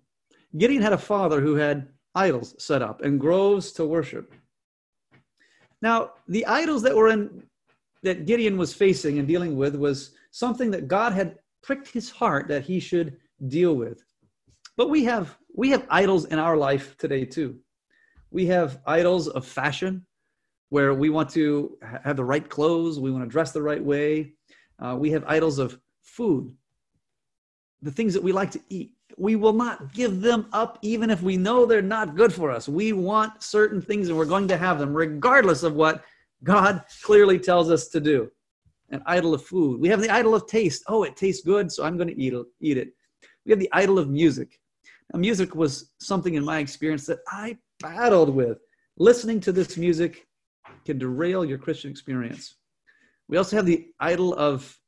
Gideon 0.56 0.82
had 0.82 0.92
a 0.92 0.98
father 0.98 1.40
who 1.40 1.54
had 1.54 1.88
idols 2.14 2.54
set 2.58 2.82
up 2.82 3.02
and 3.02 3.20
groves 3.20 3.72
to 3.72 3.84
worship. 3.84 4.34
Now, 5.80 6.12
the 6.28 6.46
idols 6.46 6.82
that 6.82 6.94
were 6.94 7.08
in 7.08 7.44
that 8.02 8.26
Gideon 8.26 8.56
was 8.56 8.74
facing 8.74 9.18
and 9.18 9.28
dealing 9.28 9.56
with 9.56 9.76
was 9.76 10.12
something 10.30 10.70
that 10.72 10.88
God 10.88 11.12
had 11.12 11.38
pricked 11.62 11.88
his 11.88 12.10
heart 12.10 12.48
that 12.48 12.64
he 12.64 12.80
should 12.80 13.16
deal 13.48 13.74
with. 13.74 14.04
But 14.76 14.90
we 14.90 15.04
have 15.04 15.36
we 15.54 15.70
have 15.70 15.86
idols 15.90 16.24
in 16.26 16.38
our 16.38 16.56
life 16.56 16.96
today 16.96 17.24
too. 17.24 17.58
We 18.30 18.46
have 18.46 18.80
idols 18.86 19.28
of 19.28 19.46
fashion 19.46 20.06
where 20.70 20.94
we 20.94 21.10
want 21.10 21.28
to 21.30 21.76
have 22.02 22.16
the 22.16 22.24
right 22.24 22.48
clothes, 22.48 22.98
we 22.98 23.10
want 23.10 23.24
to 23.24 23.30
dress 23.30 23.52
the 23.52 23.62
right 23.62 23.84
way. 23.84 24.32
Uh, 24.78 24.96
we 24.98 25.10
have 25.10 25.22
idols 25.26 25.58
of 25.58 25.78
food, 26.02 26.52
the 27.82 27.90
things 27.90 28.14
that 28.14 28.22
we 28.22 28.32
like 28.32 28.50
to 28.52 28.60
eat. 28.68 28.92
We 29.18 29.36
will 29.36 29.52
not 29.52 29.92
give 29.92 30.20
them 30.20 30.46
up 30.52 30.78
even 30.82 31.10
if 31.10 31.20
we 31.22 31.36
know 31.36 31.66
they're 31.66 31.82
not 31.82 32.16
good 32.16 32.32
for 32.32 32.50
us. 32.50 32.68
We 32.68 32.92
want 32.92 33.42
certain 33.42 33.82
things 33.82 34.08
and 34.08 34.16
we're 34.16 34.24
going 34.24 34.48
to 34.48 34.56
have 34.56 34.78
them 34.78 34.94
regardless 34.94 35.62
of 35.64 35.74
what 35.74 36.04
God 36.44 36.84
clearly 37.02 37.38
tells 37.38 37.70
us 37.70 37.88
to 37.88 38.00
do. 38.00 38.30
An 38.90 39.02
idol 39.06 39.34
of 39.34 39.44
food. 39.44 39.80
We 39.80 39.88
have 39.88 40.00
the 40.00 40.10
idol 40.10 40.34
of 40.34 40.46
taste. 40.46 40.84
Oh, 40.86 41.02
it 41.02 41.16
tastes 41.16 41.44
good, 41.44 41.72
so 41.72 41.84
I'm 41.84 41.96
going 41.96 42.08
to 42.08 42.20
eat 42.20 42.34
it. 42.78 42.88
We 43.44 43.50
have 43.50 43.58
the 43.58 43.72
idol 43.72 43.98
of 43.98 44.08
music. 44.08 44.60
Now, 45.12 45.18
music 45.20 45.54
was 45.54 45.92
something 45.98 46.34
in 46.34 46.44
my 46.44 46.58
experience 46.58 47.06
that 47.06 47.18
I 47.28 47.58
battled 47.80 48.30
with. 48.30 48.58
Listening 48.98 49.40
to 49.40 49.52
this 49.52 49.76
music 49.76 50.26
can 50.84 50.98
derail 50.98 51.44
your 51.44 51.58
Christian 51.58 51.90
experience. 51.90 52.56
We 53.28 53.38
also 53.38 53.56
have 53.56 53.66
the 53.66 53.88
idol 53.98 54.34
of, 54.34 54.78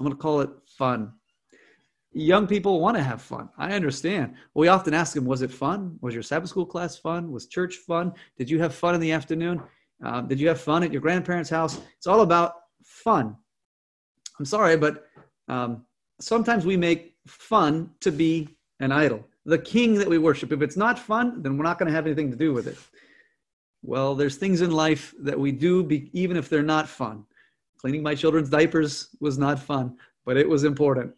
I'm 0.00 0.06
going 0.06 0.16
to 0.16 0.22
call 0.22 0.40
it 0.40 0.50
fun. 0.78 1.12
Young 2.14 2.46
people 2.46 2.80
want 2.80 2.96
to 2.96 3.02
have 3.02 3.22
fun. 3.22 3.48
I 3.56 3.72
understand. 3.72 4.34
We 4.54 4.68
often 4.68 4.92
ask 4.92 5.14
them, 5.14 5.24
was 5.24 5.40
it 5.40 5.50
fun? 5.50 5.98
Was 6.02 6.12
your 6.12 6.22
Sabbath 6.22 6.50
school 6.50 6.66
class 6.66 6.96
fun? 6.96 7.32
Was 7.32 7.46
church 7.46 7.76
fun? 7.76 8.12
Did 8.36 8.50
you 8.50 8.60
have 8.60 8.74
fun 8.74 8.94
in 8.94 9.00
the 9.00 9.12
afternoon? 9.12 9.62
Um, 10.04 10.28
did 10.28 10.38
you 10.38 10.48
have 10.48 10.60
fun 10.60 10.82
at 10.82 10.92
your 10.92 11.00
grandparents' 11.00 11.48
house? 11.48 11.80
It's 11.96 12.06
all 12.06 12.20
about 12.20 12.54
fun. 12.84 13.36
I'm 14.38 14.44
sorry, 14.44 14.76
but 14.76 15.06
um, 15.48 15.84
sometimes 16.20 16.66
we 16.66 16.76
make 16.76 17.14
fun 17.26 17.90
to 18.00 18.10
be 18.10 18.48
an 18.80 18.92
idol, 18.92 19.24
the 19.44 19.58
king 19.58 19.94
that 19.94 20.08
we 20.08 20.18
worship. 20.18 20.52
If 20.52 20.60
it's 20.60 20.76
not 20.76 20.98
fun, 20.98 21.42
then 21.42 21.56
we're 21.56 21.64
not 21.64 21.78
going 21.78 21.88
to 21.88 21.94
have 21.94 22.06
anything 22.06 22.30
to 22.30 22.36
do 22.36 22.52
with 22.52 22.66
it. 22.66 22.76
Well, 23.82 24.14
there's 24.14 24.36
things 24.36 24.60
in 24.60 24.70
life 24.70 25.14
that 25.20 25.38
we 25.38 25.52
do, 25.52 25.82
be, 25.82 26.10
even 26.12 26.36
if 26.36 26.48
they're 26.48 26.62
not 26.62 26.88
fun. 26.88 27.24
Cleaning 27.78 28.02
my 28.02 28.14
children's 28.14 28.48
diapers 28.48 29.08
was 29.20 29.38
not 29.38 29.58
fun, 29.58 29.96
but 30.24 30.36
it 30.36 30.48
was 30.48 30.64
important. 30.64 31.14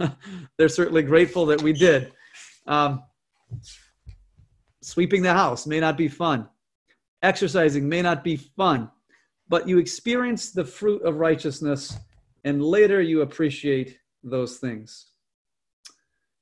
they're 0.58 0.68
certainly 0.68 1.02
grateful 1.02 1.46
that 1.46 1.62
we 1.62 1.72
did. 1.72 2.12
Um, 2.66 3.02
sweeping 4.82 5.22
the 5.22 5.32
house 5.32 5.66
may 5.66 5.80
not 5.80 5.96
be 5.96 6.08
fun. 6.08 6.48
Exercising 7.22 7.88
may 7.88 8.02
not 8.02 8.22
be 8.22 8.36
fun, 8.36 8.90
but 9.48 9.68
you 9.68 9.78
experience 9.78 10.50
the 10.50 10.64
fruit 10.64 11.02
of 11.02 11.16
righteousness 11.16 11.98
and 12.44 12.62
later 12.62 13.00
you 13.00 13.22
appreciate 13.22 13.98
those 14.22 14.58
things. 14.58 15.06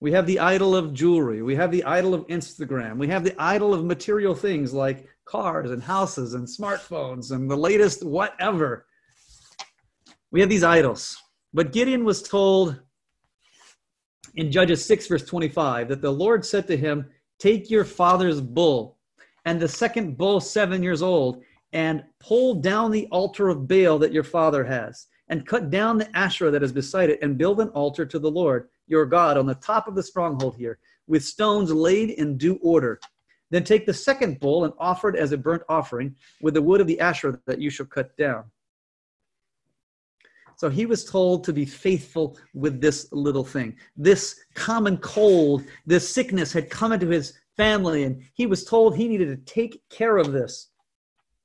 We 0.01 0.13
have 0.13 0.27
the 0.27 0.39
idol 0.39 0.77
of 0.77 0.93
jewelry. 0.93 1.43
We 1.43 1.55
have 1.57 1.71
the 1.71 1.85
idol 1.85 2.13
of 2.13 2.27
Instagram. 2.27 2.99
We 2.99 3.09
have 3.09 3.25
the 3.25 3.35
idol 3.39 3.73
of 3.73 3.85
material 3.85 4.35
things 4.35 4.75
like 4.75 5.09
cars 5.25 5.71
and 5.71 5.83
houses 5.83 6.35
and 6.35 6.47
smartphones 6.47 7.31
and 7.31 7.51
the 7.51 7.57
latest 7.57 8.05
whatever. 8.05 8.85
We 10.31 10.41
have 10.41 10.51
these 10.51 10.65
idols. 10.65 11.17
But 11.55 11.73
Gideon 11.73 12.05
was 12.05 12.21
told 12.21 12.81
in 14.35 14.51
Judges 14.51 14.85
6, 14.85 15.07
verse 15.07 15.25
25, 15.25 15.89
that 15.89 16.03
the 16.03 16.11
Lord 16.11 16.45
said 16.45 16.67
to 16.67 16.77
him, 16.77 17.09
Take 17.39 17.71
your 17.71 17.85
father's 17.85 18.41
bull 18.41 18.99
and 19.45 19.61
the 19.61 19.69
second 19.69 20.17
bull, 20.17 20.41
seven 20.41 20.83
years 20.83 21.01
old, 21.01 21.43
and 21.73 22.03
pull 22.19 22.55
down 22.55 22.91
the 22.91 23.07
altar 23.13 23.49
of 23.49 23.69
Baal 23.69 23.99
that 23.99 24.13
your 24.13 24.25
father 24.25 24.65
has, 24.65 25.07
and 25.29 25.47
cut 25.47 25.71
down 25.71 25.99
the 25.99 26.17
Asherah 26.17 26.51
that 26.51 26.63
is 26.63 26.73
beside 26.73 27.11
it, 27.11 27.21
and 27.23 27.39
build 27.39 27.61
an 27.61 27.69
altar 27.69 28.05
to 28.05 28.19
the 28.19 28.31
Lord 28.31 28.69
your 28.87 29.07
God 29.07 29.37
on 29.37 29.47
the 29.47 29.55
top 29.57 29.87
of 29.87 29.95
the 29.95 30.03
stronghold 30.03 30.57
here, 30.57 30.79
with 31.07 31.25
stones 31.25 31.73
laid 31.73 32.11
in 32.11 32.37
due 32.37 32.59
order. 32.63 32.99
Then 33.51 33.65
take 33.65 33.87
the 33.87 33.95
second 33.95 34.41
bull 34.41 34.65
and 34.65 34.73
offer 34.79 35.09
it 35.09 35.17
as 35.17 35.33
a 35.33 35.39
burnt 35.39 35.63
offering 35.69 36.17
with 36.41 36.55
the 36.55 36.63
wood 36.63 36.81
of 36.81 36.87
the 36.87 37.01
Asherah 37.01 37.39
that 37.47 37.61
you 37.61 37.71
shall 37.71 37.87
cut 37.87 38.17
down. 38.17 38.45
So 40.57 40.69
he 40.69 40.87
was 40.87 41.05
told 41.05 41.45
to 41.45 41.53
be 41.53 41.65
faithful 41.65 42.39
with 42.55 42.81
this 42.81 43.09
little 43.13 43.45
thing. 43.45 43.77
This 43.97 44.41
common 44.55 44.99
cold, 44.99 45.65
this 45.87 46.09
sickness 46.09 46.53
had 46.53 46.71
come 46.71 46.93
into 46.93 47.09
his 47.09 47.35
family, 47.57 48.05
and 48.05 48.23
he 48.35 48.47
was 48.47 48.65
told 48.65 48.97
he 48.97 49.09
needed 49.09 49.29
to 49.29 49.53
take 49.53 49.83
care 49.89 50.17
of 50.17 50.33
this. 50.33 50.69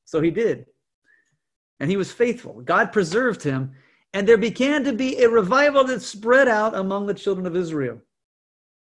So 0.06 0.22
he 0.22 0.32
did. 0.32 0.66
And 1.80 1.90
he 1.90 1.98
was 1.98 2.12
faithful. 2.12 2.62
God 2.62 2.92
preserved 2.92 3.44
him, 3.44 3.72
and 4.14 4.28
there 4.28 4.38
began 4.38 4.84
to 4.84 4.94
be 4.94 5.22
a 5.22 5.30
revival 5.30 5.84
that 5.86 6.02
spread 6.02 6.48
out 6.48 6.76
among 6.76 7.06
the 7.06 7.14
children 7.14 7.46
of 7.46 7.56
Israel. 7.56 8.02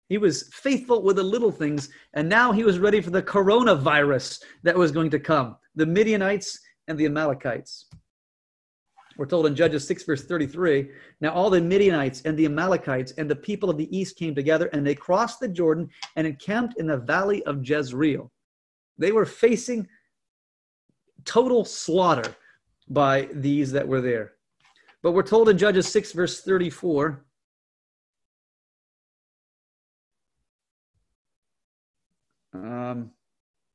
He 0.09 0.19
was 0.19 0.51
faithful 0.53 1.03
with 1.03 1.17
the 1.17 1.23
little 1.23 1.51
things, 1.51 1.89
and 2.13 2.29
now 2.29 2.53
he 2.53 2.65
was 2.65 2.79
ready 2.79 3.01
for 3.01 3.11
the 3.11 3.23
coronavirus 3.23 4.43
that 4.63 4.77
was 4.77 4.93
going 4.93 5.11
to 5.11 5.19
come 5.19 5.57
the 5.75 5.87
Midianites 5.87 6.61
and 6.89 6.99
the 6.99 7.07
Amalekites. 7.07 7.87
We're 9.17 9.27
told 9.27 9.47
in 9.47 9.55
Judges 9.55 9.87
6, 9.87 10.05
verse 10.05 10.25
33 10.25 10.91
Now 11.21 11.33
all 11.33 11.51
the 11.51 11.61
Midianites 11.61 12.23
and 12.23 12.39
the 12.39 12.47
Amalekites 12.47 13.13
and 13.13 13.31
the 13.31 13.37
people 13.37 13.71
of 13.71 13.77
the 13.77 13.97
east 13.97 14.17
came 14.17 14.35
together, 14.35 14.69
and 14.73 14.87
they 14.87 14.95
crossed 14.95 15.41
the 15.41 15.49
Jordan 15.49 15.89
and 16.17 16.27
encamped 16.27 16.79
in 16.79 16.87
the 16.87 16.97
valley 16.97 17.43
of 17.45 17.69
Jezreel. 17.69 18.31
They 18.99 19.13
were 19.13 19.27
facing 19.27 19.89
total 21.25 21.65
slaughter 21.65 22.35
by 22.89 23.29
these 23.33 23.73
that 23.73 23.87
were 23.87 24.01
there. 24.01 24.33
But 25.03 25.13
we're 25.13 25.23
told 25.23 25.49
in 25.49 25.59
Judges 25.59 25.89
6, 25.89 26.13
verse 26.13 26.43
34 26.43 27.25
um, 32.55 33.11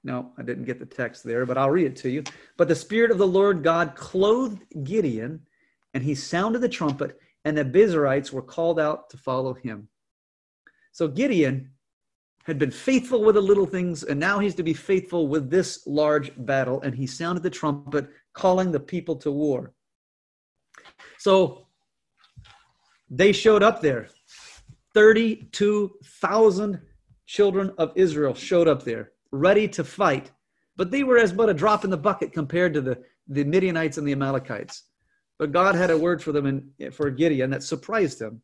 no, 0.08 0.32
I 0.38 0.42
didn't 0.42 0.64
get 0.64 0.80
the 0.80 0.86
text 0.86 1.26
there, 1.26 1.46
but 1.46 1.58
I'll 1.58 1.70
read 1.70 1.88
it 1.88 1.98
to 1.98 2.10
you. 2.10 2.24
But 2.56 2.70
the 2.70 2.76
Spirit 2.76 3.12
of 3.12 3.18
the 3.18 3.28
Lord 3.28 3.62
God 3.62 3.94
clothed 3.96 4.64
Gideon, 4.86 5.42
and 5.94 6.02
he 6.02 6.16
sounded 6.16 6.60
the 6.60 6.70
trumpet, 6.70 7.20
and 7.44 7.58
the 7.58 7.66
Abiezrites 7.66 8.32
were 8.32 8.42
called 8.42 8.80
out 8.80 9.10
to 9.10 9.18
follow 9.18 9.54
him. 9.54 9.90
So 10.94 11.10
Gideon 11.10 11.72
had 12.46 12.58
been 12.58 12.72
faithful 12.72 13.22
with 13.22 13.36
the 13.36 13.42
little 13.42 13.66
things, 13.66 14.04
and 14.04 14.18
now 14.18 14.40
he's 14.40 14.56
to 14.56 14.64
be 14.64 14.74
faithful 14.74 15.28
with 15.28 15.50
this 15.50 15.86
large 15.86 16.32
battle, 16.38 16.80
and 16.84 16.96
he 16.96 17.06
sounded 17.06 17.44
the 17.44 17.50
trumpet, 17.50 18.08
calling 18.32 18.72
the 18.72 18.80
people 18.80 19.18
to 19.18 19.30
war. 19.30 19.74
So 21.18 21.68
they 23.10 23.34
showed 23.34 23.62
up 23.62 23.82
there. 23.82 24.08
32,000 24.94 26.80
children 27.26 27.74
of 27.78 27.92
Israel 27.96 28.34
showed 28.34 28.70
up 28.70 28.84
there 28.84 29.12
ready 29.32 29.68
to 29.70 29.84
fight, 29.84 30.32
but 30.76 30.92
they 30.92 31.04
were 31.04 31.18
as 31.18 31.34
but 31.34 31.50
a 31.50 31.54
drop 31.54 31.84
in 31.84 31.90
the 31.90 31.98
bucket 31.98 32.34
compared 32.34 32.74
to 32.74 32.82
the, 32.82 33.04
the 33.28 33.44
Midianites 33.44 33.98
and 33.98 34.08
the 34.08 34.12
Amalekites. 34.12 34.84
But 35.40 35.52
God 35.52 35.76
had 35.76 35.92
a 35.92 35.98
word 35.98 36.22
for 36.22 36.32
them 36.32 36.46
and 36.46 36.94
for 36.94 37.10
Gideon 37.12 37.50
that 37.52 37.64
surprised 37.64 38.22
him. 38.22 38.42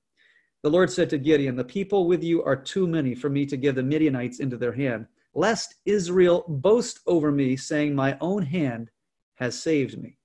The 0.62 0.70
Lord 0.70 0.92
said 0.92 1.10
to 1.10 1.18
Gideon, 1.18 1.56
The 1.56 1.64
people 1.64 2.08
with 2.08 2.24
you 2.24 2.44
are 2.44 2.56
too 2.56 2.88
many 2.88 3.16
for 3.16 3.30
me 3.30 3.46
to 3.48 3.58
give 3.58 3.76
the 3.76 3.84
Midianites 3.84 4.40
into 4.40 4.58
their 4.58 4.72
hand, 4.72 5.08
lest 5.34 5.76
Israel 5.86 6.46
boast 6.48 7.00
over 7.06 7.32
me, 7.32 7.58
saying, 7.58 7.94
My 7.94 8.18
own 8.22 8.44
hand 8.44 8.90
has 9.36 9.62
saved 9.62 10.02
me. 10.02 10.18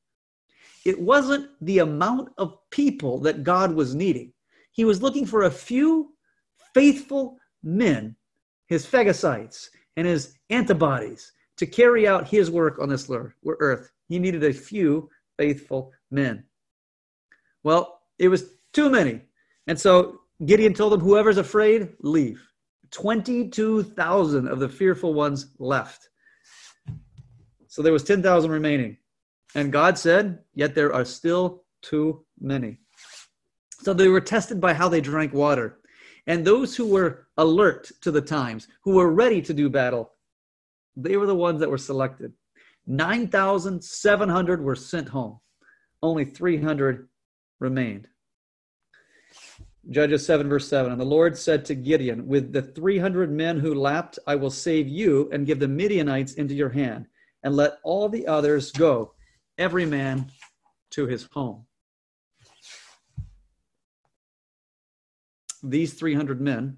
It 0.84 1.00
wasn't 1.00 1.50
the 1.60 1.80
amount 1.80 2.30
of 2.38 2.58
people 2.70 3.18
that 3.20 3.42
God 3.42 3.74
was 3.74 3.94
needing. 3.94 4.32
He 4.72 4.84
was 4.84 5.02
looking 5.02 5.26
for 5.26 5.42
a 5.42 5.50
few 5.50 6.14
faithful 6.72 7.38
men, 7.62 8.14
his 8.66 8.86
phagocytes, 8.86 9.70
and 9.98 10.06
his 10.06 10.38
antibodies 10.48 11.32
to 11.56 11.66
carry 11.66 12.06
out 12.06 12.28
his 12.28 12.52
work 12.52 12.78
on 12.78 12.88
this 12.88 13.10
earth. 13.44 13.90
He 14.08 14.20
needed 14.20 14.44
a 14.44 14.52
few 14.52 15.10
faithful 15.36 15.92
men. 16.12 16.44
Well, 17.64 18.02
it 18.16 18.28
was 18.28 18.44
too 18.72 18.90
many. 18.90 19.22
And 19.66 19.78
so 19.78 20.20
Gideon 20.46 20.72
told 20.72 20.92
them, 20.92 21.00
Whoever's 21.00 21.36
afraid, 21.36 21.94
leave. 22.00 22.40
22,000 22.92 24.46
of 24.46 24.60
the 24.60 24.68
fearful 24.68 25.14
ones 25.14 25.48
left. 25.58 26.08
So 27.66 27.82
there 27.82 27.92
was 27.92 28.04
10,000 28.04 28.50
remaining. 28.52 28.98
And 29.56 29.72
God 29.72 29.98
said, 29.98 30.38
Yet 30.54 30.76
there 30.76 30.94
are 30.94 31.04
still 31.04 31.64
too 31.82 32.24
many. 32.38 32.78
So 33.80 33.92
they 33.92 34.06
were 34.06 34.20
tested 34.20 34.60
by 34.60 34.74
how 34.74 34.88
they 34.88 35.00
drank 35.00 35.34
water. 35.34 35.77
And 36.28 36.44
those 36.44 36.76
who 36.76 36.86
were 36.86 37.26
alert 37.38 37.90
to 38.02 38.10
the 38.10 38.20
times, 38.20 38.68
who 38.84 38.92
were 38.92 39.10
ready 39.10 39.40
to 39.42 39.54
do 39.54 39.70
battle, 39.70 40.12
they 40.94 41.16
were 41.16 41.26
the 41.26 41.34
ones 41.34 41.58
that 41.60 41.70
were 41.70 41.78
selected. 41.78 42.34
9,700 42.86 44.62
were 44.62 44.76
sent 44.76 45.08
home, 45.08 45.40
only 46.02 46.26
300 46.26 47.08
remained. 47.60 48.08
Judges 49.90 50.26
7, 50.26 50.50
verse 50.50 50.68
7. 50.68 50.92
And 50.92 51.00
the 51.00 51.06
Lord 51.06 51.36
said 51.36 51.64
to 51.64 51.74
Gideon, 51.74 52.26
With 52.26 52.52
the 52.52 52.60
300 52.60 53.32
men 53.32 53.58
who 53.58 53.74
lapped, 53.74 54.18
I 54.26 54.34
will 54.34 54.50
save 54.50 54.86
you 54.86 55.30
and 55.32 55.46
give 55.46 55.58
the 55.58 55.68
Midianites 55.68 56.34
into 56.34 56.54
your 56.54 56.68
hand, 56.68 57.06
and 57.42 57.56
let 57.56 57.78
all 57.82 58.06
the 58.10 58.26
others 58.26 58.70
go, 58.72 59.14
every 59.56 59.86
man 59.86 60.30
to 60.90 61.06
his 61.06 61.26
home. 61.32 61.64
These 65.62 65.94
300 65.94 66.40
men 66.40 66.76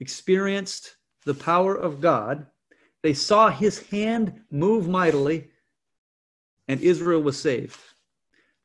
experienced 0.00 0.96
the 1.24 1.34
power 1.34 1.74
of 1.74 2.00
God. 2.00 2.46
They 3.02 3.14
saw 3.14 3.48
his 3.48 3.86
hand 3.88 4.40
move 4.50 4.88
mightily, 4.88 5.50
and 6.68 6.80
Israel 6.80 7.22
was 7.22 7.40
saved. 7.40 7.78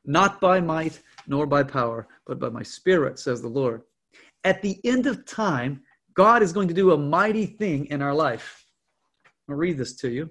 Not 0.04 0.40
by 0.40 0.60
might 0.60 1.00
nor 1.26 1.46
by 1.46 1.62
power, 1.62 2.08
but 2.26 2.38
by 2.38 2.48
my 2.48 2.62
spirit, 2.62 3.18
says 3.18 3.42
the 3.42 3.48
Lord. 3.48 3.82
At 4.44 4.62
the 4.62 4.80
end 4.84 5.06
of 5.06 5.26
time, 5.26 5.82
God 6.14 6.42
is 6.42 6.52
going 6.52 6.68
to 6.68 6.74
do 6.74 6.92
a 6.92 6.98
mighty 6.98 7.46
thing 7.46 7.86
in 7.86 8.00
our 8.00 8.14
life. 8.14 8.64
I'll 9.48 9.56
read 9.56 9.76
this 9.76 9.96
to 9.96 10.10
you. 10.10 10.30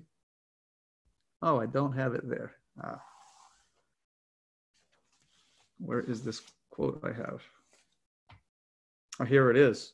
Oh, 1.41 1.59
I 1.59 1.66
don't 1.66 1.93
have 1.93 2.13
it 2.13 2.28
there. 2.28 2.53
Ah. 2.82 3.01
Where 5.80 6.01
is 6.01 6.23
this 6.23 6.41
quote 6.69 7.01
I 7.03 7.13
have? 7.13 7.41
Oh, 9.19 9.26
here 9.26 9.49
it 9.49 9.57
is. 9.57 9.93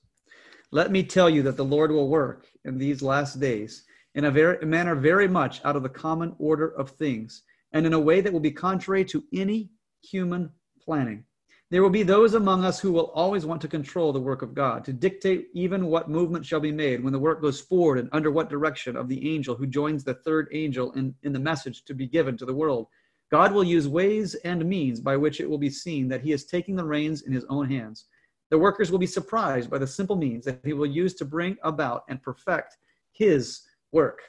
Let 0.71 0.91
me 0.91 1.03
tell 1.03 1.29
you 1.29 1.43
that 1.43 1.57
the 1.57 1.65
Lord 1.65 1.91
will 1.91 2.07
work 2.07 2.47
in 2.65 2.77
these 2.77 3.01
last 3.01 3.39
days 3.39 3.83
in 4.15 4.25
a, 4.25 4.31
very, 4.31 4.65
manner 4.65 4.95
very 4.95 5.27
much 5.27 5.63
out 5.63 5.75
of 5.75 5.83
the 5.83 5.89
common 5.89 6.35
order 6.39 6.69
of 6.69 6.91
things 6.91 7.43
and 7.73 7.85
in 7.85 7.93
a 7.93 7.99
way 7.99 8.21
that 8.21 8.31
will 8.31 8.39
be 8.39 8.51
contrary 8.51 9.05
to 9.05 9.23
any 9.33 9.69
human 10.01 10.49
planning. 10.83 11.23
There 11.69 11.81
will 11.81 11.89
be 11.89 12.03
those 12.03 12.33
among 12.33 12.65
us 12.65 12.81
who 12.81 12.91
will 12.91 13.11
always 13.11 13.45
want 13.45 13.61
to 13.61 13.67
control 13.69 14.11
the 14.11 14.19
work 14.19 14.41
of 14.41 14.53
God, 14.53 14.83
to 14.83 14.91
dictate 14.91 15.47
even 15.53 15.85
what 15.85 16.09
movement 16.09 16.45
shall 16.45 16.59
be 16.59 16.71
made 16.71 17.01
when 17.01 17.13
the 17.13 17.19
work 17.19 17.41
goes 17.41 17.61
forward 17.61 17.97
and 17.97 18.09
under 18.11 18.29
what 18.29 18.49
direction 18.49 18.97
of 18.97 19.07
the 19.07 19.33
angel 19.33 19.55
who 19.55 19.65
joins 19.65 20.03
the 20.03 20.15
third 20.15 20.49
angel 20.51 20.91
in, 20.93 21.15
in 21.23 21.31
the 21.31 21.39
message 21.39 21.85
to 21.85 21.93
be 21.93 22.07
given 22.07 22.37
to 22.37 22.45
the 22.45 22.53
world. 22.53 22.87
God 23.31 23.53
will 23.53 23.63
use 23.63 23.87
ways 23.87 24.35
and 24.35 24.65
means 24.65 24.99
by 24.99 25.15
which 25.15 25.39
it 25.39 25.49
will 25.49 25.57
be 25.57 25.69
seen 25.69 26.09
that 26.09 26.21
he 26.21 26.33
is 26.33 26.45
taking 26.45 26.75
the 26.75 26.83
reins 26.83 27.21
in 27.21 27.31
his 27.31 27.45
own 27.45 27.69
hands. 27.69 28.05
The 28.49 28.59
workers 28.59 28.91
will 28.91 28.99
be 28.99 29.07
surprised 29.07 29.69
by 29.69 29.77
the 29.77 29.87
simple 29.87 30.17
means 30.17 30.43
that 30.43 30.59
he 30.65 30.73
will 30.73 30.85
use 30.85 31.13
to 31.15 31.25
bring 31.25 31.57
about 31.63 32.03
and 32.09 32.21
perfect 32.21 32.77
his 33.13 33.61
work 33.93 34.21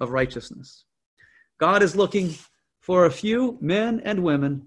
of 0.00 0.10
righteousness. 0.10 0.84
God 1.58 1.82
is 1.82 1.94
looking 1.94 2.34
for 2.80 3.04
a 3.04 3.10
few 3.10 3.58
men 3.60 4.00
and 4.06 4.24
women 4.24 4.62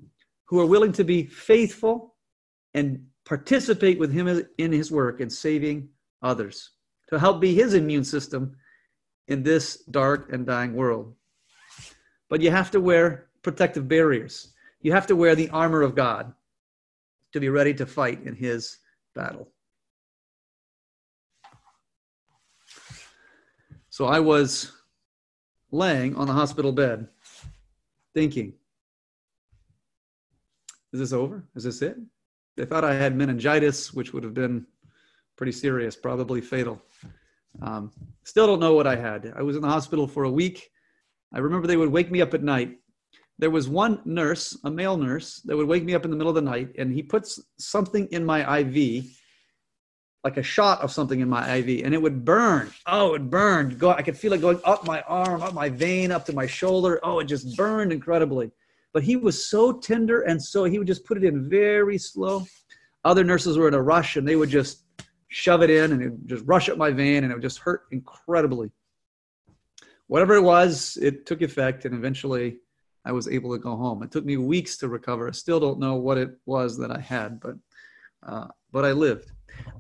who 0.46 0.60
are 0.60 0.68
willing 0.68 0.92
to 0.92 1.04
be 1.04 1.26
faithful 1.26 2.14
and 2.76 3.04
participate 3.26 3.98
with 3.98 4.14
him 4.14 4.46
in 4.60 4.72
his 4.72 4.92
work 4.92 5.20
in 5.20 5.30
saving 5.30 5.90
others, 6.22 6.72
to 7.10 7.18
help 7.18 7.42
be 7.42 7.56
his 7.56 7.74
immune 7.74 8.04
system 8.04 8.56
in 9.28 9.42
this 9.42 9.78
dark 9.86 10.32
and 10.32 10.46
dying 10.46 10.76
world. 10.76 11.16
But 12.30 12.42
you 12.42 12.52
have 12.52 12.70
to 12.72 12.80
wear 12.80 13.30
protective 13.44 13.88
barriers. 13.88 14.54
You 14.82 14.92
have 14.94 15.08
to 15.08 15.16
wear 15.16 15.36
the 15.36 15.50
armor 15.50 15.82
of 15.82 15.96
God 15.96 16.34
to 17.34 17.40
be 17.40 17.50
ready 17.50 17.74
to 17.76 17.86
fight 17.86 18.24
in 18.24 18.36
his 18.36 18.78
battle. 19.14 19.50
So 23.90 24.06
I 24.06 24.20
was 24.20 24.72
laying 25.72 26.16
on 26.16 26.28
the 26.28 26.34
hospital 26.34 26.72
bed 26.72 27.08
thinking, 28.14 28.54
is 30.92 31.00
this 31.00 31.14
over? 31.14 31.44
Is 31.56 31.64
this 31.64 31.82
it? 31.82 31.98
They 32.56 32.66
thought 32.66 32.84
I 32.84 32.94
had 32.94 33.16
meningitis, 33.16 33.94
which 33.94 34.14
would 34.14 34.24
have 34.24 34.34
been 34.34 34.66
pretty 35.36 35.52
serious, 35.52 35.96
probably 35.96 36.42
fatal. 36.42 36.82
Um, 37.62 37.92
still 38.24 38.48
don't 38.48 38.60
know 38.60 38.74
what 38.74 38.88
I 38.88 38.96
had. 38.96 39.34
I 39.36 39.42
was 39.42 39.56
in 39.56 39.62
the 39.62 39.68
hospital 39.68 40.08
for 40.08 40.24
a 40.24 40.32
week. 40.32 40.72
I 41.34 41.40
remember 41.40 41.68
they 41.68 41.78
would 41.78 41.92
wake 41.92 42.12
me 42.12 42.22
up 42.22 42.34
at 42.34 42.44
night. 42.44 42.80
There 43.40 43.50
was 43.50 43.68
one 43.68 44.02
nurse, 44.06 44.58
a 44.64 44.72
male 44.72 44.98
nurse, 44.98 45.42
that 45.46 45.58
would 45.58 45.68
wake 45.68 45.84
me 45.84 45.96
up 45.96 46.06
in 46.06 46.12
the 46.12 46.18
middle 46.18 46.30
of 46.30 46.36
the 46.36 46.42
night, 46.42 46.70
and 46.78 46.94
he 46.94 47.04
puts 47.04 47.40
something 47.58 48.08
in 48.12 48.26
my 48.26 48.60
IV, 48.60 49.06
like 50.24 50.38
a 50.38 50.44
shot 50.44 50.82
of 50.82 50.92
something 50.92 51.20
in 51.20 51.30
my 51.30 51.56
IV, 51.56 51.84
and 51.84 51.94
it 51.94 52.02
would 52.02 52.24
burn. 52.24 52.72
Oh, 52.86 53.16
it 53.16 53.30
burned. 53.30 53.80
Go, 53.80 53.92
I 53.92 54.02
could 54.02 54.18
feel 54.18 54.34
it 54.34 54.42
going 54.42 54.60
up 54.64 54.86
my 54.86 55.02
arm, 55.02 55.42
up 55.42 55.54
my 55.54 55.70
vein, 55.70 56.12
up 56.12 56.26
to 56.26 56.34
my 56.34 56.46
shoulder. 56.46 57.00
Oh, 57.04 57.20
it 57.20 57.26
just 57.26 57.58
burned 57.58 57.92
incredibly 57.92 58.52
but 58.94 59.04
he 59.04 59.16
was 59.16 59.44
so 59.44 59.74
tender 59.74 60.22
and 60.22 60.42
so 60.42 60.64
he 60.64 60.78
would 60.78 60.88
just 60.88 61.04
put 61.04 61.18
it 61.18 61.24
in 61.24 61.50
very 61.50 61.98
slow. 61.98 62.46
Other 63.04 63.24
nurses 63.24 63.58
were 63.58 63.68
in 63.68 63.74
a 63.74 63.82
rush 63.82 64.16
and 64.16 64.26
they 64.26 64.36
would 64.36 64.50
just 64.50 64.84
shove 65.28 65.64
it 65.64 65.72
in 65.72 65.92
and 65.92 66.02
it 66.02 66.10
would 66.10 66.28
just 66.28 66.46
rush 66.46 66.70
up 66.70 66.78
my 66.78 66.92
vein 66.92 67.24
and 67.24 67.32
it 67.32 67.36
would 67.36 67.42
just 67.42 67.58
hurt 67.58 67.86
incredibly. 67.92 68.72
Whatever 70.08 70.36
it 70.36 70.44
was, 70.44 70.98
it 71.02 71.26
took 71.26 71.42
effect 71.42 71.86
and 71.86 71.96
eventually 71.96 72.60
I 73.06 73.12
was 73.12 73.28
able 73.28 73.52
to 73.52 73.60
go 73.60 73.76
home. 73.76 74.02
It 74.04 74.12
took 74.12 74.26
me 74.26 74.38
weeks 74.38 74.78
to 74.78 74.88
recover. 74.88 75.28
I 75.28 75.32
still 75.32 75.60
don't 75.60 75.80
know 75.80 75.96
what 75.96 76.18
it 76.18 76.32
was 76.46 76.78
that 76.78 76.92
I 76.92 77.00
had, 77.00 77.40
but 77.40 77.56
uh, 78.26 78.48
but 78.72 78.86
I 78.86 78.92
lived. 78.94 79.32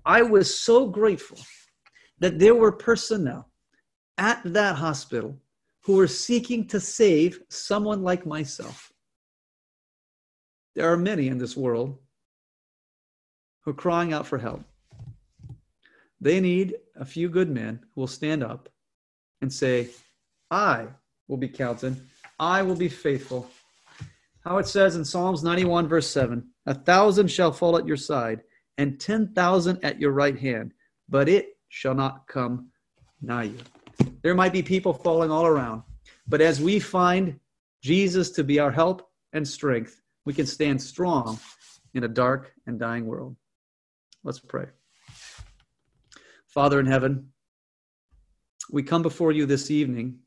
I 0.05 0.21
was 0.21 0.59
so 0.59 0.88
grateful 0.88 1.39
that 2.19 2.39
there 2.39 2.55
were 2.55 2.71
personnel 2.71 3.49
at 4.17 4.41
that 4.43 4.76
hospital 4.76 5.39
who 5.84 5.95
were 5.95 6.07
seeking 6.07 6.67
to 6.67 6.80
save 6.80 7.39
someone 7.49 8.03
like 8.03 8.26
myself. 8.26 8.91
There 10.76 10.91
are 10.91 10.97
many 10.97 11.28
in 11.28 11.38
this 11.38 11.55
world 11.55 11.97
who 13.61 13.71
are 13.71 13.76
crying 13.76 14.13
out 14.13 14.28
for 14.28 14.38
help. 14.38 14.63
They 16.19 16.39
need 16.39 16.76
a 16.95 17.05
few 17.05 17.30
good 17.30 17.49
men 17.49 17.80
who 17.93 18.01
will 18.01 18.07
stand 18.07 18.43
up 18.43 18.69
and 19.41 19.51
say, 19.51 19.89
I 20.49 20.88
will 21.28 21.38
be 21.38 21.49
counted, 21.49 21.99
I 22.40 22.62
will 22.62 22.76
be 22.76 22.90
faithful. 22.90 23.50
How 24.44 24.58
it 24.58 24.68
says 24.68 24.96
in 24.96 25.06
Psalms 25.06 25.44
91, 25.44 25.88
verse 25.88 26.10
7 26.10 26.48
A 26.66 26.74
thousand 26.74 27.30
shall 27.30 27.52
fall 27.52 27.78
at 27.78 27.88
your 27.88 27.98
side, 27.98 28.42
and 28.78 29.00
10,000 29.00 29.84
at 29.84 30.00
your 30.00 30.12
right 30.12 30.38
hand, 30.38 30.74
but 31.08 31.30
it 31.30 31.58
shall 31.70 31.94
not 31.94 32.28
come 32.28 32.70
nigh 33.22 33.44
you. 33.44 33.58
There 34.22 34.36
might 34.36 34.54
be 34.54 34.64
people 34.64 34.94
falling 34.94 35.32
all 35.32 35.46
around, 35.46 35.84
but 36.28 36.42
as 36.42 36.60
we 36.60 36.80
find 36.80 37.40
Jesus 37.82 38.32
to 38.32 38.44
be 38.44 38.60
our 38.60 38.72
help 38.72 39.10
and 39.34 39.48
strength, 39.48 40.02
we 40.26 40.34
can 40.34 40.46
stand 40.46 40.82
strong 40.82 41.40
in 41.94 42.04
a 42.04 42.08
dark 42.08 42.54
and 42.66 42.80
dying 42.80 43.06
world. 43.06 43.36
Let's 44.24 44.40
pray. 44.40 44.68
Father 46.48 46.80
in 46.80 46.86
heaven, 46.86 47.30
we 48.72 48.84
come 48.84 49.02
before 49.02 49.32
you 49.32 49.46
this 49.46 49.70
evening 49.70 50.20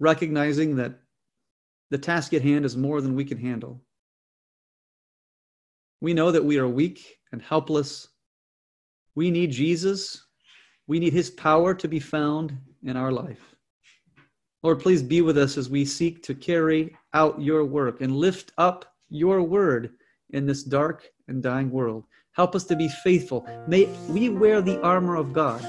recognizing 0.00 0.76
that 0.76 1.00
the 1.90 1.98
task 1.98 2.34
at 2.34 2.42
hand 2.42 2.64
is 2.64 2.76
more 2.76 3.00
than 3.00 3.14
we 3.14 3.24
can 3.24 3.38
handle. 3.38 3.82
We 6.00 6.14
know 6.14 6.30
that 6.30 6.44
we 6.44 6.58
are 6.58 6.68
weak 6.68 7.18
and 7.32 7.42
helpless. 7.42 8.08
We 9.14 9.30
need 9.30 9.50
Jesus. 9.50 10.24
We 10.86 11.00
need 11.00 11.12
his 11.12 11.30
power 11.30 11.74
to 11.74 11.88
be 11.88 12.00
found 12.00 12.56
in 12.84 12.96
our 12.96 13.10
life. 13.10 13.56
Lord, 14.62 14.80
please 14.80 15.02
be 15.02 15.22
with 15.22 15.38
us 15.38 15.56
as 15.56 15.68
we 15.68 15.84
seek 15.84 16.22
to 16.24 16.34
carry 16.34 16.96
out 17.14 17.40
your 17.40 17.64
work 17.64 18.00
and 18.00 18.16
lift 18.16 18.52
up 18.58 18.84
your 19.08 19.42
word 19.42 19.90
in 20.30 20.46
this 20.46 20.62
dark 20.62 21.08
and 21.28 21.42
dying 21.42 21.70
world. 21.70 22.04
Help 22.32 22.54
us 22.54 22.64
to 22.64 22.76
be 22.76 22.88
faithful. 22.88 23.46
May 23.66 23.86
we 24.08 24.28
wear 24.28 24.60
the 24.60 24.80
armor 24.82 25.16
of 25.16 25.32
God 25.32 25.60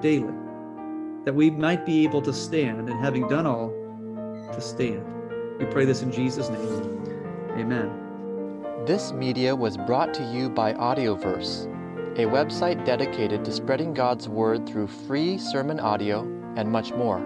daily, 0.00 0.32
that 1.28 1.34
we 1.34 1.50
might 1.50 1.84
be 1.84 2.04
able 2.04 2.22
to 2.22 2.32
stand, 2.32 2.88
and 2.88 3.04
having 3.04 3.28
done 3.28 3.46
all, 3.46 3.68
to 4.50 4.62
stand. 4.62 5.04
We 5.58 5.66
pray 5.66 5.84
this 5.84 6.00
in 6.00 6.10
Jesus' 6.10 6.48
name. 6.48 7.04
Amen. 7.58 7.90
This 8.86 9.12
media 9.12 9.54
was 9.54 9.76
brought 9.76 10.14
to 10.14 10.22
you 10.32 10.48
by 10.48 10.72
Audioverse, 10.72 11.66
a 12.14 12.24
website 12.24 12.82
dedicated 12.86 13.44
to 13.44 13.52
spreading 13.52 13.92
God's 13.92 14.26
word 14.26 14.66
through 14.66 14.86
free 14.86 15.36
sermon 15.36 15.80
audio 15.80 16.22
and 16.56 16.72
much 16.72 16.94
more. 16.94 17.22